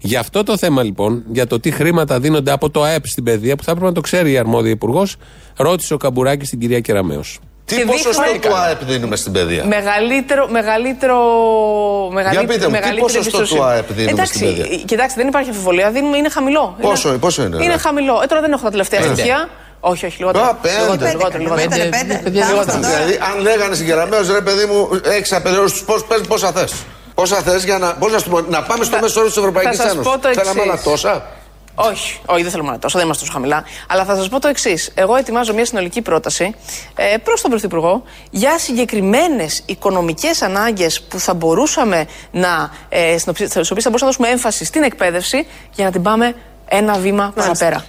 Για 0.00 0.20
αυτό 0.20 0.42
το 0.42 0.56
θέμα 0.56 0.82
λοιπόν, 0.82 1.22
για 1.32 1.46
το 1.46 1.60
τι 1.60 1.70
χρήματα 1.70 2.20
δίνονται 2.20 2.50
από 2.50 2.70
το 2.70 2.82
ΑΕΠ 2.82 3.06
στην 3.06 3.24
παιδεία, 3.24 3.56
που 3.56 3.62
θα 3.62 3.70
έπρεπε 3.70 3.88
να 3.88 3.94
το 3.94 4.00
ξέρει 4.00 4.32
η 4.32 4.38
αρμόδια 4.38 4.70
υπουργός, 4.70 5.16
ρώτησε 5.56 5.94
ο 5.94 5.96
Καμπουράκης 5.96 6.48
την 6.48 6.58
κυρία 6.58 6.80
Κεραμέο. 6.80 7.22
Τι 7.68 7.84
ποσοστό 7.84 8.22
του 8.40 8.54
ΑΕΠ 8.54 8.84
δίνουμε 8.84 9.16
στην 9.16 9.32
παιδεία; 9.32 9.64
Μεγαλύτερο, 9.64 10.48
μεγαλύτερο, 10.48 11.18
μεγαλύτερο, 12.12 12.46
Για 12.46 12.54
πείτε 12.54 12.68
μου, 12.68 12.92
τι 12.92 13.00
ποσοστό 13.00 13.42
του 13.42 13.62
ΑΕΠ 13.62 13.92
δίνουμε 13.92 14.10
Εντάξει, 14.10 14.34
στην 14.34 14.46
παιδεία. 14.46 14.76
Κοιτάξτε, 14.76 15.20
δεν 15.20 15.28
υπάρχει 15.28 15.48
αμφιβολία. 15.48 15.90
Δίνουμε, 15.90 16.16
είναι 16.16 16.28
χαμηλό. 16.28 16.76
Πόσο 16.80 17.08
είναι, 17.08 17.18
πόσο 17.18 17.42
είναι. 17.42 17.64
Είναι 17.64 17.76
χαμηλό. 17.76 18.20
Ε, 18.22 18.26
τώρα 18.26 18.40
δεν 18.40 18.52
έχω 18.52 18.62
τα 18.62 18.70
τελευταία 18.70 19.02
στοιχεία. 19.02 19.48
Όχι, 19.80 20.06
όχι, 20.06 20.16
λιγότερο. 20.18 20.58
Πέντε. 20.62 22.22
Δηλαδή, 22.24 23.18
αν 23.32 23.40
λέγανε 23.40 23.74
στην 23.74 23.86
Κεραμέο, 23.86 24.20
ρε 24.32 24.40
παιδί 24.40 24.64
μου, 24.64 25.00
έχεις 25.04 25.32
απελευθερώσει 25.32 25.84
τους 25.84 26.26
πόσα 26.28 26.52
θες. 26.52 26.72
Πόσα 27.14 27.36
θες 27.36 27.64
για 27.64 27.78
να, 27.78 27.94
πώς 27.94 28.26
να, 28.26 28.40
να 28.48 28.62
πάμε 28.62 28.84
στο 28.84 28.98
μέσο 29.00 29.20
όρο 29.20 29.28
της 29.28 29.36
Ευρωπαϊκής 29.36 29.78
Ένωσης. 29.78 30.12
Θέλαμε 30.34 30.60
άλλα 30.62 30.80
τόσα. 30.84 31.26
Όχι, 31.80 32.18
όχι, 32.26 32.42
δεν 32.42 32.50
θέλουμε 32.50 32.70
να 32.70 32.78
τόσο, 32.78 32.96
δεν 32.96 33.06
είμαστε 33.06 33.24
τόσο 33.24 33.38
χαμηλά. 33.38 33.64
Αλλά 33.88 34.04
θα 34.04 34.16
σας 34.16 34.28
πω 34.28 34.40
το 34.40 34.48
εξής. 34.48 34.90
Εγώ 34.94 35.16
ετοιμάζω 35.16 35.54
μια 35.54 35.64
συνολική 35.64 36.02
πρόταση 36.02 36.54
ε, 36.94 37.16
προς 37.16 37.40
τον 37.40 37.50
Πρωθυπουργό 37.50 38.02
για 38.30 38.58
συγκεκριμένες 38.58 39.62
οικονομικές 39.66 40.42
ανάγκες 40.42 41.02
που 41.02 41.18
θα 41.18 41.34
μπορούσαμε 41.34 42.06
να. 42.30 42.70
Ε, 42.88 43.18
στις 43.18 43.28
οποίες 43.30 43.52
θα 43.52 43.60
μπορούσαμε 43.60 43.90
να 44.00 44.06
δώσουμε 44.06 44.28
έμφαση 44.28 44.64
στην 44.64 44.82
εκπαίδευση 44.82 45.46
για 45.74 45.84
να 45.84 45.90
την 45.90 46.02
πάμε 46.02 46.34
ένα 46.68 46.98
βήμα 46.98 47.32
παραπέρα. 47.34 47.84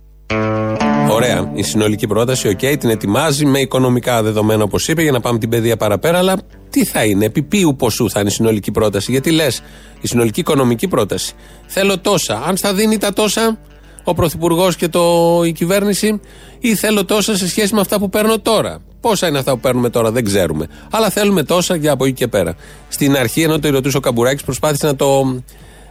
Ωραία. 1.10 1.52
Η 1.54 1.64
συνολική 1.64 2.08
πρόταση, 2.08 2.48
OK, 2.48 2.60
okay, 2.62 2.76
την 2.80 2.90
ετοιμάζει 2.90 3.46
με 3.46 3.60
οικονομικά 3.60 4.24
δεδομένα, 4.24 4.64
όπως 4.64 4.88
είπε, 4.88 5.02
για 5.02 5.12
να 5.12 5.20
πάμε 5.20 5.40
την 5.40 5.50
παιδεία 5.50 5.78
παραπέρα. 5.78 6.18
Αλλά 6.18 6.38
τι 6.70 6.86
θα 6.86 7.04
είναι, 7.06 7.26
επί 7.26 7.42
ποιου 7.42 7.76
ποσού 7.76 8.10
θα 8.10 8.20
είναι 8.20 8.30
η 8.30 8.32
συνολική 8.34 8.72
πρόταση; 8.72 9.12
Γιατί 9.12 9.32
λες, 9.32 9.62
η 10.02 10.08
συνολική 10.08 10.40
οικονομική 10.40 10.88
πρόταση. 10.88 11.34
Θέλω 11.68 12.00
τόσα. 12.00 12.44
Αν 12.46 12.58
θα 12.58 12.74
δίνει 12.74 12.98
τα 12.98 13.14
τόσα 13.14 13.58
ο 14.04 14.14
Πρωθυπουργός 14.14 14.76
και 14.76 14.88
το, 14.88 15.42
η 15.46 15.52
κυβέρνηση, 15.52 16.20
ή 16.60 16.76
θέλω 16.76 17.06
τόσα 17.06 17.38
σε 17.38 17.48
σχέση 17.48 17.74
με 17.74 17.82
αυτά 17.82 18.00
που 18.00 18.10
παίρνω 18.10 18.40
τώρα. 18.40 18.82
Πόσα 19.02 19.28
είναι 19.28 19.38
αυτά 19.38 19.52
που 19.52 19.60
παίρνουμε 19.60 19.90
τώρα, 19.90 20.12
δεν 20.12 20.24
ξέρουμε. 20.24 20.68
Αλλά 20.92 21.10
θέλουμε 21.10 21.44
τόσα 21.44 21.76
για 21.76 21.92
από 21.92 22.06
εκεί 22.06 22.14
και 22.14 22.28
πέρα. 22.28 22.56
Στην 22.90 23.16
αρχή, 23.18 23.42
ενώ 23.42 23.60
το 23.60 23.70
ρωτούσε 23.70 23.98
ο 23.98 24.00
Καμπουράκης, 24.00 24.44
προσπάθησε 24.44 24.86
να 24.86 24.96
το 24.96 25.42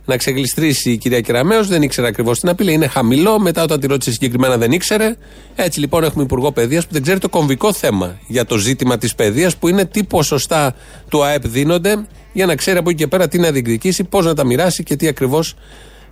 να 0.09 0.17
ξεγλιστρήσει 0.17 0.91
η 0.91 0.97
κυρία 0.97 1.21
Κεραμέο. 1.21 1.65
Δεν 1.65 1.83
ήξερε 1.83 2.07
ακριβώς 2.07 2.41
τι 2.41 2.47
να 2.47 2.55
πει. 2.55 2.65
Λέει 2.65 2.75
είναι 2.75 2.87
χαμηλό. 2.87 3.39
Μετά, 3.39 3.63
όταν 3.63 3.81
τη 3.81 3.87
ρώτησε 3.87 4.13
συγκεκριμένα, 4.13 4.57
δεν 4.57 4.73
ήξερε. 4.73 5.17
Έτσι 5.55 5.81
λοιπόν 5.81 6.05
έχουμε 6.05 6.23
Υπουργό 6.23 6.53
Παιδείας 6.53 6.87
που 6.87 6.93
δεν 6.93 7.03
ξέρει 7.03 7.19
το 7.19 7.29
κομβικό 7.29 7.73
θέμα 7.73 8.19
για 8.27 8.45
το 8.45 8.57
ζήτημα 8.57 8.99
της 8.99 9.15
παιδείας, 9.15 9.57
που 9.57 9.69
είναι 9.69 9.85
τι 9.85 10.05
ποσοστά 10.05 10.75
του 11.09 11.25
ΑΕΠ 11.25 11.47
δίνονται 11.47 12.07
για 12.33 12.47
να 12.47 12.55
ξέρει 12.55 12.79
από 12.79 12.91
εκεί 12.91 12.99
και 12.99 13.07
πέρα 13.07 13.29
τι 13.29 13.39
να 13.39 13.51
διεκδικήσει, 13.51 14.05
πώς 14.05 14.25
να 14.25 14.35
τα 14.35 14.45
μοιράσει 14.45 14.83
και 14.83 14.97
τι 14.97 15.09
ακριβώς 15.09 15.55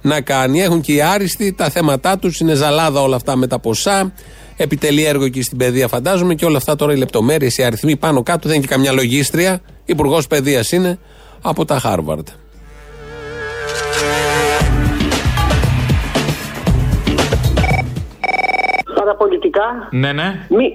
να 0.01 0.21
κάνει. 0.21 0.63
Έχουν 0.63 0.81
και 0.81 0.93
οι 0.93 1.01
άριστοι 1.03 1.53
τα 1.53 1.71
θέματα 1.71 2.19
τους. 2.19 2.41
Είναι 2.41 2.55
ζαλάδα 2.55 3.03
όλα 3.03 3.17
αυτά 3.17 3.37
με 3.37 3.47
τα 3.47 3.59
ποσά. 3.59 4.13
Επιτελεί 4.57 5.05
έργο 5.05 5.25
εκεί 5.25 5.43
στην 5.43 5.59
παιδεία, 5.59 5.89
φαντάζομαι. 5.89 6.35
Και 6.35 6.45
όλα 6.45 6.57
αυτά 6.57 6.77
τώρα 6.77 6.93
οι 6.93 6.97
λεπτομέρειες, 6.97 7.59
οι 7.59 7.63
αριθμοί 7.63 7.97
πάνω 7.97 8.23
κάτω. 8.23 8.49
Δεν 8.49 8.57
είναι 8.57 8.67
και 8.67 8.73
καμιά 8.73 8.93
λογίστρια. 8.93 9.61
Υπουργός 9.85 10.27
Παιδείας 10.27 10.73
είναι 10.73 10.99
από 11.43 11.65
τα 11.65 11.79
Χάρβαρντ. 11.79 12.29
Παραπολιτικά. 19.51 19.89
Ναι, 20.03 20.11
ναι. 20.19 20.29
Μη, 20.57 20.67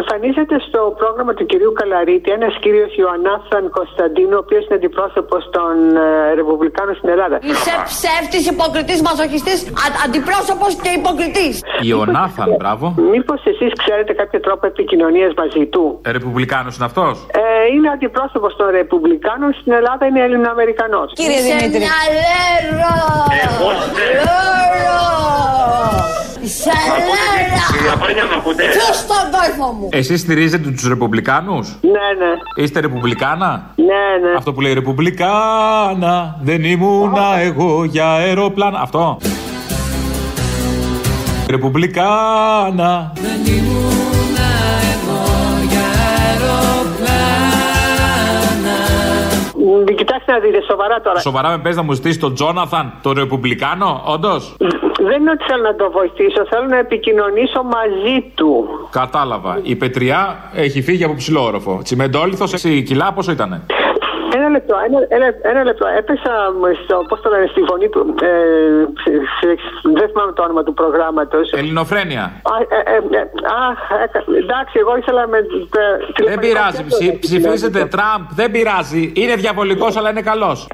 εμφανίζεται 0.00 0.56
στο 0.68 0.80
πρόγραμμα 1.00 1.32
του 1.34 1.44
κυρίου 1.50 1.72
Καλαρίτη 1.80 2.30
ένας 2.30 2.52
κύριος 2.62 2.92
Ιωαννάθαν 3.00 3.62
Κωνσταντίνο, 3.78 4.34
ο 4.36 4.42
οποίος 4.44 4.62
είναι 4.66 4.76
αντιπρόσωπος 4.80 5.42
των 5.56 5.72
ε, 5.96 6.34
Ρεπουμπλικάνων 6.38 6.94
στην 7.00 7.08
Ελλάδα. 7.14 7.36
Είσαι 7.50 7.74
ψεύτης, 7.90 8.44
υποκριτής, 8.54 9.00
μαζοχιστής, 9.08 9.58
αντιπρόσωπος 10.04 10.70
και 10.82 10.90
υποκριτής. 11.00 11.54
Ιωαννάθαν, 11.90 12.48
μπράβο. 12.58 12.86
Μήπως 13.12 13.40
εσείς 13.52 13.72
ξέρετε 13.82 14.12
κάποιο 14.20 14.40
τρόπο 14.46 14.66
επικοινωνίας 14.66 15.32
μαζί 15.40 15.64
του; 15.72 15.84
Ε, 16.06 16.10
Ρεπουμπλικάνος 16.10 16.76
είναι 16.76 16.88
αυτός; 16.90 17.14
Ε, 17.32 17.40
είναι 17.74 17.88
αντιπρόσωπος 17.96 18.56
των 18.56 18.66
Ρεπουμπλικάνων 18.70 19.50
στην 19.60 19.72
Ελλάδα, 19.78 20.02
είναι 20.06 20.20
Έλληνο-Αμερικανός. 20.26 21.08
Κύριε 21.14 21.40
Δημήτρη. 21.48 21.84
Εγώ 28.20 28.54
Ποιος 28.54 29.06
τον 29.06 29.24
κόρφο 29.30 29.72
μου; 29.72 29.88
Εσείς 29.92 30.20
στηρίζετε 30.20 30.70
τους 30.70 30.88
Ρεπουμπλικάνους; 30.88 31.76
Ναι 31.80 31.90
ναι. 31.90 32.62
Είστε 32.62 32.80
Ρεπουμπλικάνα; 32.80 33.70
Ναι 33.76 33.84
ναι. 34.28 34.34
Αυτό 34.36 34.52
που 34.52 34.60
λέει 34.60 34.72
Ρεπουμπλικάνα 34.72 36.38
Δεν 36.42 36.64
ήμουνα 36.64 37.38
εγώ 37.38 37.84
για 37.84 38.08
αεροπλάνα 38.12 38.80
Αυτό. 38.80 39.18
Ρεπουμπλικάνα. 41.50 43.12
Δεν 43.14 43.54
ήμουνα 43.56 44.48
εγώ 44.92 45.22
για 45.68 45.86
αεροπλάνα. 46.16 46.80
Κοιτάξτε 49.96 50.32
να 50.32 50.38
δείτε 50.38 50.62
σοβαρά 50.62 51.00
τώρα. 51.00 51.20
Σοβαρά 51.20 51.48
με 51.48 51.58
πες 51.58 51.76
να 51.76 51.82
μου 51.82 51.92
ζητήσεις 51.92 52.18
τον 52.18 52.34
Τζόναθαν 52.34 52.92
Το 53.02 53.12
Ρεπουμπλικάνο 53.12 54.02
όντως; 54.04 54.56
Δεν 55.08 55.20
είναι 55.20 55.30
ότι 55.30 55.44
θέλω 55.48 55.62
να 55.62 55.74
το 55.74 55.90
βοηθήσω, 55.90 56.46
θέλω 56.50 56.66
να 56.68 56.78
επικοινωνήσω 56.78 57.62
μαζί 57.62 58.32
του. 58.34 58.68
Κατάλαβα. 58.90 59.58
Η 59.62 59.76
Πετριά 59.76 60.50
έχει 60.54 60.82
φύγει 60.82 61.04
από 61.04 61.14
ψηλό 61.14 61.42
όροφο. 61.44 61.80
Τσιμεντόλιθο, 61.82 62.44
6 62.44 62.82
κιλά, 62.86 63.12
πόσο 63.12 63.32
ήταν. 63.32 63.66
Ένα 64.34 64.48
λεπτό, 64.48 64.76
ένα, 64.86 64.98
ένα, 65.08 65.34
ένα 65.42 65.64
λεπτό. 65.64 65.86
Έπεσα 65.98 66.32
στο, 66.84 67.04
πώς 67.08 67.20
το 67.20 67.30
λένε, 67.30 67.46
στη 67.50 67.60
φωνή 67.68 67.88
του. 67.88 68.14
Ε, 68.22 68.28
δεν 69.98 70.08
θυμάμαι 70.08 70.32
το 70.32 70.42
όνομα 70.42 70.62
του 70.62 70.74
προγράμματος. 70.74 71.52
Ελληνοφρένεια. 71.52 72.22
Α, 72.22 72.52
ε, 72.68 72.92
ε, 72.92 72.96
ε, 72.96 74.38
εντάξει, 74.38 74.78
εγώ 74.78 74.96
ήθελα 74.96 75.28
με. 75.28 75.38
δεν 76.24 76.38
πειράζει. 76.38 76.84
Ψηφίζετε 77.20 77.84
Τραμπ, 77.84 78.22
δεν 78.34 78.50
πειράζει. 78.50 79.12
Είναι 79.16 79.34
διαβολικός, 79.34 79.96
αλλά 79.96 80.10
είναι 80.10 80.22
καλός. 80.22 80.68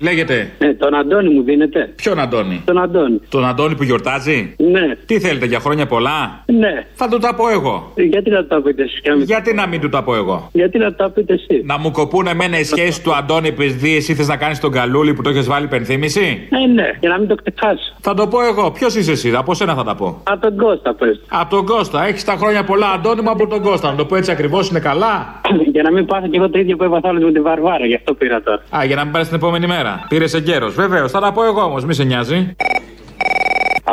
Λέγεται. 0.00 0.50
Ε, 0.58 0.75
τον 0.78 0.94
Αντώνη 0.94 1.28
μου 1.28 1.42
δίνετε. 1.42 1.92
Ποιον 1.96 2.18
Αντώνη; 2.20 2.62
Τον 2.64 2.78
Αντώνη. 2.78 3.20
Τον 3.28 3.44
Αντώνη 3.46 3.74
που 3.74 3.82
γιορτάζει; 3.82 4.54
Ναι. 4.56 4.96
Τι 5.06 5.20
θέλετε 5.20 5.46
για 5.46 5.58
χρόνια 5.60 5.86
πολλά; 5.86 6.42
Ναι. 6.46 6.86
Θα 6.94 7.08
του 7.08 7.18
τα 7.18 7.34
πω 7.34 7.48
εγώ. 7.48 7.92
Ε, 7.94 8.02
γιατί 8.02 8.30
να 8.30 8.46
τα 8.46 8.62
πείτε 8.62 8.82
εσείς 8.82 9.00
Γιατί 9.24 9.54
να 9.54 9.66
μην 9.66 9.80
του 9.80 9.88
τα 9.88 10.02
πω 10.02 10.14
εγώ; 10.14 10.48
Γιατί 10.52 10.78
να 10.78 10.94
τα 10.94 11.10
πείτε 11.10 11.32
εσείς; 11.32 11.64
Να 11.64 11.78
μου 11.78 11.90
κοπούν 11.90 12.26
εμένα 12.26 12.58
οι 12.58 12.64
σχέσεις 12.64 13.02
του 13.02 13.14
Αντώνη 13.14 13.48
επειδή 13.48 13.96
εσύ 13.96 14.14
θες 14.14 14.28
να 14.28 14.36
κάνεις 14.36 14.60
τον 14.60 14.70
καλούλι 14.72 15.14
που 15.14 15.22
το 15.22 15.28
έχεις 15.30 15.46
βάλει 15.46 15.64
υπενθύμηση; 15.64 16.48
Ε, 16.64 16.66
ναι, 16.66 16.90
για 17.00 17.08
να 17.08 17.18
μην 17.18 17.28
το 17.28 17.34
ξεχάσεις. 17.44 17.94
Θα 18.00 18.14
το 18.14 18.26
πω 18.26 18.42
εγώ. 18.44 18.70
Ποιος 18.70 18.94
είσαι 18.94 19.10
εσύ, 19.12 19.32
από 19.36 19.54
σένα 19.54 19.74
θα 19.74 19.84
τα 19.84 19.94
πω. 19.94 20.20
Από 20.22 20.40
τον 20.40 20.56
Κώστα, 20.56 20.94
πες. 20.94 21.20
Από 21.28 21.50
τον 21.56 21.66
Κώστα. 21.66 22.06
Έχεις 22.06 22.24
τα 22.24 22.32
χρόνια 22.36 22.64
πολλά 22.64 22.90
Αντώνη 22.90 23.22
μου 23.22 23.30
από 23.30 23.46
τον 23.46 23.62
Κώστα. 23.62 23.90
Να 23.90 23.96
το 23.96 24.04
πω 24.04 24.16
έτσι 24.16 24.30
ακριβώς 24.30 24.68
είναι 24.70 24.80
καλά; 24.80 25.40
για 25.74 25.82
να 25.82 25.92
μην 25.92 26.06
πάθω 26.06 26.28
και 26.28 26.36
εγώ 26.36 26.50
το 26.50 26.58
ίδιο 26.58 26.76
που 26.76 26.84
έβαθα 26.84 27.12
με 27.12 27.32
την 27.32 27.42
Βαρβάρα, 27.42 27.86
γι' 27.86 27.94
αυτό 27.94 28.14
πήρα 28.14 28.42
τώρα. 28.42 28.62
Α, 28.76 28.84
για 28.84 28.96
να 28.96 29.02
μην 29.04 29.12
πάρεις 29.12 29.28
την 29.28 29.36
επόμενη 29.36 29.66
μέρα. 29.66 30.04
Πήρες 30.08 30.34
εγκαίρος. 30.34 30.65
Βεβαίως, 30.74 31.10
θα 31.10 31.20
τα 31.20 31.32
πω 31.32 31.44
εγώ 31.44 31.62
όμως, 31.62 31.84
μη 31.84 31.94
σε 31.94 32.04
νοιάζει. 32.04 32.56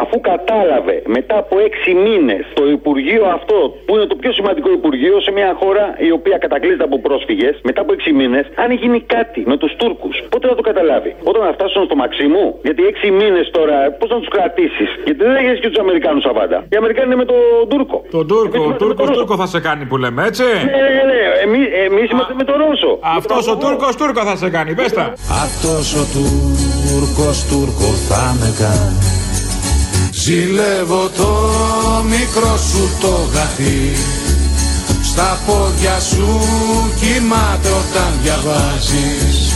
Αφού 0.02 0.16
κατάλαβε 0.32 0.96
μετά 1.18 1.38
από 1.44 1.56
έξι 1.68 1.92
μήνες 2.06 2.44
το 2.54 2.64
Υπουργείο 2.78 3.24
αυτό, 3.38 3.58
που 3.86 3.92
είναι 3.96 4.06
το 4.06 4.16
πιο 4.16 4.32
σημαντικό 4.38 4.70
Υπουργείο 4.80 5.16
σε 5.26 5.32
μια 5.32 5.50
χώρα 5.62 5.86
η 6.08 6.12
οποία 6.18 6.38
κατακλείζεται 6.38 6.84
από 6.84 6.98
πρόσφυγες, 7.00 7.56
μετά 7.64 7.82
από 7.82 7.94
έξι 7.94 8.12
μήνες, 8.20 8.46
αν 8.64 8.72
γίνει 8.72 9.00
κάτι 9.16 9.44
με 9.52 9.58
τους 9.58 9.72
Τούρκους, 9.76 10.16
πότε 10.30 10.48
θα 10.48 10.56
το 10.56 10.62
καταλάβει; 10.62 11.16
Όταν 11.24 11.42
θα 11.48 11.52
φτάσουν 11.54 11.84
στο 11.86 11.96
Μαξίμου, 11.96 12.46
γιατί 12.64 12.82
έξι 12.92 13.12
μήνες 13.12 13.50
τώρα, 13.58 13.76
πώς 14.00 14.10
να 14.10 14.18
τους 14.20 14.28
κρατήσεις; 14.36 14.90
Γιατί 15.06 15.24
δεν 15.24 15.36
έχεις 15.36 15.60
και 15.60 15.70
τους 15.70 15.80
Αμερικάνους 15.86 16.24
Σαββάντα. 16.24 16.58
Οι 16.70 16.76
Αμερικάνοι 16.76 17.08
είναι 17.08 17.22
με 17.24 17.26
τον 17.26 17.42
Τούρκο. 17.72 17.98
Τον 18.12 18.28
Τούρκο, 18.28 18.64
ο 18.70 18.74
Τούρκος 18.82 19.10
Τούρκο 19.10 19.36
θα 19.36 19.46
σε 19.46 19.60
κάνει 19.60 19.86
που 19.86 19.98
λέμε, 19.98 20.24
έτσι; 20.30 20.44
Ναι, 20.44 20.84
ναι, 20.96 21.04
ναι. 21.12 21.22
Εμείς 21.90 22.10
είμαστε 22.12 22.34
με 22.34 22.44
τον 22.44 22.56
Ρώσο. 22.64 22.92
Αυτός 23.18 23.48
ο 23.48 23.58
Τούρκος 23.58 23.96
Τούρκο 23.96 24.22
θα 24.30 24.36
σε 24.36 24.50
κάνει, 24.50 24.74
πες 24.76 24.94
Αυτός 25.44 25.86
ο 26.02 26.04
Τούρκος 26.14 27.38
Τούρκο 27.50 27.90
θα 28.10 28.24
με 28.40 28.50
κάνει. 28.62 29.23
Ζηλεύω 30.24 31.10
το 31.18 31.52
μικρό 32.04 32.58
σου 32.58 32.90
το 33.02 33.30
γαθί. 33.34 33.92
Στα 35.04 35.40
πόδια 35.46 36.00
σου 36.00 36.40
κοιμάται 37.00 37.70
όταν 37.70 38.20
διαβάζεις. 38.24 39.54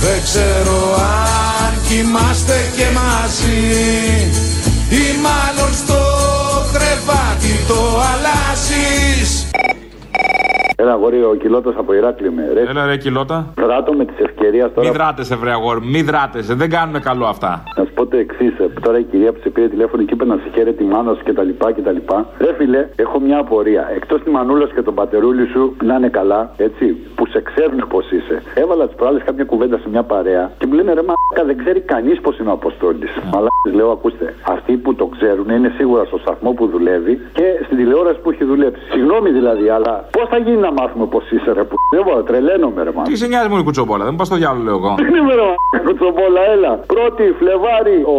Δεν 0.00 0.22
ξέρω 0.22 0.94
αν 0.94 1.74
κοιμάστε 1.88 2.70
και 2.76 2.84
μαζί. 2.94 3.60
Ή 4.90 5.04
μάλλον 5.22 5.74
στο 5.74 6.00
κρεβάτι 6.72 7.60
το 7.68 8.00
αλλάζεις 8.10 9.46
Έλα, 10.78 10.92
αγόρι, 10.92 11.22
ο 11.22 11.34
κιλότο 11.34 11.70
από 11.76 11.92
Ηράκλειο 11.94 12.32
με. 12.32 12.50
Ρε. 12.52 12.60
Έλα, 12.60 12.86
ρε, 12.86 12.96
κιλότα. 12.96 13.52
Δράτω 13.56 13.92
με 13.92 14.04
τη 14.04 14.12
ευκαιρία 14.18 14.70
τώρα. 14.70 14.88
Μη 14.88 14.94
δράτεσαι, 14.94 15.36
βρε 15.36 15.50
αγόρι, 15.50 15.80
μη 15.84 16.02
δράτεσαι. 16.02 16.54
Δεν 16.54 16.70
κάνουν 16.70 17.00
καλό 17.00 17.26
αυτά. 17.26 17.62
Να 17.76 17.84
σου 17.84 17.92
πω 17.94 18.06
το 18.06 18.16
εξής. 18.16 18.52
Τώρα 18.82 18.98
η 18.98 19.02
κυρία 19.02 19.32
που 19.32 19.38
σε 19.42 19.48
πήρε 19.50 19.68
τηλέφωνο 19.68 20.02
και 20.02 20.14
είπε 20.14 20.24
να 20.24 20.38
συγχαίρε 20.42 20.72
τη 20.72 20.84
μάνα 20.84 21.14
σου 21.14 21.22
κτλ. 21.24 21.48
κτλ. 21.76 21.96
Ρε 22.38 22.54
φίλε, 22.58 22.88
έχω 22.96 23.20
μια 23.20 23.38
απορία. 23.38 23.90
Εκτός 23.94 24.22
τη 24.22 24.30
μανούλας 24.30 24.70
και 24.72 24.82
τον 24.82 24.94
πατερούλη 24.94 25.46
σου 25.46 25.76
να 25.82 25.94
είναι 25.94 26.08
καλά, 26.08 26.50
έτσι, 26.56 26.96
που 27.14 27.26
σε 27.26 27.40
ξέρουν 27.40 27.86
πώς 27.88 28.10
είσαι. 28.10 28.42
Έβαλα 28.54 28.86
τις 28.86 28.96
προάλλες 28.96 29.22
κάποια 29.22 29.44
κουβέντα 29.44 29.78
σε 29.78 29.88
μια 29.88 30.02
παρέα 30.02 30.50
και 30.58 30.66
μου 30.66 30.72
λένε 30.72 30.92
ρε 30.92 31.02
μα 31.02 31.14
δεν 31.46 31.58
ξέρει 31.58 31.80
κανείς 31.80 32.20
πώς 32.20 32.38
είναι 32.38 32.48
ο 32.48 32.52
Αποστόλης. 32.52 33.10
Αλλά 33.36 33.48
λέω, 33.74 33.90
ακούστε, 33.90 34.34
αυτοί 34.48 34.72
που 34.76 34.94
το 34.94 35.06
ξέρουν 35.06 35.48
είναι 35.48 35.72
σίγουρα 35.76 36.04
στο 36.04 36.18
σταθμό 36.18 36.50
που 36.52 36.66
δουλεύει 36.66 37.20
και 37.32 37.42
στην 37.64 37.76
τηλεόραση 37.76 38.18
που 38.20 38.30
έχει 38.30 38.44
δουλέψει. 38.44 38.82
Συγγνώμη 38.90 39.30
δηλαδή, 39.30 39.68
αλλά 39.68 40.04
πώς 40.10 40.28
θα 40.28 40.36
γίνει 40.36 40.56
να 40.68 40.72
μάθουμε 40.78 41.06
πώς 41.14 41.24
είσαι, 41.34 41.50
ρε 41.52 41.64
που. 41.68 41.74
Δεν 41.94 42.02
μπορώ, 42.04 42.22
τρελαίνομαι, 42.28 42.82
ρε 42.86 42.92
μα. 42.96 43.02
Τι 43.02 43.16
σε 43.16 43.26
νοιάζει 43.26 43.48
μου 43.48 43.58
η 43.58 43.64
κουτσομπόλα, 43.66 44.04
δεν 44.04 44.14
πας 44.18 44.26
στο 44.26 44.36
διάλογο, 44.36 44.64
λέω 44.64 44.76
εγώ. 44.80 44.92
Δεν 45.02 45.14
είμαι, 45.18 45.34
ρε 45.40 45.78
κουτσομπόλα, 45.86 46.40
έλα. 46.54 46.72
Πρώτη 46.94 47.24
Φλεβάρι, 47.38 47.98
ο 48.16 48.18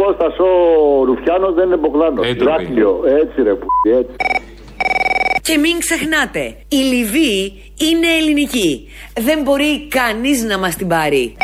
Κώστας 0.00 0.34
ο 0.38 0.50
Ρουφιάνος 1.04 1.54
δεν 1.54 1.66
είναι 1.66 1.76
Μπογδάνος. 1.76 2.26
έτσι 2.26 3.42
ρε 3.42 3.54
που. 3.54 3.66
Έτσι. 4.00 4.16
Και 5.46 5.58
μην 5.58 5.78
ξεχνάτε, 5.78 6.56
η 6.68 6.76
Λιβύη 6.76 7.52
είναι 7.88 8.06
ελληνική. 8.20 8.88
Δεν 9.20 9.42
μπορεί 9.42 9.88
κανείς 9.88 10.44
να 10.44 10.58
μας 10.58 10.76
την 10.76 10.88
πάρει. 10.88 11.36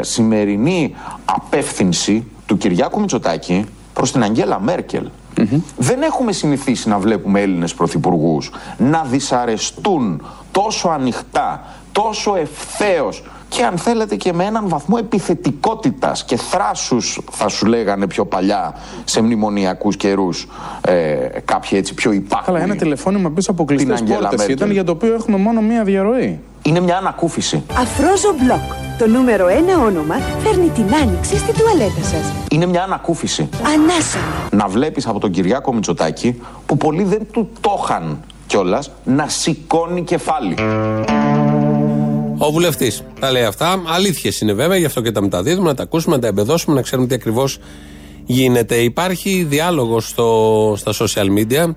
Σημερινή 0.00 0.94
απεύθυνση 1.24 2.26
του 2.46 2.56
Κυριάκου 2.56 3.00
Μητσοτάκη 3.00 3.64
προς 3.92 4.12
την 4.12 4.22
Αγγέλα 4.22 4.60
Δεν 5.76 6.02
έχουμε 6.02 6.32
συνηθίσει 6.32 6.88
να 6.88 6.98
βλέπουμε 6.98 7.40
Έλληνες 7.40 7.74
πρωθυπουργούς 7.74 8.50
να 8.76 9.02
δυσαρεστούν 9.02 10.22
τόσο 10.52 10.88
ανοιχτά, 10.88 11.64
τόσο 11.92 12.36
ευθέως 12.36 13.22
και 13.48 13.64
αν 13.64 13.78
θέλετε 13.78 14.16
και 14.16 14.32
με 14.32 14.44
έναν 14.44 14.68
βαθμό 14.68 14.96
επιθετικότητας 14.98 16.24
και 16.24 16.36
θράσους 16.36 17.20
θα 17.30 17.48
σου 17.48 17.66
λέγανε 17.66 18.06
πιο 18.06 18.24
παλιά 18.24 18.74
σε 19.04 19.20
μνημονιακούς 19.22 19.96
καιρούς 19.96 20.48
ε, 20.80 21.16
κάποιοι 21.44 21.70
έτσι 21.72 21.94
πιο 21.94 22.12
υπάρχουν. 22.12 22.54
Αλλά 22.54 22.64
ένα 22.64 22.76
τηλεφώνημα 22.76 23.30
πίσω 23.30 23.50
από 23.50 23.64
κλειστές 23.64 24.02
πόρτες 24.02 24.46
ήταν 24.46 24.70
για 24.70 24.84
το 24.84 24.92
οποίο 24.92 25.14
έχουμε 25.14 25.36
μόνο 25.36 25.60
μία 25.60 25.84
διαρροή. 25.84 26.40
Είναι 26.68 26.80
μια 26.80 26.96
ανακούφιση. 26.96 27.62
Αφρόζο 27.78 28.34
Μπλοκ. 28.42 28.72
Το 28.98 29.06
νούμερο 29.06 29.46
ένα 29.46 29.78
όνομα 29.78 30.14
φέρνει 30.42 30.68
την 30.68 30.94
άνοιξη 30.94 31.36
στην 31.36 31.54
τουαλέτα 31.54 32.02
σας. 32.02 32.32
Είναι 32.50 32.66
μια 32.66 32.82
ανακούφιση. 32.82 33.48
Ανάσα. 33.62 34.18
Να 34.50 34.68
βλέπεις 34.68 35.06
από 35.06 35.18
τον 35.18 35.30
Κυριάκο 35.30 35.74
Μητσοτάκη 35.74 36.40
που 36.66 36.76
πολλοί 36.76 37.02
δεν 37.02 37.26
του 37.32 37.48
το 37.60 37.70
είχαν 37.82 38.20
κιόλας 38.46 38.90
να 39.04 39.28
σηκώνει 39.28 40.02
κεφάλι. 40.02 40.54
Ο 42.38 42.50
βουλευτής 42.50 43.02
τα 43.20 43.30
λέει 43.30 43.44
αυτά. 43.44 43.82
Αλήθειες 43.94 44.40
είναι 44.40 44.52
βέβαια, 44.52 44.76
γι' 44.78 44.84
αυτό 44.84 45.00
και 45.00 45.12
τα 45.12 45.20
μεταδίδουμε, 45.20 45.68
να 45.68 45.74
τα 45.74 45.82
ακούσουμε, 45.82 46.14
να 46.14 46.20
τα 46.20 46.26
εμπεδώσουμε, 46.26 46.74
να 46.74 46.82
ξέρουμε 46.82 47.08
τι 47.08 47.14
ακριβώς 47.14 47.58
γίνεται. 48.24 48.74
Υπάρχει 48.74 49.46
διάλογος 49.48 50.08
στα 50.74 50.92
social 50.92 51.26
media. 51.38 51.74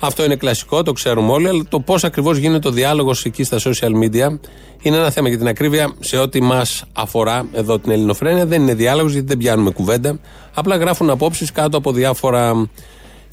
Αυτό 0.00 0.24
είναι 0.24 0.36
κλασικό, 0.36 0.82
το 0.82 0.92
ξέρουμε 0.92 1.32
όλοι, 1.32 1.48
αλλά 1.48 1.64
το 1.68 1.80
πώς 1.80 2.04
ακριβώς 2.04 2.36
γίνεται 2.36 2.68
ο 2.68 2.70
διάλογος 2.70 3.24
εκεί 3.24 3.44
στα 3.44 3.58
social 3.58 3.90
media 4.04 4.38
είναι 4.82 4.96
ένα 4.96 5.10
θέμα 5.10 5.28
για 5.28 5.38
την 5.38 5.48
ακρίβεια 5.48 5.94
σε 6.00 6.16
ό,τι 6.16 6.42
μας 6.42 6.84
αφορά 6.92 7.46
εδώ 7.52 7.78
την 7.78 7.92
Ελληνοφρένεια. 7.92 8.46
Δεν 8.46 8.62
είναι 8.62 8.74
διάλογος 8.74 9.12
γιατί 9.12 9.26
δεν 9.26 9.38
πιάνουμε 9.38 9.70
κουβέντα. 9.70 10.18
Απλά 10.54 10.76
γράφουν 10.76 11.10
απόψεις 11.10 11.52
κάτω 11.52 11.76
από 11.76 11.92
διάφορα 11.92 12.68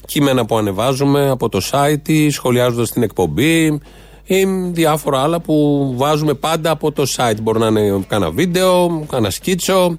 κείμενα 0.06 0.46
που 0.46 0.56
ανεβάζουμε 0.56 1.30
από 1.30 1.48
το 1.48 1.60
site, 1.70 2.28
σχολιάζοντας 2.30 2.90
την 2.90 3.02
εκπομπή, 3.02 3.80
ή 4.24 4.44
διάφορα 4.72 5.22
άλλα 5.22 5.40
που 5.40 5.92
βάζουμε 5.96 6.34
πάντα 6.34 6.70
από 6.70 6.92
το 6.92 7.04
site. 7.16 7.36
Μπορεί 7.42 7.58
να 7.58 7.66
είναι 7.66 8.04
κάνα 8.08 8.30
βίντεο, 8.30 9.04
κάνα 9.10 9.30
σκίτσο, 9.30 9.96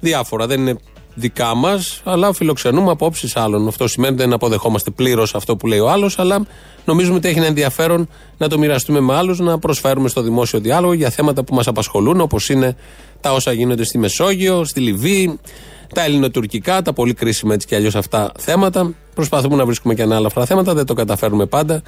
διάφορα. 0.00 0.46
Δεν 0.46 0.60
είναι 0.60 0.78
δικά 1.14 1.54
μας, 1.54 2.00
αλλά 2.04 2.32
φιλοξενούμε 2.32 2.90
απόψεις 2.90 3.36
άλλων. 3.36 3.68
Αυτό 3.68 3.88
σημαίνει 3.88 4.14
ότι 4.14 4.22
δεν 4.22 4.32
αποδεχόμαστε 4.32 4.90
πλήρως 4.90 5.34
αυτό 5.34 5.56
που 5.56 5.66
λέει 5.66 5.78
ο 5.78 5.90
άλλος, 5.90 6.18
αλλά 6.18 6.46
νομίζουμε 6.84 7.16
ότι 7.16 7.28
έχει 7.28 7.38
ένα 7.38 7.46
ενδιαφέρον 7.46 8.08
να 8.38 8.48
το 8.48 8.58
μοιραστούμε 8.58 9.00
με 9.00 9.14
άλλους, 9.14 9.38
να 9.38 9.58
προσφέρουμε 9.58 10.08
στο 10.08 10.22
δημόσιο 10.22 10.60
διάλογο 10.60 10.92
για 10.92 11.10
θέματα 11.10 11.44
που 11.44 11.54
μας 11.54 11.66
απασχολούν, 11.66 12.20
όπως 12.20 12.48
είναι 12.48 12.76
τα 13.20 13.32
όσα 13.32 13.52
γίνονται 13.52 13.84
στη 13.84 13.98
Μεσόγειο, 13.98 14.64
στη 14.64 14.80
Λιβύη, 14.80 15.38
τα 15.94 16.04
ελληνοτουρκικά, 16.04 16.82
τα 16.82 16.92
πολύ 16.92 17.14
κρίσιμα 17.14 17.54
έτσι 17.54 17.66
κι 17.66 17.74
αλλιώς 17.74 17.94
αυτά 17.94 18.32
θέματα. 18.38 18.94
Προσπαθούμε 19.14 19.56
να 19.56 19.64
βρίσκουμε 19.64 19.94
και 19.94 20.02
ανάλαφρα 20.02 20.44
θέματα, 20.44 20.74
δεν 20.74 20.86
το 20.86 20.94
καταφέρουμε 20.94 21.46
πάντα. 21.46 21.82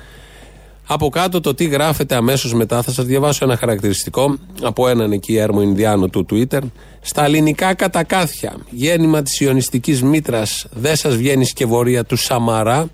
Από 0.86 1.08
κάτω 1.08 1.40
το 1.40 1.54
τι 1.54 1.64
γράφεται 1.64 2.14
αμέσως 2.14 2.54
μετά, 2.54 2.82
θα 2.82 2.92
σας 2.92 3.04
διαβάσω 3.04 3.44
ένα 3.44 3.56
χαρακτηριστικό 3.56 4.36
από 4.62 4.88
έναν 4.88 5.12
εκεί 5.12 5.36
έρμο 5.36 5.62
Ινδιάνο 5.62 6.08
του 6.08 6.26
Twitter. 6.30 6.60
Στα 7.06 7.24
ελληνικά 7.24 7.74
κατακάθια, 7.74 8.56
γέννημα 8.70 9.22
της 9.22 9.40
Ιωνιστικής 9.40 10.02
Μήτρας, 10.02 10.66
δεν 10.70 10.96
σας 10.96 11.16
βγαίνεις 11.16 11.48
σκευωρία 11.48 12.04
του 12.04 12.16
Σαμαρά 12.16 12.86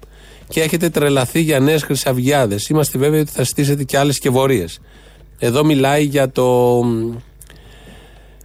και 0.49 0.61
έχετε 0.61 0.89
τρελαθεί 0.89 1.41
για 1.41 1.61
νέες 1.61 1.83
χρυσαυγιάδες. 1.83 2.69
Είμαστε 2.69 2.99
βέβαιοι 2.99 3.21
ότι 3.21 3.31
θα 3.31 3.45
στήσετε 3.45 3.85
και 3.85 3.99
άλλες 3.99 4.15
σκευωρίε. 4.15 4.65
Εδώ 5.39 5.65
μιλάει 5.65 6.05
για 6.05 6.31
το. 6.31 6.81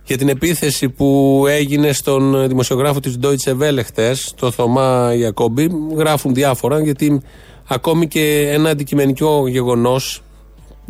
Για 0.03 0.17
την 0.17 0.29
επίθεση 0.29 0.89
που 0.89 1.43
έγινε 1.47 1.91
στον 1.91 2.47
δημοσιογράφο 2.47 2.99
της 2.99 3.19
Deutsche 3.21 3.57
Welle 3.61 3.83
χτες, 3.85 4.33
το 4.35 4.51
Θωμά 4.51 5.13
Ιακώμπη, 5.17 5.71
γράφουν 5.95 6.33
διάφορα 6.33 6.79
γιατί 6.79 7.21
ακόμη 7.67 8.07
και 8.07 8.49
ένα 8.49 8.69
αντικειμενικό 8.69 9.47
γεγονός, 9.47 10.23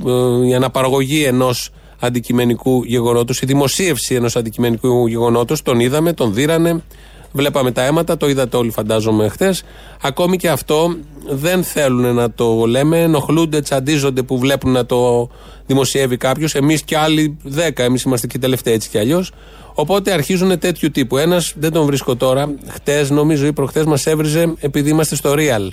ε, 0.06 0.48
η 0.48 0.56
αναπαραγωγή 0.56 1.24
ενός 1.24 1.72
αντικειμενικού 2.06 2.84
γεγονότος, 2.84 3.42
η 3.42 3.46
δημοσίευση 3.46 4.16
ενός 4.16 4.36
αντικειμενικού 4.36 5.08
γεγονότος, 5.08 5.62
τον 5.62 5.80
είδαμε, 5.80 6.14
τον 6.14 6.34
δίρανε, 6.34 6.84
βλέπαμε 7.32 7.72
τα 7.72 7.84
αίματα, 7.84 8.18
το 8.18 8.30
είδατε 8.30 8.58
όλοι 8.58 8.72
φαντάζομαι 8.72 9.28
χθες. 9.28 9.64
Ακόμη 10.02 10.38
και 10.38 10.50
αυτό 10.50 10.96
δεν 11.30 11.64
θέλουν 11.64 12.16
να 12.16 12.32
το 12.32 12.66
λέμε, 12.66 13.02
ενοχλούνται, 13.02 13.62
τσαντίζονται 13.62 14.22
που 14.22 14.40
βλέπουν 14.40 14.72
να 14.72 14.86
το 14.86 15.30
δημοσιεύει 15.66 16.18
κάποιος. 16.18 16.56
Εμείς 16.56 16.82
και 16.82 16.98
άλλοι 16.98 17.38
δέκα, 17.44 17.84
εμείς 17.84 18.04
είμαστε 18.04 18.28
και 18.28 18.38
τελευταίοι 18.38 18.74
έτσι 18.74 18.90
κι 18.90 18.98
αλλιώς. 18.98 19.32
Οπότε 19.74 20.12
αρχίζουν 20.12 20.60
τέτοιου 20.60 20.92
τύπου. 20.92 21.18
Ένας, 21.18 21.54
δεν 21.58 21.72
τον 21.72 21.86
βρίσκω 21.86 22.16
τώρα, 22.16 22.54
χτες 22.68 23.10
νομίζω 23.10 23.46
ή 23.46 23.54
προχθές 23.54 23.86
μας 23.86 24.06
έβριζε 24.06 24.54
επειδή 24.60 24.90
είμαστε 24.90 25.16
στο 25.16 25.34
Real 25.38 25.68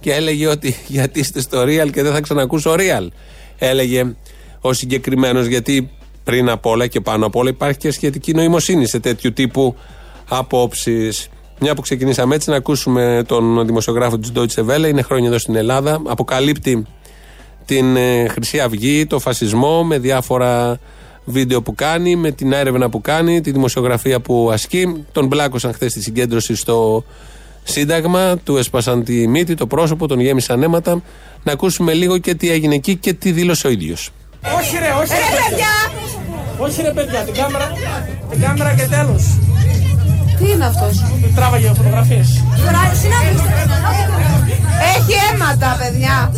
και 0.00 0.12
έλεγε 0.12 0.46
ότι 0.46 0.76
γιατί 0.86 1.20
είστε 1.20 1.40
στο 1.40 1.62
Real 1.62 1.90
και 1.92 2.02
δεν 2.02 2.12
θα 2.12 2.20
ξανακούσω 2.20 2.74
Real. 2.78 3.06
Έλεγε 3.58 4.14
ο 4.60 4.72
συγκεκριμένος 4.72 5.46
γιατί 5.46 5.90
πριν 6.24 6.48
απ' 6.48 6.66
όλα 6.66 6.86
και 6.86 7.00
πάνω 7.00 7.26
απ' 7.26 7.36
όλα 7.36 7.50
υπάρχει 7.50 7.78
και 7.78 7.90
σχετική 7.90 8.32
νοημοσύνη 8.32 8.86
σε 8.86 9.00
τέτοιου 9.00 9.32
τύπου 9.32 9.74
απόψεις. 10.28 11.28
Μια 11.60 11.74
που 11.74 11.80
ξεκινήσαμε 11.80 12.34
έτσι, 12.34 12.50
να 12.50 12.56
ακούσουμε 12.56 13.22
τον 13.26 13.66
δημοσιογράφο 13.66 14.18
της 14.18 14.32
Deutsche 14.34 14.66
Welle, 14.66 14.88
είναι 14.88 15.02
χρόνια 15.02 15.28
εδώ 15.28 15.38
στην 15.38 15.54
Ελλάδα. 15.54 16.02
Αποκαλύπτει 16.06 16.86
την 17.64 17.96
ε, 17.96 18.28
Χρυσή 18.28 18.60
Αυγή, 18.60 19.06
το 19.06 19.18
φασισμό 19.18 19.84
με 19.84 19.98
διάφορα 19.98 20.78
βίντεο 21.24 21.62
που 21.62 21.74
κάνει, 21.74 22.16
με 22.16 22.30
την 22.30 22.52
έρευνα 22.52 22.88
που 22.90 23.00
κάνει, 23.00 23.40
τη 23.40 23.50
δημοσιογραφία 23.50 24.20
που 24.20 24.50
ασκεί. 24.52 25.04
Τον 25.12 25.26
μπλάκωσαν 25.26 25.72
χθες 25.72 25.90
στη 25.90 26.02
συγκέντρωση 26.02 26.54
στο 26.54 27.04
Σύνταγμα, 27.62 28.36
του 28.36 28.56
έσπασαν 28.56 29.04
τη 29.04 29.28
μύτη, 29.28 29.54
το 29.54 29.66
πρόσωπο, 29.66 30.08
τον 30.08 30.20
γέμισαν 30.20 30.62
αίματα. 30.62 31.02
Να 31.42 31.52
ακούσουμε 31.52 31.92
λίγο 31.92 32.18
και 32.18 32.34
τι 32.34 32.50
έγινε 32.50 32.74
εκεί 32.74 32.96
και 32.96 33.12
τι 33.12 33.32
δήλωσε 33.32 33.66
ο 33.66 33.70
ίδιος. 33.70 34.10
Όχι 34.42 34.76
ρε, 34.78 34.90
όχι 35.00 35.12
ρε, 35.22 35.28
παιδιά! 35.36 35.74
Όχι 36.58 36.82
ρε 36.82 36.92
παιδιά, 36.92 37.20
την 37.20 37.34
κάμερα, 37.34 37.72
την 38.30 38.40
κάμερα 38.40 38.74
και 38.74 38.86
τέλος. 38.86 39.22
Τι 40.38 40.50
είναι 40.50 40.64
αυτός, 40.64 41.04
Τράβαγε 41.34 41.72
φωτογραφίε. 41.76 42.24
Έχει 44.96 45.12
αίματα, 45.32 45.76
παιδιά. 45.78 46.32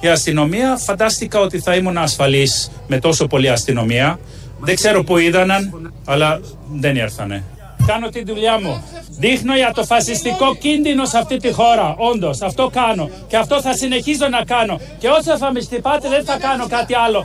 Η 0.00 0.08
αστυνομία 0.08 0.76
φαντάστηκα 0.76 1.40
ότι 1.40 1.58
θα 1.60 1.74
ήμουν 1.74 1.96
ασφαλής 1.96 2.70
με 2.86 2.98
τόσο 2.98 3.26
πολλή 3.26 3.48
αστυνομία. 3.48 4.18
Δεν 4.60 4.74
ξέρω 4.74 5.04
που 5.04 5.18
είδαναν, 5.18 5.92
αλλά 6.04 6.40
δεν 6.72 6.96
ήρθανε. 6.96 7.44
Κάνω 7.86 8.08
τη 8.08 8.24
δουλειά 8.24 8.60
μου. 8.60 8.84
Δείχνω 9.18 9.56
για 9.56 9.72
το 9.74 9.84
φασιστικό 9.84 10.54
κίνδυνο 10.54 11.04
σε 11.04 11.18
αυτή 11.18 11.36
τη 11.36 11.52
χώρα. 11.52 11.94
Όντως, 11.98 12.42
αυτό 12.42 12.70
κάνω. 12.72 13.10
Και 13.28 13.36
αυτό 13.36 13.60
θα 13.60 13.72
συνεχίζω 13.72 14.28
να 14.30 14.44
κάνω. 14.44 14.80
Και 14.98 15.08
όσο 15.08 15.38
θα 15.38 15.52
με 15.52 15.60
στυπάτε, 15.60 16.08
δεν 16.08 16.24
θα 16.24 16.38
κάνω 16.38 16.66
κάτι 16.66 16.94
άλλο. 16.94 17.24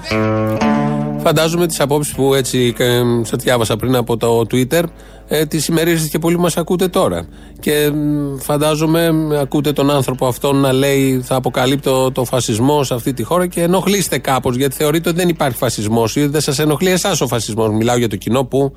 Φαντάζομαι 1.19 1.67
τις 1.67 1.79
απόψεις 1.79 2.13
που 2.13 2.33
έτσι 2.33 2.73
σε 3.21 3.35
διάβασα 3.35 3.75
πριν 3.75 3.95
από 3.95 4.17
το 4.17 4.41
Twitter, 4.51 4.83
ε, 5.27 5.45
τις 5.45 5.67
ημερίζετε 5.67 6.07
και 6.07 6.19
πολλοί 6.19 6.39
μας 6.39 6.57
ακούτε 6.57 6.87
τώρα. 6.87 7.27
Και 7.59 7.91
φαντάζομαι 8.39 9.09
ακούτε 9.39 9.73
τον 9.73 9.89
άνθρωπο 9.89 10.27
αυτόν 10.27 10.55
να 10.55 10.73
λέει 10.73 11.21
θα 11.23 11.35
αποκαλύπτω 11.35 12.11
το 12.11 12.25
φασισμό 12.25 12.83
σε 12.83 12.93
αυτή 12.93 13.13
τη 13.13 13.23
χώρα 13.23 13.47
και 13.47 13.61
ενοχλείστε 13.61 14.17
κάπως 14.17 14.55
γιατί 14.55 14.75
θεωρείτε 14.75 15.09
ότι 15.09 15.17
δεν 15.17 15.29
υπάρχει 15.29 15.57
φασισμός 15.57 16.15
ή 16.15 16.25
δεν 16.25 16.41
σας 16.41 16.59
ενοχλεί 16.59 16.89
εσάς 16.89 17.21
ο 17.21 17.27
φασισμός. 17.27 17.69
Μιλάω 17.69 17.97
για 17.97 18.09
το 18.09 18.15
κοινό 18.15 18.43
που 18.43 18.73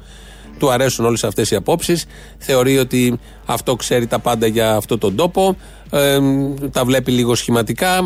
του 0.61 0.71
αρέσουν 0.71 1.05
όλες 1.05 1.25
αυτές 1.25 1.51
οι 1.51 1.55
απόψεις. 1.55 2.05
Θεωρεί 2.39 2.79
ότι 2.79 3.19
αυτό 3.47 3.77
ξέρει 3.77 4.07
τα 4.07 4.19
πάντα 4.19 4.47
για 4.47 4.75
αυτόν 4.75 4.99
τον 4.99 5.17
τόπο. 5.17 5.57
Ε, 5.91 6.19
τα 6.73 6.85
βλέπει 6.85 7.13
λίγο 7.13 7.35
σχηματικά. 7.35 8.01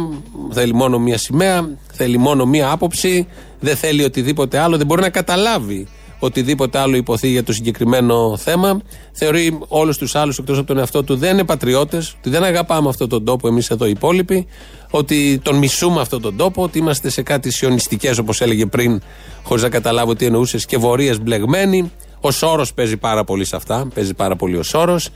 Θέλει 0.52 0.74
μόνο 0.74 0.98
μία 0.98 1.18
σημαία. 1.18 1.68
Θέλει 1.92 2.18
μόνο 2.18 2.46
μία 2.46 2.70
άποψη. 2.70 3.26
Δεν 3.60 3.76
θέλει 3.76 4.04
οτιδήποτε 4.04 4.58
άλλο. 4.58 4.76
Δεν 4.76 4.86
μπορεί 4.86 5.00
να 5.00 5.10
καταλάβει 5.10 5.88
οτιδήποτε 6.24 6.78
άλλο 6.78 6.96
υποθεί 6.96 7.28
για 7.28 7.44
το 7.44 7.52
συγκεκριμένο 7.52 8.36
θέμα. 8.36 8.80
Θεωρεί 9.12 9.58
όλους 9.68 9.98
τους 9.98 10.14
άλλους 10.14 10.38
εκτός 10.38 10.58
από 10.58 10.66
τον 10.66 10.78
εαυτό 10.78 11.02
του 11.02 11.16
δεν 11.16 11.32
είναι 11.32 11.44
πατριώτες, 11.44 12.14
ότι 12.18 12.30
δεν 12.30 12.44
αγαπάμε 12.44 12.88
αυτόν 12.88 13.08
τον 13.08 13.24
τόπο 13.24 13.48
εμείς 13.48 13.70
εδώ 13.70 13.86
οι 13.86 13.90
υπόλοιποι, 13.90 14.46
ότι 14.90 15.40
τον 15.42 15.56
μισούμε 15.56 16.00
αυτόν 16.00 16.22
τον 16.22 16.36
τόπο, 16.36 16.62
ότι 16.62 16.78
είμαστε 16.78 17.10
σε 17.10 17.22
κάτι 17.22 17.50
σιωνιστικές 17.50 18.18
όπως 18.18 18.40
έλεγε 18.40 18.66
πριν, 18.66 19.02
χωρίς 19.42 19.62
να 19.62 19.68
καταλάβω 19.68 20.14
τι 20.14 20.26
εννοούσες, 20.26 20.66
και 20.66 20.76
βορείε 20.76 21.14
μπλεγμένοι. 21.18 21.92
Ο 22.26 22.30
Σόρος 22.30 22.74
παίζει 22.74 22.96
πάρα 22.96 23.24
πολύ 23.24 23.44
σε 23.44 23.56
αυτά, 23.56 23.88
παίζει 23.94 24.14
πάρα 24.14 24.36
πολύ 24.36 24.56
ο 24.56 24.62
Σόρος. 24.62 25.08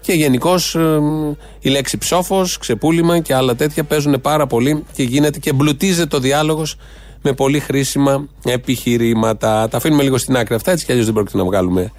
Και 0.00 0.12
γενικώς 0.12 0.76
η 1.60 1.68
λέξη 1.68 1.98
ψόφος, 1.98 2.58
ξεπούλημα 2.58 3.18
και 3.18 3.34
άλλα 3.34 3.54
τέτοια 3.54 3.84
παίζουν 3.84 4.20
πάρα 4.20 4.46
πολύ 4.46 4.84
και 4.92 5.02
γίνεται 5.02 5.38
και 5.38 5.50
εμπλουτίζεται 5.50 6.16
ο 6.16 6.20
διάλογος 6.20 6.76
με 7.22 7.32
πολύ 7.32 7.60
χρήσιμα 7.60 8.28
επιχειρήματα. 8.44 9.68
Τα 9.68 9.76
αφήνουμε 9.76 10.02
λίγο 10.02 10.18
στην 10.18 10.36
άκρη 10.36 10.54
αυτά, 10.54 10.70
έτσι 10.70 10.84
κι 10.84 10.90
αλλιώς 10.90 11.06
δεν 11.06 11.14
πρόκειται 11.14 11.38
να 11.38 11.44
βγάλουμε 11.44 11.92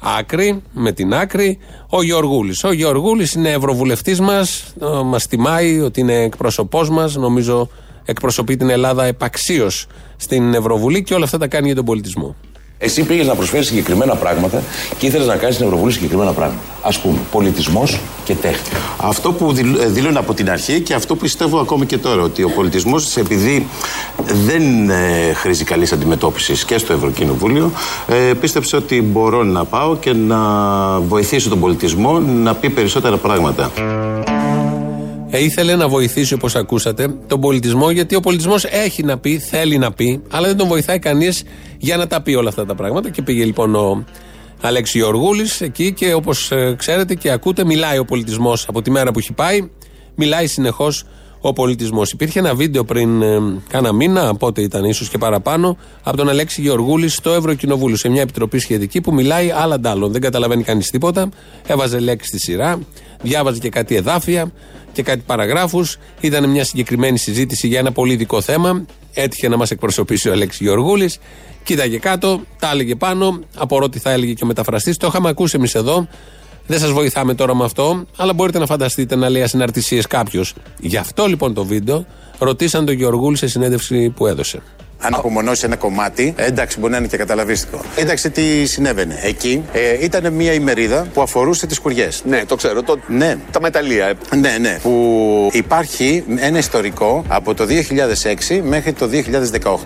άκρη, 0.00 0.62
με 0.72 0.92
την 0.92 1.14
άκρη. 1.14 1.58
Ο 1.88 2.02
Γεωργούλης. 2.02 2.64
Ο 2.64 2.72
Γεωργούλης 2.72 3.32
είναι 3.32 3.50
ευρωβουλευτής 3.50 4.20
μας, 4.20 4.72
μας 5.04 5.26
τιμάει 5.26 5.80
ότι 5.80 6.00
είναι 6.00 6.14
εκπρόσωπός 6.14 6.90
μας. 6.90 7.14
Νομίζω 7.16 7.68
εκπροσωπεί 8.04 8.56
την 8.56 8.70
Ελλάδα 8.70 9.04
επαξίως 9.04 9.86
στην 10.16 10.54
Ευρωβουλή 10.54 11.02
και 11.02 11.14
όλα 11.14 11.24
αυτά 11.24 11.38
τα 11.38 11.46
κάνει 11.46 11.66
για 11.66 11.74
τον 11.74 11.84
πολιτισμό. 11.84 12.36
Εσύ 12.80 13.02
πήγες 13.02 13.26
να 13.26 13.34
προσφέρεις 13.34 13.66
συγκεκριμένα 13.66 14.14
πράγματα 14.14 14.62
και 14.98 15.06
ήθελες 15.06 15.26
να 15.26 15.36
κάνεις 15.36 15.54
στην 15.54 15.66
Ευρωβουλή 15.66 15.92
συγκεκριμένα 15.92 16.32
πράγματα. 16.32 16.60
Α 16.82 16.90
πούμε, 17.02 17.18
πολιτισμός 17.30 17.98
και 18.24 18.34
τέχνη. 18.34 18.78
Αυτό 18.96 19.32
που 19.32 19.54
ε, 19.80 19.86
δήλωνα 19.86 20.18
από 20.18 20.34
την 20.34 20.50
αρχή 20.50 20.80
και 20.80 20.94
αυτό 20.94 21.14
που 21.14 21.20
πιστεύω 21.20 21.58
ακόμη 21.58 21.86
και 21.86 21.98
τώρα, 21.98 22.22
ότι 22.22 22.42
ο 22.42 22.50
πολιτισμός, 22.50 23.16
επειδή 23.16 23.66
δεν 24.44 24.90
ε, 24.90 25.32
χρήζει 25.34 25.64
καλής 25.64 25.92
αντιμετώπισης 25.92 26.64
και 26.64 26.78
στο 26.78 26.92
Ευρωκοινοβούλιο, 26.92 27.72
ε, 28.08 28.32
πίστεψε 28.40 28.76
ότι 28.76 29.02
μπορώ 29.02 29.42
να 29.42 29.64
πάω 29.64 29.96
και 29.96 30.12
να 30.12 30.38
βοηθήσω 31.00 31.48
τον 31.48 31.60
πολιτισμό 31.60 32.18
να 32.18 32.54
πει 32.54 32.70
περισσότερα 32.70 33.16
πράγματα. 33.16 33.70
Ε, 35.30 35.44
ήθελε 35.44 35.76
να 35.76 35.88
βοηθήσει, 35.88 36.34
όπως 36.34 36.54
ακούσατε, 36.54 37.14
τον 37.26 37.40
πολιτισμό, 37.40 37.90
γιατί 37.90 38.14
ο 38.14 38.20
πολιτισμός 38.20 38.64
έχει 38.64 39.02
να 39.02 39.18
πει, 39.18 39.38
θέλει 39.38 39.78
να 39.78 39.92
πει, 39.92 40.22
αλλά 40.30 40.46
δεν 40.46 40.56
τον 40.56 40.68
βοηθάει 40.68 40.98
κανείς 40.98 41.44
για 41.78 41.96
να 41.96 42.06
τα 42.06 42.22
πει 42.22 42.34
όλα 42.34 42.48
αυτά 42.48 42.66
τα 42.66 42.74
πράγματα. 42.74 43.10
Και 43.10 43.22
πήγε 43.22 43.44
λοιπόν 43.44 43.74
ο 43.74 44.04
Αλέξη 44.60 44.98
Γεωργούλης 44.98 45.60
εκεί 45.60 45.92
και 45.92 46.14
όπως 46.14 46.50
ε, 46.50 46.74
ξέρετε 46.78 47.14
και 47.14 47.30
ακούτε, 47.30 47.64
μιλάει 47.64 47.98
ο 47.98 48.04
πολιτισμός 48.04 48.66
από 48.68 48.82
τη 48.82 48.90
μέρα 48.90 49.10
που 49.10 49.18
έχει 49.18 49.32
πάει, 49.32 49.70
μιλάει 50.14 50.46
συνεχώς 50.46 51.04
ο 51.40 51.52
πολιτισμός. 51.52 52.10
Υπήρχε 52.10 52.38
ένα 52.38 52.54
βίντεο 52.54 52.84
πριν 52.84 53.22
ε, 53.22 53.40
κάνα 53.68 53.92
μήνα, 53.92 54.34
πότε 54.34 54.62
ήταν 54.62 54.84
ίσως 54.84 55.08
και 55.08 55.18
παραπάνω, 55.18 55.76
από 56.02 56.16
τον 56.16 56.28
Αλέξη 56.28 56.60
Γεωργούλη 56.60 57.08
στο 57.08 57.30
Ευρωκοινοβούλιο, 57.30 57.96
σε 57.96 58.08
μια 58.08 58.22
επιτροπή 58.22 58.58
σχετική 58.58 59.00
που 59.00 59.12
μιλάει 59.12 59.50
άλλα 59.50 59.74
αντάλλων. 59.74 60.12
Δεν 60.12 60.20
καταλαβαίνει 60.20 60.62
κανείς 60.62 60.90
τίποτα. 60.90 61.28
Έβαζε 61.66 61.98
λέξη 61.98 62.28
στη 62.28 62.38
σειρά, 62.38 62.78
διάβαζε 63.22 63.58
και 63.58 63.68
κάτι 63.68 63.94
εδάφια 63.94 64.52
και 64.92 65.02
κάτι 65.02 65.22
παραγράφους. 65.26 65.98
Ήταν 66.20 66.50
μια 66.50 66.64
συγκεκριμένη 66.64 67.18
συζήτηση 67.18 67.66
για 67.66 67.78
ένα 67.78 67.92
πολύ 67.92 68.12
ειδικό 68.12 68.40
θέμα. 68.40 68.84
Έτυχε 69.12 69.48
να 69.48 69.56
μας 69.56 69.70
εκπροσωπήσει 69.70 70.28
ο 70.28 70.32
Αλέξης 70.32 70.60
Γεωργούλης. 70.60 71.18
Κοίταγε 71.64 71.98
κάτω, 71.98 72.40
τα 72.58 72.70
έλεγε 72.70 72.94
πάνω. 72.94 73.40
Απορώ 73.56 73.88
τι 73.88 73.98
θα 73.98 74.10
έλεγε 74.10 74.32
και 74.32 74.44
ο 74.44 74.46
μεταφραστής. 74.46 74.96
Το 74.96 75.06
είχαμε 75.06 75.28
ακούσει 75.28 75.56
εμείς 75.56 75.74
εδώ. 75.74 76.08
Δεν 76.66 76.78
σας 76.78 76.90
βοηθάμε 76.90 77.34
τώρα 77.34 77.56
με 77.56 77.64
αυτό, 77.64 78.04
αλλά 78.16 78.32
μπορείτε 78.32 78.58
να 78.58 78.66
φανταστείτε 78.66 79.16
να 79.16 79.28
λέει 79.28 79.42
ασυναρτησίες 79.42 80.06
κάποιος. 80.06 80.54
Γι' 80.80 80.96
αυτό 80.96 81.26
λοιπόν 81.26 81.54
το 81.54 81.64
βίντεο 81.64 82.06
ρωτήσαν 82.38 82.84
τον 82.84 82.94
Γεωργούλη 82.94 83.36
σε 83.36 83.46
συνέντευξη 83.46 84.10
που 84.10 84.26
έδωσε 84.26 84.62
αν 85.00 85.14
απομονώσει 85.14 85.64
ένα 85.64 85.76
κομμάτι, 85.76 86.34
εντάξει, 86.36 86.78
μπορεί 86.78 86.92
να 86.92 86.98
είναι 86.98 87.06
και 87.06 87.16
καταλαβίστικο. 87.16 87.80
Κοίταξε 87.96 88.28
τι 88.28 88.66
συνέβαινε. 88.66 89.18
Εκεί 89.22 89.64
ε, 89.72 90.04
ήταν 90.04 90.32
μια 90.32 90.52
ημερίδα 90.52 91.06
που 91.12 91.22
αφορούσε 91.22 91.66
τις 91.66 91.78
κουριές. 91.78 92.22
Ναι, 92.24 92.44
το 92.46 92.56
ξέρω. 92.56 92.82
Το... 92.82 92.98
Ναι. 93.06 93.36
Τα 93.50 93.60
μεταλλεία. 93.60 94.06
Ε. 94.06 94.36
Ναι, 94.36 94.56
ναι. 94.60 94.78
Που 94.82 95.48
υπάρχει 95.52 96.24
ένα 96.36 96.58
ιστορικό 96.58 97.24
από 97.28 97.54
το 97.54 97.66
2006 98.48 98.60
μέχρι 98.62 98.92
το 98.92 99.08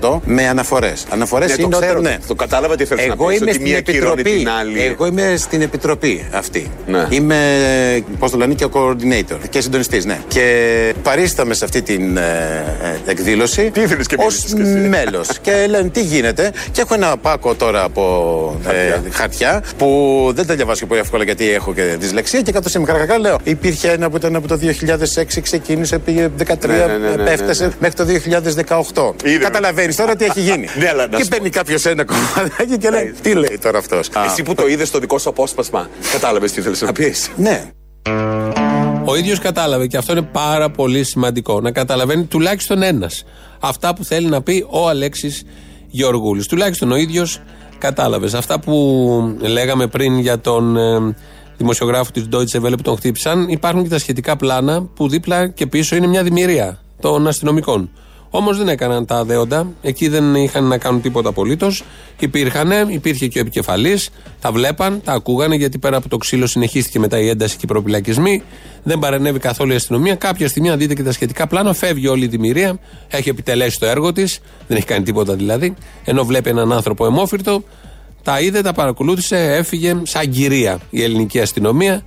2018 0.01 0.19
με 0.25 0.49
αναφορές. 0.49 1.05
Αναφορές 1.11 1.49
ναι, 1.49 1.63
είναι 1.63 1.71
το 1.71 1.79
ξέρω, 1.79 2.01
ναι. 2.01 2.17
Το 2.27 2.35
κατάλαβα 2.35 2.77
τι 2.77 2.85
θέλει 2.85 3.09
να 3.09 3.17
πεις. 3.17 3.39
Είμαι 3.39 3.53
στην 3.53 3.75
επιτροπή. 3.75 4.23
Την 4.23 4.49
άλλη. 4.49 4.81
Εγώ 4.81 5.07
είμαι 5.07 5.35
στην 5.37 5.61
επιτροπή 5.61 6.29
αυτή. 6.33 6.71
Ναι. 6.87 7.07
Είμαι, 7.11 7.37
πώς 8.19 8.31
το 8.31 8.37
λένε, 8.37 8.55
και 8.55 8.65
ο 8.65 8.71
coordinator 8.73 9.39
και 9.51 9.61
συντονιστής, 9.61 10.05
ναι. 10.05 10.19
Και 10.29 10.95
παρίσταμε 11.03 11.55
σε 11.55 11.65
αυτή 11.65 11.83
την 11.83 12.17
ε, 12.17 12.21
ε 13.07 13.11
εκδήλωση. 13.11 13.71
Τι 13.71 13.81
ήθελες 13.81 14.07
και 14.07 14.17
μέλο. 15.05 15.25
και 15.41 15.67
λένε 15.69 15.89
τι 15.89 16.03
γίνεται. 16.03 16.53
Και 16.73 16.81
έχω 16.81 16.95
ένα 16.95 17.17
πάκο 17.17 17.55
τώρα 17.55 17.83
από 17.83 18.61
ε, 18.69 19.11
χαρτιά 19.11 19.63
που 19.79 20.31
δεν 20.35 20.47
τα 20.47 20.55
διαβάζω 20.55 20.87
πολύ 20.87 21.01
εύκολα 21.01 21.25
γιατί 21.25 21.51
έχω 21.51 21.75
και 21.75 21.83
δυσλεξία. 21.83 22.41
Και 22.43 22.53
κάτω 22.53 22.71
είμαι 22.77 22.85
καρκακά 22.85 23.19
λέω 23.19 23.39
υπήρχε 23.43 23.91
ένα 23.91 24.11
που 24.11 24.17
ήταν 24.17 24.37
από 24.37 24.49
το 24.49 24.59
2006, 25.35 25.41
ξεκίνησε, 25.43 25.99
πήγε 25.99 26.31
13, 26.39 26.67
ναι, 26.67 26.75
ναι, 26.77 27.23
ναι, 27.23 27.31
έφτασε 27.31 27.73
μέχρι 27.79 27.97
το 27.97 28.07
2018. 29.25 29.39
Καταλαβαίνεις 29.41 29.97
τώρα 29.97 30.17
τι 30.17 30.25
έχει 30.25 30.41
γίνει. 30.41 30.69
και 31.17 31.25
παίρνει 31.25 31.51
κάποιος 31.51 31.85
ένα 31.85 32.05
κομμάτι 32.05 32.79
και 32.79 32.91
λέει 32.91 33.15
τι 33.23 33.33
λέει 33.33 33.59
τώρα 33.63 33.79
αυτός. 33.79 34.11
Εσύ 34.27 34.43
που 34.43 34.55
το 34.55 34.67
είδες 34.67 34.89
στο 34.89 34.99
δικό 34.99 35.19
σου 35.19 35.29
απόσπασμα, 35.29 35.89
κατάλαβες 36.13 36.53
τι 36.53 36.61
θέλεις 36.61 36.81
να 36.81 36.93
πεις. 36.93 37.31
Ναι. 37.37 37.65
Ο 39.05 39.17
ίδιος 39.17 39.39
κατάλαβε 39.39 39.87
και 39.87 39.97
αυτό 39.97 40.13
είναι 40.13 40.23
πάρα 40.23 40.71
πολύ 40.71 41.05
σημαντικό. 41.05 41.61
Να 41.61 41.73
καταλαβαίνει 41.73 42.25
τουλάχιστον 42.25 42.83
ένας 42.83 43.25
αυτά 43.61 43.95
που 43.95 44.05
θέλει 44.05 44.27
να 44.27 44.43
πει 44.43 44.67
ο 44.71 44.89
Αλέξης 44.89 45.43
Γεωργούλης. 45.89 46.47
Τουλάχιστον 46.47 46.93
ο 46.93 46.97
ίδιος 46.97 47.41
κατάλαβε. 47.79 48.31
Αυτά 48.37 48.61
που 48.61 49.37
λέγαμε 49.41 49.87
πριν 49.87 50.19
για 50.19 50.41
τον 50.41 50.77
ε, 50.77 51.15
δημοσιογράφο 51.57 52.11
της 52.11 52.29
Deutsche 52.33 52.63
Welle 52.63 52.77
που 52.77 52.83
τον 52.83 52.97
χτύπησαν, 52.97 53.49
υπάρχουν 53.49 53.83
και 53.83 53.89
τα 53.89 53.99
σχετικά 53.99 54.37
πλάνα 54.37 54.83
που 54.83 55.09
δίπλα 55.09 55.49
και 55.49 55.67
πίσω 55.67 55.97
είναι 55.97 56.07
μια 56.07 56.23
δημιουργία 56.23 56.81
των 57.01 57.27
αστυνομικών. 57.27 57.91
Όμως 58.35 58.59
δεν 58.59 58.69
έκαναν 58.69 59.07
τα 59.07 59.25
δέοντα. 59.25 59.73
Εκεί 59.83 60.09
δεν 60.09 60.35
είχαν 60.35 60.65
να 60.65 60.79
κάνουν 60.79 61.01
τίποτα 61.01 61.29
απολύτως. 61.29 61.85
Υπήρχαν, 62.19 62.89
υπήρχε 62.89 63.27
και 63.27 63.39
ο 63.39 63.41
επικεφαλής. 63.41 64.11
Τα 64.41 64.53
βλέπαν, 64.53 65.01
τα 65.05 65.13
ακούγανε 65.13 65.55
γιατί 65.55 65.79
πέρα 65.79 65.97
από 65.97 66.09
το 66.09 66.17
ξύλο 66.17 66.47
συνεχίστηκε 66.47 66.99
μετά 66.99 67.19
η 67.19 67.29
ένταση 67.29 67.57
και 67.57 67.61
οι 67.65 67.67
προπυλακισμοί. 67.67 68.43
Δεν 68.83 68.99
παρενέβη 68.99 69.39
καθόλου 69.39 69.73
η 69.73 69.75
αστυνομία. 69.75 70.15
Κάποια 70.15 70.49
στιγμή, 70.49 70.71
αν 70.71 70.79
δείτε 70.79 70.95
και 70.95 71.03
τα 71.03 71.13
σχετικά 71.13 71.47
πλάνα, 71.47 71.73
φεύγει 71.73 72.07
όλη 72.07 72.25
η 72.25 72.29
δημιουργία. 72.29 72.79
Έχει 73.09 73.29
επιτελέσει 73.29 73.79
το 73.79 73.87
έργο 73.87 74.13
της. 74.13 74.39
Δεν 74.69 74.77
έχει 74.77 74.87
κάνει 74.87 75.05
τίποτα 75.05 75.35
δηλαδή. 75.35 75.75
Ενώ 76.05 76.25
βλέπει 76.25 76.51
έναν 76.51 76.73
άνθρωπο 76.73 77.07
αιμόφυρτο. 77.07 77.63
Τα 78.23 78.41
είδε, 78.41 78.63
τα 78.63 78.73
παρακολούθησε, 78.73 79.37
έφυγε 79.37 79.97
σαν 80.03 80.31
κυρία 80.31 80.79
η 80.91 81.03
ελληνική 81.03 81.41
αστυνομία 81.41 82.03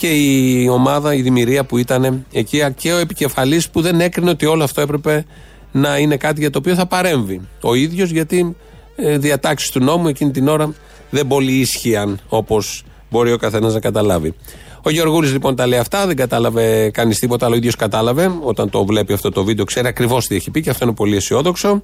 και 0.00 0.08
η 0.08 0.68
ομάδα, 0.68 1.14
η 1.14 1.22
δημιουργία 1.22 1.64
που 1.64 1.78
ήταν 1.78 2.26
εκεί 2.32 2.72
και 2.76 2.92
ο 2.92 2.98
επικεφαλής 2.98 3.70
που 3.70 3.80
δεν 3.80 4.00
έκρινε 4.00 4.30
ότι 4.30 4.46
όλο 4.46 4.64
αυτό 4.64 4.80
έπρεπε 4.80 5.24
να 5.72 5.98
είναι 5.98 6.16
κάτι 6.16 6.40
για 6.40 6.50
το 6.50 6.58
οποίο 6.58 6.74
θα 6.74 6.86
παρέμβει. 6.86 7.40
Ο 7.60 7.74
ίδιος 7.74 8.10
γιατί 8.10 8.56
ε, 8.96 9.18
διατάξεις 9.18 9.70
του 9.70 9.84
νόμου 9.84 10.08
εκείνη 10.08 10.30
την 10.30 10.48
ώρα 10.48 10.74
δεν 11.10 11.26
πολύ 11.26 11.52
ίσχυαν 11.52 12.20
όπως 12.28 12.84
μπορεί 13.10 13.32
ο 13.32 13.36
καθένας 13.36 13.74
να 13.74 13.80
καταλάβει. 13.80 14.34
Ο 14.82 14.90
Γεωργούλης 14.90 15.32
λοιπόν 15.32 15.56
τα 15.56 15.66
λέει 15.66 15.78
αυτά, 15.78 16.06
δεν 16.06 16.16
κατάλαβε 16.16 16.90
κανείς 16.90 17.18
τίποτα, 17.18 17.46
αλλά 17.46 17.54
ο 17.54 17.58
ίδιος 17.58 17.76
κατάλαβε. 17.76 18.30
Όταν 18.42 18.70
το 18.70 18.84
βλέπει 18.84 19.12
αυτό 19.12 19.30
το 19.30 19.44
βίντεο, 19.44 19.64
ξέρει 19.64 19.86
ακριβώς 19.86 20.26
τι 20.26 20.34
έχει 20.34 20.50
πει 20.50 20.60
και 20.60 20.70
αυτό 20.70 20.84
είναι 20.84 20.94
πολύ 20.94 21.16
αισιόδοξο. 21.16 21.82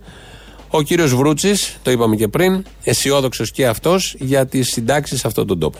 Ο 0.68 0.82
κύριος 0.82 1.14
Βρούτσης, 1.14 1.76
το 1.82 1.90
είπαμε 1.90 2.16
και 2.16 2.28
πριν, 2.28 2.64
αισιόδοξος 2.84 3.50
και 3.50 3.66
αυτός 3.66 4.14
για 4.18 4.46
τις 4.46 4.68
συντάξεις 4.68 5.20
σε 5.20 5.26
αυτόν 5.26 5.46
τον 5.46 5.58
τόπο. 5.58 5.78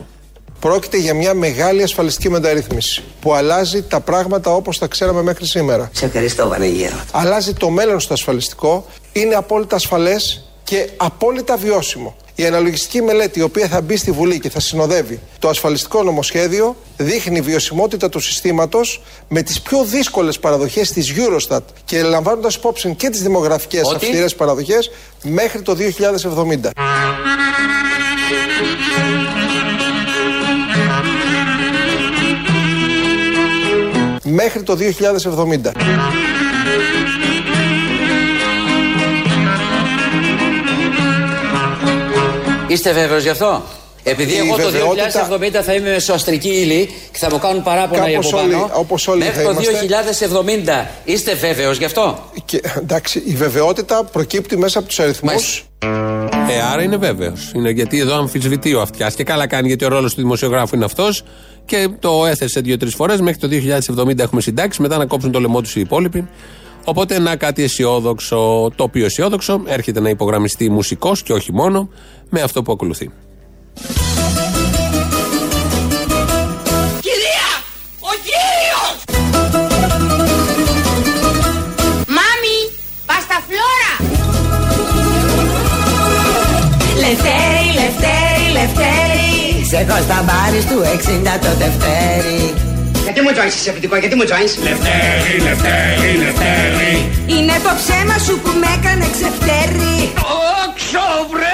Πρόκειται 0.60 0.96
για 0.96 1.14
μια 1.14 1.34
μεγάλη 1.34 1.82
ασφαλιστική 1.82 2.30
μεταρρύθμιση 2.30 3.04
που 3.20 3.34
αλλάζει 3.34 3.82
τα 3.82 4.00
πράγματα 4.00 4.54
όπως 4.54 4.78
τα 4.78 4.86
ξέραμε 4.86 5.22
μέχρι 5.22 5.46
σήμερα. 5.46 5.90
Σε 5.92 6.04
ευχαριστώ, 6.04 6.48
Βανεγέρο. 6.48 6.96
Αλλάζει 7.12 7.52
το 7.52 7.70
μέλλον 7.70 8.00
στο 8.00 8.12
ασφαλιστικό, 8.12 8.86
είναι 9.12 9.34
απόλυτα 9.34 9.76
ασφαλές 9.76 10.50
και 10.64 10.88
απόλυτα 10.96 11.56
βιώσιμο. 11.56 12.16
Η 12.34 12.46
αναλογιστική 12.46 13.02
μελέτη, 13.02 13.38
η 13.38 13.42
οποία 13.42 13.68
θα 13.68 13.80
μπει 13.80 13.96
στη 13.96 14.10
Βουλή 14.10 14.40
και 14.40 14.50
θα 14.50 14.60
συνοδεύει 14.60 15.20
το 15.38 15.48
ασφαλιστικό 15.48 16.02
νομοσχέδιο, 16.02 16.76
δείχνει 16.96 17.40
βιωσιμότητα 17.40 18.08
του 18.08 18.20
συστήματος 18.20 19.02
με 19.28 19.42
τις 19.42 19.60
πιο 19.60 19.84
δύσκολες 19.84 20.38
παραδοχές 20.38 20.92
της 20.92 21.12
Eurostat 21.16 21.60
και 21.84 22.02
λαμβάνοντας 22.02 22.54
υπόψη 22.54 22.94
και 22.94 23.10
τις 23.10 23.22
δημογραφικές 23.22 23.92
αυστηρές 23.94 24.34
παραδοχές 24.34 24.90
μέχρι 25.22 25.62
το 25.62 25.74
2070 25.74 26.70
μέχρι 34.26 34.62
το 34.62 34.76
2070. 34.76 35.72
Είστε 42.68 42.92
βέβαιος 42.92 43.22
γι' 43.22 43.28
αυτό; 43.28 43.62
Επειδή 44.08 44.36
εγώ 44.36 44.56
το 44.56 44.68
2070 45.34 45.62
θα 45.62 45.74
είμαι 45.74 45.90
μεσοαστρική 45.90 46.48
ύλη 46.48 46.90
και 47.12 47.18
θα 47.18 47.28
μου 47.30 47.38
κάνουν 47.38 47.62
παράπονα 47.62 48.08
για 48.08 48.18
από 48.18 48.30
πάνω. 48.30 48.70
Όπως 48.72 49.08
όλοι 49.08 49.24
μέχρι 49.24 49.44
το 49.44 49.54
2070 50.74 50.86
είστε 51.04 51.34
βέβαιος 51.34 51.78
γι' 51.78 51.84
αυτό; 51.84 52.30
Και, 52.44 52.62
εντάξει, 52.78 53.22
η 53.26 53.34
βεβαιότητα 53.34 54.04
προκύπτει 54.04 54.56
μέσα 54.56 54.78
από 54.78 54.88
τους 54.88 54.98
αριθμούς. 55.00 55.64
Ε, 56.48 56.60
άρα 56.72 56.82
είναι 56.82 56.96
βέβαιος. 56.96 57.52
Είναι 57.54 57.70
γιατί 57.70 57.98
εδώ 57.98 58.16
αμφισβητεί 58.16 58.74
ο 58.74 58.80
αυτιάς. 58.80 59.14
Και 59.14 59.24
καλά 59.24 59.46
κάνει 59.46 59.68
γιατί 59.68 59.84
ο 59.84 59.88
ρόλος 59.88 60.14
του 60.14 60.20
δημοσιογράφου 60.20 60.76
είναι 60.76 60.84
αυτός. 60.84 61.22
Και 61.64 61.88
το 61.98 62.26
έθεσε 62.26 62.60
δύο-τρεις 62.60 62.94
φορές. 62.94 63.20
Μέχρι 63.20 63.40
το 63.40 63.48
2070 63.48 64.18
έχουμε 64.18 64.40
συντάξεις. 64.40 64.78
Μετά 64.78 64.96
να 64.96 65.06
κόψουν 65.06 65.30
το 65.32 65.40
λαιμό 65.40 65.60
τους 65.60 65.76
οι 65.76 65.80
υπόλοιποι. 65.80 66.28
Οπότε 66.84 67.18
να 67.18 67.36
κάτι 67.36 67.62
αισιόδοξο. 67.62 68.70
Το 68.76 68.82
οποίο 68.82 69.04
αισιόδοξο 69.04 69.62
έρχεται 69.66 70.00
να 70.00 70.08
υπογραμμιστεί 70.08 70.70
μουσικός 70.70 71.22
και 71.22 71.32
όχι 71.32 71.52
μόνο 71.52 71.88
με 72.28 72.40
αυτό 72.40 72.62
που 72.62 72.72
ακολουθεί. 72.72 73.10
Κυρία! 77.06 77.48
Ο 78.00 78.12
κύριος! 78.26 78.96
Μάμι! 82.16 82.58
Πασταφλόρα! 83.06 83.92
Λευτέρη, 87.04 87.68
Λευτέρη, 87.80 88.46
Λευτέρη 88.52 89.64
Σε 89.70 89.86
κοσταμπάρις 89.90 90.64
του 90.66 90.78
60 91.36 91.38
το 91.40 91.50
Δευτέρη 91.58 92.54
Γιατί 93.02 93.20
μου 93.20 93.32
τζόινς 93.32 93.54
είσαι 93.54 93.70
επιτικό, 93.70 93.96
γιατί 93.96 94.14
μου 94.16 94.24
τζόινς 94.24 94.56
Λευτέρη, 94.56 95.32
Λευτέρη, 95.48 96.10
Λευτέρη 96.24 96.92
Είναι 97.26 97.56
το 97.66 97.70
ψέμα 97.80 98.18
σου 98.18 98.40
που 98.40 98.50
με 98.60 98.68
έκανε 98.76 99.06
ξεφτέρη 99.14 100.12
Όξο 100.64 101.06
βρε! 101.30 101.45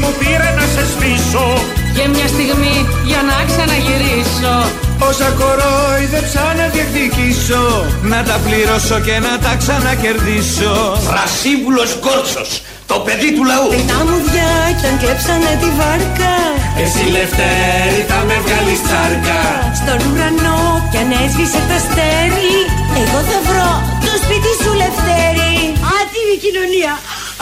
Μια 0.00 0.08
ζωή 0.08 0.12
μου 0.12 0.18
πήρε 0.20 0.50
να 0.60 0.66
σε 0.74 0.82
σβήσω. 0.92 1.46
Και 1.96 2.04
μια 2.14 2.28
στιγμή 2.34 2.76
για 3.10 3.20
να 3.28 3.36
ξαναγυρίσω. 3.48 4.54
Όσα 5.08 5.28
κορόιδεψα 5.40 6.42
να 6.58 6.66
διεκδικήσω 6.74 7.62
Να 8.12 8.18
τα 8.28 8.36
πληρώσω 8.44 8.98
και 9.06 9.16
να 9.26 9.34
τα 9.44 9.52
ξανακερδίσω. 9.60 10.72
Ρασίβουλος 11.16 11.90
Γκόρτσος, 12.00 12.50
το 12.90 12.96
παιδί 13.04 13.30
του 13.36 13.44
λαού. 13.50 13.68
Τα 13.92 14.00
μουδιά 14.08 14.52
κι 14.78 14.86
αν 14.90 14.94
κλέψανε 15.02 15.52
τη 15.62 15.68
βάρκα. 15.78 16.34
Εσύ 16.82 17.04
Λευτέρη 17.16 18.00
θα 18.10 18.18
με 18.28 18.36
βγάλεις 18.44 18.80
τσάρκα. 18.86 19.40
Στον 19.80 20.00
ουρανό 20.08 20.60
κι 20.90 20.98
αν 21.02 21.10
έσβησε 21.24 21.60
το 21.68 21.74
αστέρι 21.80 22.56
Εγώ 23.02 23.18
θα 23.30 23.38
βρω 23.48 23.70
το 24.06 24.12
σπίτι 24.22 24.52
σου 24.60 24.72
Λευτέρη. 24.82 25.54
Άτιμη 25.98 26.36
κοινωνία 26.44 26.92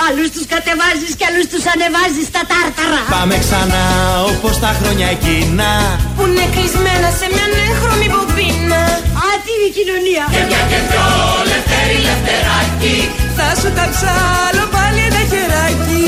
Άλλους 0.06 0.28
τους 0.34 0.46
κατεβάζεις 0.54 1.12
κι 1.18 1.24
άλλους 1.28 1.46
τους 1.52 1.64
ανεβάζεις 1.72 2.26
στα 2.32 2.42
τάρταρα. 2.50 3.00
Πάμε 3.16 3.36
ξανά 3.44 3.84
όπως 4.32 4.54
τα 4.64 4.70
χρόνια 4.78 5.06
εκείνα. 5.16 5.70
Που 6.16 6.24
είναι 6.28 6.46
κλεισμένα 6.54 7.08
σε 7.18 7.26
μια 7.34 7.46
νέχρωμη 7.56 8.08
μπομπίνα 8.12 8.82
Άτιμη 9.30 9.68
κοινωνία. 9.76 10.24
Και 10.34 10.42
μια 10.50 10.62
και 10.70 10.80
δυο 10.88 11.06
Λευτέρη 11.50 11.98
Λευτεράκι. 12.06 12.96
Θα 13.38 13.48
σου 13.60 13.70
τα 13.78 13.86
ψάλω 13.92 14.64
πάλι 14.74 15.00
ένα 15.08 15.22
χεράκι. 15.30 16.06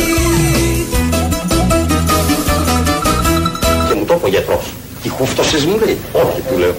Και 3.87 3.95
μου 3.99 4.05
το 4.09 4.15
είπε 4.17 4.27
ο 4.29 4.33
γιατρός. 4.35 4.65
Τι 5.03 5.09
χούφτωσες 5.17 5.63
μου 5.69 5.77
λέει. 5.83 5.99
Όχι 6.23 6.41
του 6.49 6.57
λέω. 6.63 6.77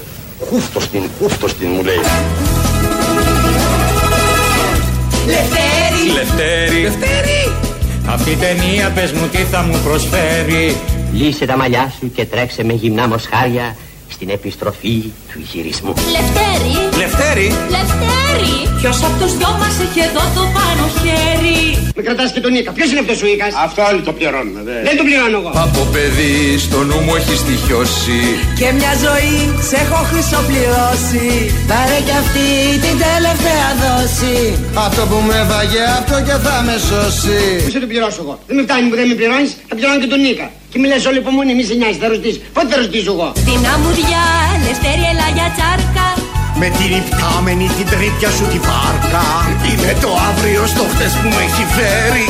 Χούφτος 0.49 0.85
την, 0.91 1.03
χούφτος 1.17 1.51
την 1.57 1.67
μου 1.75 1.83
λέει. 1.87 2.01
Λευτέρη 5.33 5.80
Λευτέρη. 6.13 6.81
Λευτέρη! 6.81 7.55
Αυτή 8.07 8.31
η 8.31 8.35
ταινία 8.35 8.89
πες 8.89 9.11
μου 9.11 9.27
τι 9.27 9.37
θα 9.37 9.61
μου 9.61 9.79
προσφέρει; 9.83 10.75
Λύσε 11.13 11.45
τα 11.45 11.57
μαλλιά 11.57 11.93
σου 11.99 12.11
και 12.11 12.25
τρέξε 12.25 12.63
με 12.63 12.73
γυμνά 12.73 13.07
μοσχάρια 13.07 13.75
στην 14.21 14.33
επιστροφή 14.39 14.97
του 15.31 15.39
γυρισμού. 15.51 15.93
Λευτέρη 16.17 16.73
Λευτέρη 17.01 17.47
Λευτέρη 17.77 18.53
Ποιος 18.79 18.97
από 19.07 19.15
τους 19.21 19.33
δυο 19.39 19.51
μας 19.61 19.75
έχει 19.85 19.99
εδώ 20.09 20.23
το 20.37 20.43
πάνω 20.57 20.83
χέρι; 21.01 21.59
Με 21.95 22.01
κρατάς 22.05 22.29
και 22.33 22.41
τον 22.45 22.53
Ίκα. 22.59 22.71
Ποιος 22.77 22.89
είναι 22.91 23.01
αυτός 23.05 23.19
ο 23.25 23.27
Ίκας; 23.33 23.51
Αυτό 23.67 23.79
όλοι 23.89 24.01
το 24.07 24.13
πληρώνουμε. 24.17 24.59
Δεν 24.87 24.95
το 24.99 25.03
πληρώνω 25.07 25.37
εγώ. 25.41 25.51
Από 25.65 25.81
παιδί 25.93 26.35
στο 26.65 26.79
νου 26.87 26.99
μου 27.05 27.13
έχει 27.19 27.35
στοιχειώσει 27.43 28.19
Και 28.59 28.67
μια 28.77 28.93
ζωή 29.05 29.37
σε 29.67 29.75
έχω 29.83 29.99
χρυσοπληρώσει 30.09 31.27
Πάρε 31.71 31.99
κι 32.07 32.15
αυτή 32.23 32.47
την 32.85 32.95
τελευταία 33.05 33.69
δόση 33.83 34.37
Αυτό 34.87 35.01
που 35.09 35.17
με 35.29 35.39
βαγε 35.51 35.83
αυτό 35.99 36.15
και 36.27 36.35
θα 36.45 36.55
με 36.67 36.75
σώσει 36.87 37.41
Πού 37.65 37.71
σε 37.75 37.79
το 37.85 37.89
πληρώσω 37.91 38.19
εγώ. 38.25 38.33
Δεν 38.47 38.55
με 38.57 38.63
φτάνει 38.67 38.85
που 38.89 38.97
δεν 38.99 39.07
με 39.11 39.15
πληρώνεις, 39.19 39.51
θα 39.69 39.73
πληρώνω 39.77 39.99
και 40.03 40.11
τον 40.15 40.21
Ίκα. 40.33 40.47
Και 40.71 40.79
μη 40.79 40.87
λες 40.91 41.05
όλη 41.09 41.19
υπομονή, 41.23 41.53
μη 41.57 41.63
σε 41.69 41.75
νοιάζει, 41.79 41.97
θα 42.03 42.07
ρωτήσεις. 42.15 42.39
Πότε 42.55 42.67
θα 42.73 42.77
ρωτήσω 42.83 43.11
εγώ; 43.15 43.27
Στην 43.43 43.61
αμμουδιά 43.73 44.25
Λευτέρη 44.65 45.03
έλα 45.11 45.27
για 45.37 45.47
τσάρκα 45.55 46.07
Με 46.61 46.67
την 46.77 46.91
υπτάμενη 47.01 47.65
την 47.77 47.87
τρίπια 47.93 48.29
σου 48.35 48.45
τη 48.51 48.59
βάρκα 48.67 49.27
Είναι 49.69 49.91
το 50.03 50.11
αύριο 50.29 50.61
στο 50.73 50.83
χτες 50.91 51.11
που 51.19 51.27
με 51.35 51.41
έχει 51.47 51.63
φέρει 51.75 52.25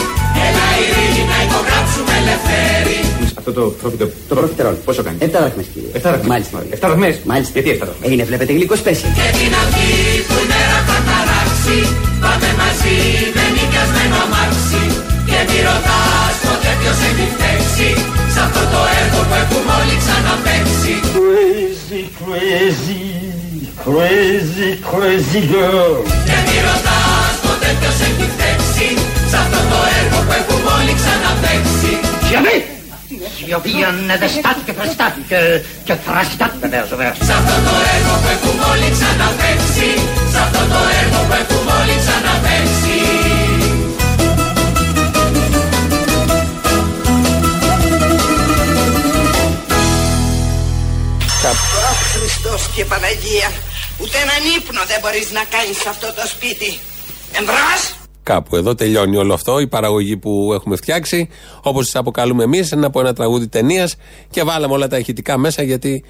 Έλα 0.47 0.67
ειρήνη 0.81 1.23
να 1.31 1.37
υπογράψουμε 1.47 2.13
ελευθέρη. 2.21 2.99
Αυτό 3.39 3.49
το 3.57 3.63
πρόκειται. 3.81 4.05
Το 4.29 4.33
πρόκειται 4.39 4.63
πόσο 4.87 5.01
κάνεις; 5.05 5.19
7 5.27 5.37
δραχμές 5.43 5.67
κύριε 5.73 5.89
7 5.99 6.07
δραχμές. 6.11 6.29
Μάλιστα. 6.33 6.57
7 6.77 6.85
δραχμές. 6.89 7.15
Μάλιστα. 7.31 7.53
Γιατί 7.55 7.69
7 7.77 7.85
δραχμές; 7.89 8.07
Είναι 8.13 8.23
βλέπετε 8.29 8.51
γλυκό 8.57 8.75
σπέσιο 8.81 9.07
Και 9.17 9.27
την 9.39 9.51
αυγή 9.61 9.95
που 10.27 10.35
η 10.43 10.45
μέρα 10.51 10.79
θα 10.87 10.97
ταράξει 11.07 11.77
Πάμε 12.23 12.49
μαζί 12.61 12.97
με 13.35 13.43
νοικιασμένο 13.55 14.15
αμάξι 14.25 14.83
Και 15.29 15.39
μη 15.47 15.57
ρωτάς 15.67 16.33
ποτέ 16.45 16.71
ποιος 16.79 16.99
έχει 17.07 17.25
φταίξει 17.33 17.89
Σ' 18.33 18.39
αυτό 18.45 18.63
το 18.73 18.81
έργο 19.01 19.19
που 19.29 19.35
έχουμε 19.43 19.71
όλοι 19.79 19.95
ξαναπαίξει 20.03 20.93
Crazy, 21.15 22.01
crazy, 22.21 23.03
crazy, 23.85 24.69
crazy 24.91 25.41
girl. 25.53 25.95
Και 26.27 26.37
μη 26.45 26.57
ρωτάς 26.67 27.33
ποτέ 27.45 27.69
ποιος 27.79 27.97
έχει 28.07 28.25
φταίξει. 28.33 28.87
Σ' 29.31 29.37
αυτό 29.43 29.59
το 29.71 29.79
έργο 29.99 30.17
που 30.25 30.33
έχουμε 30.41 30.69
όλοι 30.79 30.93
ξαναπαίξει 30.99 31.91
Σιωπή! 32.27 32.57
Σιωπή 33.37 33.73
ανεδεστάτη 33.89 34.61
και 34.67 34.73
φρεστάτη 34.79 35.21
και, 35.29 35.39
και 35.87 35.93
θρασιτάτη 36.05 36.57
βεβαίως 36.65 36.89
βεβαίως. 36.93 37.15
Σ' 37.27 37.33
αυτό 37.39 37.55
το 37.67 37.73
έργο 37.95 38.13
που 38.21 38.29
έχουμε 38.35 38.63
όλοι 38.73 38.87
ξαναπαίξει 38.95 39.89
Σ' 40.33 40.39
αυτό 40.45 40.61
το 40.73 40.81
έργο 41.01 41.19
που 41.27 41.35
έχουμε 41.41 41.71
όλοι 41.81 41.95
ξαναπαίξει 42.03 42.95
Χριστός 52.31 52.69
και 52.75 52.85
Παναγία 52.85 53.49
Ούτε 54.01 54.17
έναν 54.25 54.41
ύπνο 54.57 54.81
δεν 54.87 54.99
μπορείς 55.01 55.31
να 55.31 55.43
κάνεις 55.55 55.77
σε 55.77 55.89
αυτό 55.89 56.07
το 56.07 56.27
σπίτι 56.27 56.79
Εμπρός; 57.39 57.81
Κάπου 58.23 58.55
εδώ 58.55 58.75
τελειώνει 58.75 59.17
όλο 59.17 59.33
αυτό, 59.33 59.59
η 59.59 59.67
παραγωγή 59.67 60.17
που 60.17 60.51
έχουμε 60.53 60.75
φτιάξει, 60.75 61.29
όπως 61.61 61.85
τις 61.85 61.95
αποκαλούμε 61.95 62.43
εμείς, 62.43 62.71
ένα 62.71 62.87
από 62.87 62.99
ένα 62.99 63.13
τραγούδι 63.13 63.47
ταινίας 63.47 63.95
και 64.29 64.43
βάλαμε 64.43 64.73
όλα 64.73 64.87
τα 64.87 64.97
ηχητικά 64.97 65.37
μέσα 65.37 65.63
γιατί 65.63 66.03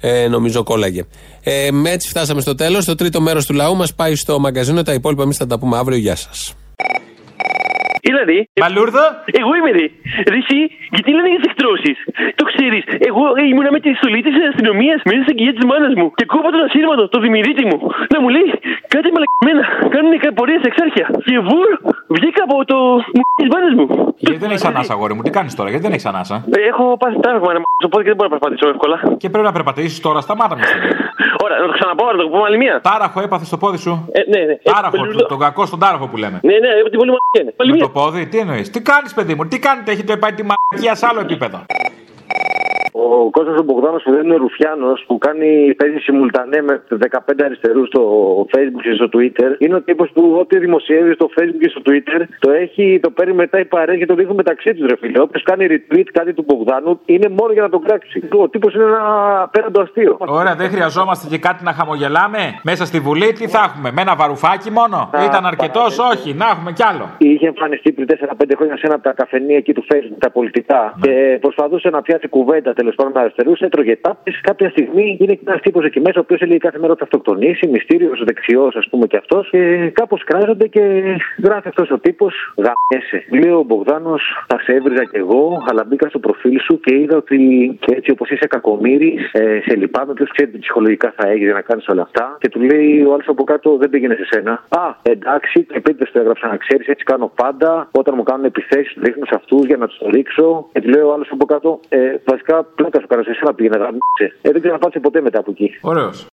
ε, 0.00 0.28
νομίζω 0.28 0.62
κόλλαγε. 0.62 1.02
Ε, 1.40 1.70
με 1.70 1.90
έτσι 1.90 2.08
φτάσαμε 2.08 2.40
στο 2.40 2.54
τέλος. 2.54 2.84
Το 2.84 2.94
τρίτο 2.94 3.20
μέρος 3.20 3.46
του 3.46 3.54
λαού 3.54 3.76
μας 3.76 3.94
πάει 3.94 4.14
στο 4.14 4.38
μαγκαζίνο. 4.38 4.82
Τα 4.82 4.92
υπόλοιπα 4.92 5.22
εμείς 5.22 5.36
θα 5.36 5.46
τα 5.46 5.58
πούμε 5.58 5.76
αύριο. 5.76 5.98
Γεια 5.98 6.16
σας. 6.16 6.54
Δηλαδή. 8.08 8.38
Μπαλούρδο. 8.60 9.04
Εγώ 9.40 9.50
είμαι 9.58 9.70
ρε. 9.78 9.86
Ρε 10.32 10.38
εσύ, 10.42 10.58
γιατί 10.94 11.08
λένε 11.16 11.28
για 11.32 11.40
τις 11.42 11.48
εκτρώσεις; 11.52 11.96
Το 12.40 12.44
ξέρεις, 12.50 12.82
εγώ 13.08 13.22
ήμουνα 13.50 13.70
με 13.76 13.80
τη 13.84 13.90
στολή 14.00 14.20
της 14.26 14.34
αστυνομίας 14.50 14.98
μέσα 15.10 15.22
στην 15.26 15.34
κοιλιά 15.36 15.54
της 15.58 15.64
μάνας 15.70 15.92
μου 15.98 16.06
και 16.18 16.24
κόβα 16.32 16.48
τον 16.54 16.62
ασύρματο, 16.68 17.02
το 17.14 17.18
δημηρίτη 17.26 17.62
μου. 17.70 17.76
Να 18.12 18.18
μου 18.22 18.28
λέει 18.36 18.48
κάτι 18.94 19.08
μαλακμένα. 19.14 19.64
Κάνουν 19.94 20.12
πορεία 20.38 20.58
σε 20.62 20.68
εξάρχεια. 20.72 21.06
Και 21.26 21.36
βουρ, 21.48 21.68
βγήκα 22.16 22.40
από 22.48 22.56
το 22.70 22.76
μου 23.16 23.22
της 23.40 23.48
μάνας 23.54 23.72
μου. 23.78 23.86
Γιατί 24.24 24.38
δεν 24.42 24.50
έχεις 24.52 24.64
ανάσα, 24.70 24.92
αγόρι 24.96 25.14
μου, 25.14 25.22
τι 25.26 25.30
κάνεις 25.38 25.52
τώρα, 25.58 25.68
γιατί 25.70 25.84
δεν 25.86 25.92
έχεις 25.96 26.06
ανάσα; 26.12 26.36
Ε, 26.56 26.60
Έχω 26.70 26.84
πάθει 27.00 27.16
τάγμα 27.20 27.50
να 27.52 27.58
μου 27.62 27.68
οπότε 27.88 28.02
και 28.02 28.10
δεν 28.12 28.16
μπορώ 28.18 28.28
να 28.30 28.38
περπατήσω 28.38 28.66
εύκολα. 28.74 28.96
Και 29.20 29.28
πρέπει 29.32 29.46
να 29.50 29.52
περπατήσεις 29.58 30.00
τώρα, 30.06 30.20
σταμάτα 30.26 30.54
μια 30.58 30.66
στιγμή. 30.70 30.88
Ωραία, 31.44 31.58
να 31.58 31.66
το 31.66 31.72
ξαναπώ, 31.72 32.04
να 32.12 32.18
το 32.22 32.28
πούμε 32.28 32.42
άλλη 32.48 32.56
μία. 32.56 32.80
Τάραχο 32.90 33.20
έπαθε 33.20 33.44
στο 33.44 33.56
πόδι 33.56 33.78
σου. 33.78 34.08
Ε, 34.12 34.20
ναι, 34.32 34.40
ναι. 34.48 34.54
Τάραχο, 34.72 34.96
Ε, 35.04 35.24
τον 35.34 35.38
κακό 35.38 35.66
στον 35.66 35.78
τάραχο 35.78 36.06
που 36.08 36.16
λέμε. 36.16 36.38
Ναι, 36.42 36.56
ναι, 36.64 36.68
από 36.80 36.90
την 36.90 36.98
πολύ 36.98 37.10
μαλακία 37.10 37.88
είναι. 37.94 38.12
Πάλι 38.12 38.30
Με 38.30 38.42
μία. 38.42 38.52
το 38.52 38.70
πόδι, 38.70 38.70
τι 38.70 38.70
εννοείς, 38.70 38.70
τι 38.70 38.82
κάνεις, 38.82 39.14
παιδί 39.14 39.34
μου, 39.34 39.46
τι 39.48 39.58
κάνετε, 39.58 39.92
έχετε 39.92 40.16
πάει 40.16 40.32
τη 40.34 40.42
μαλακία 40.42 40.94
σε 40.94 41.06
άλλο 41.06 41.20
επίπεδο. 41.20 41.66
Ο 43.10 43.30
Κώστας 43.30 43.58
ο 43.58 43.62
Μπογδάνος 43.62 44.02
που 44.02 44.10
δεν 44.10 44.24
είναι 44.24 44.34
Ρουφιάνος 44.34 45.04
που 45.06 45.18
κάνει 45.18 45.74
παίζει 45.74 45.98
συμμουλτανέ 45.98 46.62
με 46.62 46.82
15 47.10 47.18
αριστερούς 47.44 47.88
στο 47.88 48.02
facebook 48.52 48.82
και 48.82 48.94
στο 48.94 49.08
twitter 49.14 49.50
είναι 49.58 49.74
ο 49.74 49.82
τύπος 49.82 50.10
που 50.14 50.36
ό,τι 50.40 50.58
δημοσιεύει 50.58 51.12
στο 51.14 51.28
facebook 51.36 51.60
και 51.60 51.68
στο 51.68 51.82
twitter 51.86 52.20
το 52.38 52.50
έχει, 52.50 52.98
το 53.02 53.10
παίρνει 53.10 53.32
μετά 53.32 53.58
η 53.58 53.64
παρέα 53.64 53.96
και 53.96 54.06
το 54.06 54.14
δείχνουν 54.14 54.36
μεταξύ 54.36 54.74
τους 54.74 54.86
ρε 54.86 54.96
φίλε. 54.96 55.20
Όποιος 55.20 55.42
κάνει 55.42 55.66
retweet 55.70 56.08
κάτι 56.12 56.32
του 56.34 56.44
Μπογδάνου 56.46 57.00
είναι 57.04 57.28
μόνο 57.28 57.52
για 57.52 57.62
να 57.62 57.68
τον 57.68 57.82
κράξει. 57.82 58.28
Ο 58.32 58.48
τύπος 58.48 58.74
είναι 58.74 58.84
ένα 58.84 59.42
απέραντο 59.42 59.80
αστείο. 59.80 60.16
Ωραία, 60.18 60.54
δεν 60.54 60.68
χρειαζόμαστε 60.68 61.28
και 61.28 61.38
κάτι 61.38 61.64
να 61.64 61.72
χαμογελάμε. 61.72 62.38
Μέσα 62.62 62.84
στη 62.84 62.98
Βουλή 63.00 63.32
τι 63.32 63.48
θα 63.48 63.60
έχουμε, 63.68 63.92
με 63.92 64.00
ένα 64.00 64.14
βαρουφάκι 64.16 64.70
μόνο; 64.70 65.10
Ήταν 65.28 65.46
αρκετός, 65.46 65.98
όχι, 65.98 66.34
να 66.34 66.46
έχουμε 66.48 66.72
κι 66.72 66.82
άλλο. 66.82 67.08
Είχε 67.18 67.46
εμφανιστεί 67.46 67.92
πριν 67.92 68.06
4-5 68.06 68.54
χρόνια 68.56 68.76
σε 68.76 68.86
ένα 68.86 68.94
από 68.94 69.04
τα 69.04 69.12
καφενεία 69.12 69.56
εκεί 69.56 69.72
του 69.72 69.84
Facebook, 69.92 70.18
τα 70.18 70.30
πολιτικά. 70.30 70.94
Και 71.00 71.38
προσπαθούσε 71.40 71.90
να 71.90 72.02
πιάσει 72.02 72.28
κουβέντα 72.28 72.72
τέλος 72.72 72.93
πάντων 72.94 73.12
με 73.14 73.20
αριστερούς, 73.20 73.60
έτρωγε 73.60 73.96
τάπε. 73.96 74.30
Κάποια 74.40 74.70
στιγμή 74.70 75.16
είναι 75.20 75.38
ένας 75.46 75.60
τύπος 75.60 75.84
εκεί 75.84 76.00
μέσα, 76.00 76.18
ο 76.18 76.20
οποίος 76.20 76.40
έλεγε 76.40 76.58
κάθε 76.58 76.78
μέρα 76.78 76.90
ότι 76.92 77.00
θα 77.00 77.04
αυτοκτονήσει, 77.04 77.66
μυστήριος, 77.66 78.24
δεξιός, 78.24 78.76
ας 78.76 78.86
πούμε 78.90 79.06
και 79.06 79.16
αυτός. 79.16 79.48
Και 79.50 79.90
κάπως 79.94 80.24
κράζονται 80.24 80.66
και 80.66 80.82
γράφει 81.42 81.68
αυτός 81.68 81.90
ο 81.90 81.98
τύπος, 81.98 82.34
γαμιέσαι. 82.56 83.24
Λέει 83.40 83.52
ο 83.52 83.62
Μπογδάνος, 83.62 84.22
θα 84.46 84.58
σε 84.60 84.72
έβριζα 84.72 85.04
κι 85.04 85.16
εγώ, 85.16 85.62
αλλά 85.68 85.84
μπήκα 85.84 86.08
στο 86.08 86.18
προφίλ 86.18 86.60
σου 86.60 86.80
και 86.80 86.94
είδα 86.94 87.16
ότι 87.16 87.38
έτσι 87.96 88.10
όπως 88.10 88.30
είσαι 88.30 88.46
κακομίρι, 88.46 89.18
ε, 89.32 89.60
σε 89.66 89.76
λυπάμαι, 89.76 90.12
ποιος 90.12 90.30
ξέρει 90.30 90.50
τι 90.50 90.58
ψυχολογικά 90.58 91.12
θα 91.16 91.28
έχει 91.28 91.44
να 91.44 91.60
κάνεις 91.60 91.88
όλα 91.88 92.02
αυτά. 92.02 92.36
Και 92.40 92.48
του 92.48 92.60
λέει 92.60 93.02
ο 93.02 93.12
άλλος 93.12 93.28
από 93.28 93.44
κάτω, 93.44 93.76
δεν 93.76 93.90
πήγαινε 93.90 94.14
σε 94.14 94.26
σένα. 94.30 94.52
Α, 94.68 94.94
εντάξει, 95.02 95.62
το 95.62 95.74
επίτηδες 95.76 96.10
το 96.10 96.18
έγραψα 96.20 96.48
να 96.48 96.56
ξέρεις, 96.56 96.86
έτσι 96.86 97.04
κάνω 97.04 97.32
πάντα. 97.34 97.88
Όταν 97.92 98.14
μου 98.16 98.22
κάνουν 98.22 98.44
επιθέσεις, 98.44 98.94
δείχνω 98.96 99.24
σε 99.24 99.34
αυτούς 99.34 99.66
για 99.66 99.76
να 99.76 99.86
τους 99.86 99.98
το 99.98 100.08
ρίξω. 100.10 100.68
Και 100.72 100.80
του 100.80 100.88
λέει 100.88 101.02
ο 101.02 101.12
άλλος 101.12 101.28
από 101.30 101.44
κάτω, 101.44 101.80
ε, 101.88 102.14
βασικά 102.24 102.66
πλάκα 102.84 103.00
σου 103.00 103.06
κάνω, 103.06 103.22
σε 103.22 103.30
εσένα 103.30 103.54
πήγαινε 103.54 103.76
να 103.76 103.88
Ε, 104.42 104.50
δεν 104.50 104.60
ξέρω 104.60 104.72
να 104.74 104.78
πάτε 104.78 105.00
ποτέ 105.00 105.20
μετά 105.20 105.38
από 105.38 105.50
εκεί. 105.50 105.78
Ωραίος. 105.80 106.26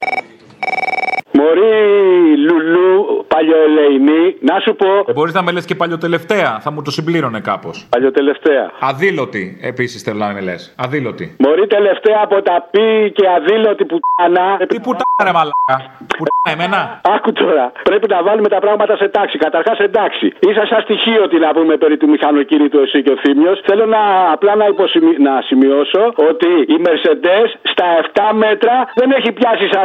Μωρή 1.42 2.38
Λουλού, 2.48 3.26
παλιοελεηνή, 3.28 4.36
να 4.40 4.60
σου 4.60 4.76
πω. 4.76 4.88
Ε, 5.08 5.14
Μπορείς 5.14 5.34
να 5.34 5.42
με 5.44 5.52
λες 5.52 5.66
και 5.66 5.76
παλιοτελευταία, 5.76 6.60
θα 6.64 6.72
μου 6.72 6.82
το 6.82 6.92
συμπλήρωνε 6.92 7.40
κάπως. 7.40 7.88
Παλιοτελευταία. 7.90 8.72
Αδήλωτη, 8.80 9.58
επίσης 9.62 10.02
θέλω 10.02 10.18
να 10.18 10.34
με 10.34 10.42
λες. 10.42 10.74
Αδήλωτη. 10.78 11.36
Μωρή 11.40 11.68
τελευταία 11.68 12.20
από 12.24 12.42
τα 12.42 12.68
πι 12.72 13.12
και 13.18 13.26
αδήλωτη 13.38 13.86
πουτάνα. 13.92 14.46
Τι 14.72 14.80
πουτάνα, 14.86 15.22
ρε 15.28 15.32
μαλάκα. 15.38 15.76
Πουτάνα, 16.18 16.50
εμένα. 16.56 17.02
Άκου 17.16 17.32
τώρα. 17.32 17.72
Πρέπει 17.90 18.08
να 18.14 18.24
βάλουμε 18.24 18.50
τα 18.56 18.60
πράγματα 18.60 18.96
σε 19.02 19.08
τάξη. 19.10 19.38
Καταρχάς 19.38 19.78
εντάξει. 19.80 20.26
Είσαι 20.48 20.64
σαν 20.70 20.82
στοιχείο 20.82 21.28
τι 21.28 21.38
να 21.46 21.50
πούμε 21.58 21.78
περί 21.78 21.98
του 21.98 22.10
μηχανοκίνητου 22.10 22.80
εσύ 22.80 23.04
και 23.04 23.12
ο 23.12 23.18
Θήμιος. 23.24 23.58
Θέλω 23.68 23.86
να 23.86 24.02
απλά 24.36 24.56
να, 24.56 24.66
υποσημει... 24.74 25.14
να 25.28 25.34
σημειώσω 25.50 26.04
ότι 26.30 26.50
η 26.76 26.78
Mercedes 26.86 27.48
στα 27.74 27.86
7 28.14 28.36
μέτρα 28.44 28.76
δεν 29.00 29.12
έχει 29.18 29.32
πιάσει 29.32 29.66
46 29.72 29.76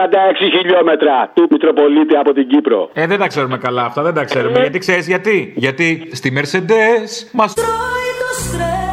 χιλιόμετρα 0.57 1.31
του 1.35 1.46
Μητροπολίτη 1.51 2.17
από 2.17 2.33
την 2.33 2.49
Κύπρο. 2.49 2.91
Ε, 2.93 3.07
δεν 3.07 3.19
τα 3.19 3.27
ξέρουμε 3.27 3.59
καλά 3.59 3.85
αυτά, 3.85 4.03
δεν 4.03 4.15
τα 4.15 4.25
ξέρουμε. 4.25 4.59
Γιατί 4.61 4.79
ξέρεις 4.79 5.07
γιατί; 5.07 5.53
Γιατί 5.57 6.09
στη 6.13 6.33
Mercedes 6.37 7.29
μα 7.33 7.47
Τρώει 7.47 8.11
το 8.23 8.31
στρες 8.43 8.87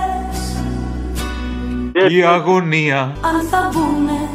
η 2.14 2.24
αγωνία. 2.24 3.00
Αν 3.00 3.48
θα 3.52 3.72
μπουνε 3.74 4.30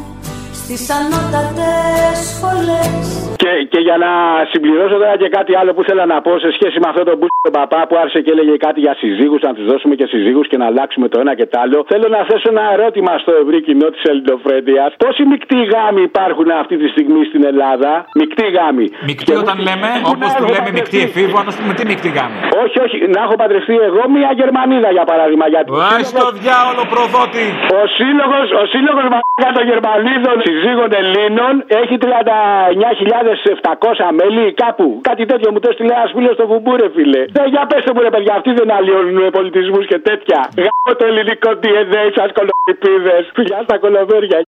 στις 0.69 0.89
ανώτατες 0.99 2.17
σχολές 2.31 2.97
Και, 3.43 3.51
και 3.71 3.79
για 3.87 3.97
να 4.05 4.11
συμπληρώσω 4.51 4.95
τώρα 5.03 5.15
και 5.21 5.29
κάτι 5.37 5.51
άλλο 5.59 5.71
που 5.75 5.83
θέλω 5.87 6.05
να 6.13 6.17
πω 6.25 6.31
σε 6.45 6.49
σχέση 6.57 6.77
με 6.83 6.87
αυτό 6.91 7.03
τον 7.09 7.15
που 7.19 7.27
τον 7.45 7.53
παπά 7.59 7.81
που 7.87 7.95
άρχισε 8.01 8.19
και 8.25 8.31
έλεγε 8.35 8.55
κάτι 8.67 8.79
για 8.85 8.93
συζύγους, 9.01 9.41
να 9.47 9.51
τους 9.55 9.65
δώσουμε 9.71 9.93
και 9.99 10.07
συζύγους 10.13 10.45
και 10.51 10.57
να 10.61 10.65
αλλάξουμε 10.71 11.07
το 11.13 11.17
ένα 11.23 11.33
και 11.39 11.45
το 11.51 11.55
άλλο. 11.63 11.77
Θέλω 11.91 12.07
να 12.15 12.19
θέσω 12.29 12.47
ένα 12.55 12.65
ερώτημα 12.75 13.11
στο 13.23 13.31
ευρύ 13.41 13.59
κοινό 13.67 13.87
της 13.93 14.03
Ελληνοφρέντειας. 14.11 14.89
Πόσοι 15.03 15.21
μεικτοί 15.31 15.59
γάμοι 15.73 16.01
υπάρχουν 16.11 16.47
αυτή 16.63 16.75
τη 16.81 16.87
στιγμή 16.93 17.21
στην 17.29 17.41
Ελλάδα, 17.51 17.91
μεικτοί 18.19 18.45
γάμοι. 18.57 18.85
Μεικτή 19.09 19.33
όταν 19.43 19.57
λέμε, 19.67 19.89
όπως 20.13 20.29
του 20.37 20.45
λέμε 20.53 20.69
μεικτή 20.77 20.97
εφήβο, 21.07 21.35
αν 21.41 21.47
πούμε 21.59 21.73
τι 21.77 21.83
μεικτή 21.91 22.09
γάμη. 22.17 22.37
Όχι, 22.63 22.77
όχι, 22.85 22.97
να 23.15 23.19
έχω 23.25 23.35
παντρευτεί 23.41 23.75
εγώ 23.89 24.03
μία 24.15 24.29
Γερμανίδα 24.41 24.89
για 24.97 25.05
παράδειγμα. 25.11 25.45
Γιατί 25.53 25.69
Άι 25.91 26.03
στο 26.13 26.25
διάολο 26.41 26.83
προδότη. 26.91 27.47
ο 27.79 27.81
σύλλογος 27.97 28.45
ο 28.61 28.63
σύλλογος 28.73 29.05
μαλάκα 29.13 29.49
των 29.57 29.63
Γερμανίδων 29.71 30.35
συζύγων 30.59 30.89
Ελλήνων 31.01 31.53
έχει 31.81 31.95
39.700 32.01 32.09
μέλη 34.19 34.45
κάπου. 34.63 34.87
Κάτι 35.09 35.23
τέτοιο 35.25 35.51
μου 35.51 35.59
το 35.59 35.67
έστειλε 35.71 35.93
ένας 35.99 36.11
φίλος 36.15 36.33
στο 36.37 36.45
βουμπούρε, 36.51 36.87
φίλε. 36.95 37.21
Δεν 37.37 37.47
για 37.53 37.63
πέστε 37.69 37.91
μου 37.93 38.01
ρε 38.05 38.11
παιδιά, 38.15 38.33
αυτοί 38.39 38.51
δεν 38.59 38.71
αλλοιώνουν 38.77 39.29
πολιτισμούς 39.37 39.85
και 39.91 39.99
τέτοια. 40.09 40.39
Γάμω 40.63 40.91
το 40.99 41.05
ελληνικό 41.09 41.49
DNA 41.61 42.03
σα 42.17 42.25
κολοπηπίδε. 42.37 43.15
Φιλιά 43.35 43.59
στα 43.67 43.75
κολοβέρια. 43.83 44.39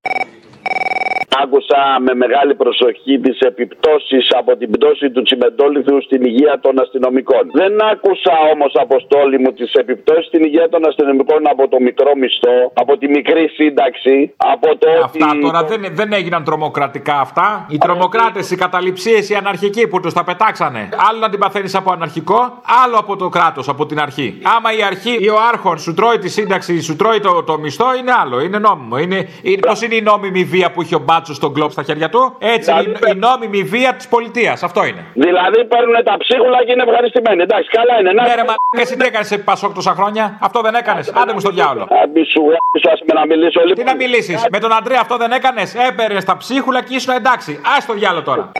Άκουσα 1.40 1.80
με 2.06 2.14
μεγάλη 2.14 2.54
προσοχή 2.54 3.18
τις 3.24 3.38
επιπτώσεις 3.40 4.24
από 4.40 4.56
την 4.56 4.70
πτώση 4.70 5.10
του 5.10 5.22
τσιμεντόλιθου 5.22 6.02
στην 6.02 6.24
υγεία 6.24 6.58
των 6.60 6.80
αστυνομικών. 6.80 7.42
Δεν 7.52 7.72
άκουσα 7.92 8.34
όμως, 8.52 8.72
Αποστόλη 8.86 9.38
μου, 9.38 9.52
τις 9.52 9.72
επιπτώσεις 9.72 10.26
στην 10.26 10.44
υγεία 10.44 10.68
των 10.68 10.86
αστυνομικών 10.88 11.40
από 11.52 11.68
το 11.68 11.80
μικρό 11.80 12.10
μισθό, 12.16 12.72
από 12.74 12.98
τη 12.98 13.08
μικρή 13.08 13.48
σύνταξη, 13.48 14.34
από 14.36 14.68
το 14.78 14.88
Αυτά 15.04 15.26
τώρα 15.40 15.64
δεν, 15.64 15.80
δεν 15.92 16.12
έγιναν 16.12 16.44
τρομοκρατικά 16.44 17.20
αυτά. 17.20 17.66
Οι 17.68 17.78
τρομοκράτες, 17.78 18.50
οι 18.50 18.56
καταληψίες, 18.56 19.30
οι 19.30 19.34
αναρχικοί 19.34 19.88
που 19.88 20.00
τους 20.00 20.12
τα 20.12 20.24
πετάξανε. 20.24 20.88
Άλλο 21.08 21.18
να 21.18 21.28
την 21.30 21.38
παθαίνεις 21.38 21.74
από 21.74 21.92
αναρχικό, 21.92 22.60
άλλο 22.84 22.96
από 22.98 23.16
το 23.16 23.28
κράτος, 23.28 23.68
από 23.68 23.86
την 23.86 24.00
αρχή. 24.00 24.38
Άμα 24.56 24.72
η 24.78 24.82
αρχή 24.82 25.16
ή 25.20 25.28
ο 25.28 25.36
άρχον 25.52 25.78
σου 25.78 25.94
τρώει 25.94 26.18
τη 26.18 26.28
σύνταξη, 26.28 26.80
σου 26.80 26.96
τρώει 26.96 27.20
το, 27.20 27.42
το 27.42 27.58
μισθό, 27.58 27.94
είναι 27.94 28.12
άλλο. 28.22 28.40
Είναι 28.40 28.58
νόμιμο. 28.58 28.98
Είναι, 28.98 29.28
είναι, 29.42 29.60
Πώς 29.66 29.82
είναι 29.82 29.94
η 29.94 30.02
νόμιμη 30.02 30.44
βία 30.44 30.70
που 30.70 30.82
είχε 30.82 30.94
ο 30.94 31.00
Μπάτσο 31.22 31.34
στον 31.34 31.54
κλοπ 31.54 31.70
στα 31.70 31.82
χέρια 31.82 32.08
του. 32.08 32.36
Έτσι 32.38 32.72
Δηλαδή, 32.72 32.90
η, 32.90 33.10
η 33.14 33.14
νόμιμη 33.14 33.62
βία 33.62 33.94
της 33.94 34.08
πολιτείας. 34.08 34.62
Αυτό 34.62 34.84
είναι. 34.84 35.02
Δηλαδή 35.14 35.64
παίρνουν 35.64 36.04
τα 36.04 36.16
ψίχουλα 36.18 36.64
και 36.64 36.72
είναι 36.72 36.84
ευχαριστημένοι. 36.88 37.42
Εντάξει, 37.42 37.68
καλά 37.78 37.94
είναι. 38.00 38.12
Να... 38.12 38.22
Ναι, 38.22 38.34
ρε, 38.34 38.44
μα 38.44 38.54
εσύ 38.82 38.96
τι 38.96 39.06
έκανες 39.06 39.26
σε 39.26 39.38
Πασόκ 39.38 39.74
τόσα 39.74 39.92
χρόνια; 39.94 40.38
Αυτό 40.40 40.60
δεν 40.60 40.74
έκανες. 40.74 41.12
Άντε 41.20 41.32
μου 41.32 41.40
στο 41.40 41.50
διάολο. 41.50 41.88
Αντί 42.04 42.22
σου 42.32 42.42
γράψω, 42.50 42.88
ας 42.92 43.00
με 43.06 43.14
να 43.20 43.26
μιλήσω 43.26 43.60
Τι 43.60 43.68
λοιπόν. 43.68 43.84
να 43.84 43.94
μιλήσεις; 43.94 44.46
Με 44.50 44.58
τον 44.58 44.72
Αντρέα 44.72 45.00
αυτό 45.00 45.16
δεν 45.16 45.32
έκανες; 45.32 45.74
Έπαιρνε 45.88 46.22
τα 46.22 46.36
ψίχουλα 46.36 46.82
και 46.82 46.94
ήσουν 46.94 47.14
εντάξει. 47.14 47.52
Α 47.52 47.74
το 47.86 47.92
διάλο 47.92 48.22
τώρα. 48.22 48.52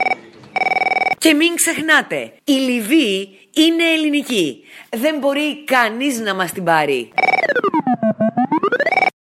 Και 1.18 1.34
μην 1.34 1.54
ξεχνάτε, 1.54 2.32
η 2.44 2.52
Λιβύη 2.52 3.38
είναι 3.64 3.84
ελληνική. 3.96 4.64
Δεν 4.90 5.14
μπορεί 5.20 5.64
κανείς 5.64 6.20
να 6.20 6.34
μας 6.34 6.52
την 6.52 6.64
πάρει. 6.64 7.12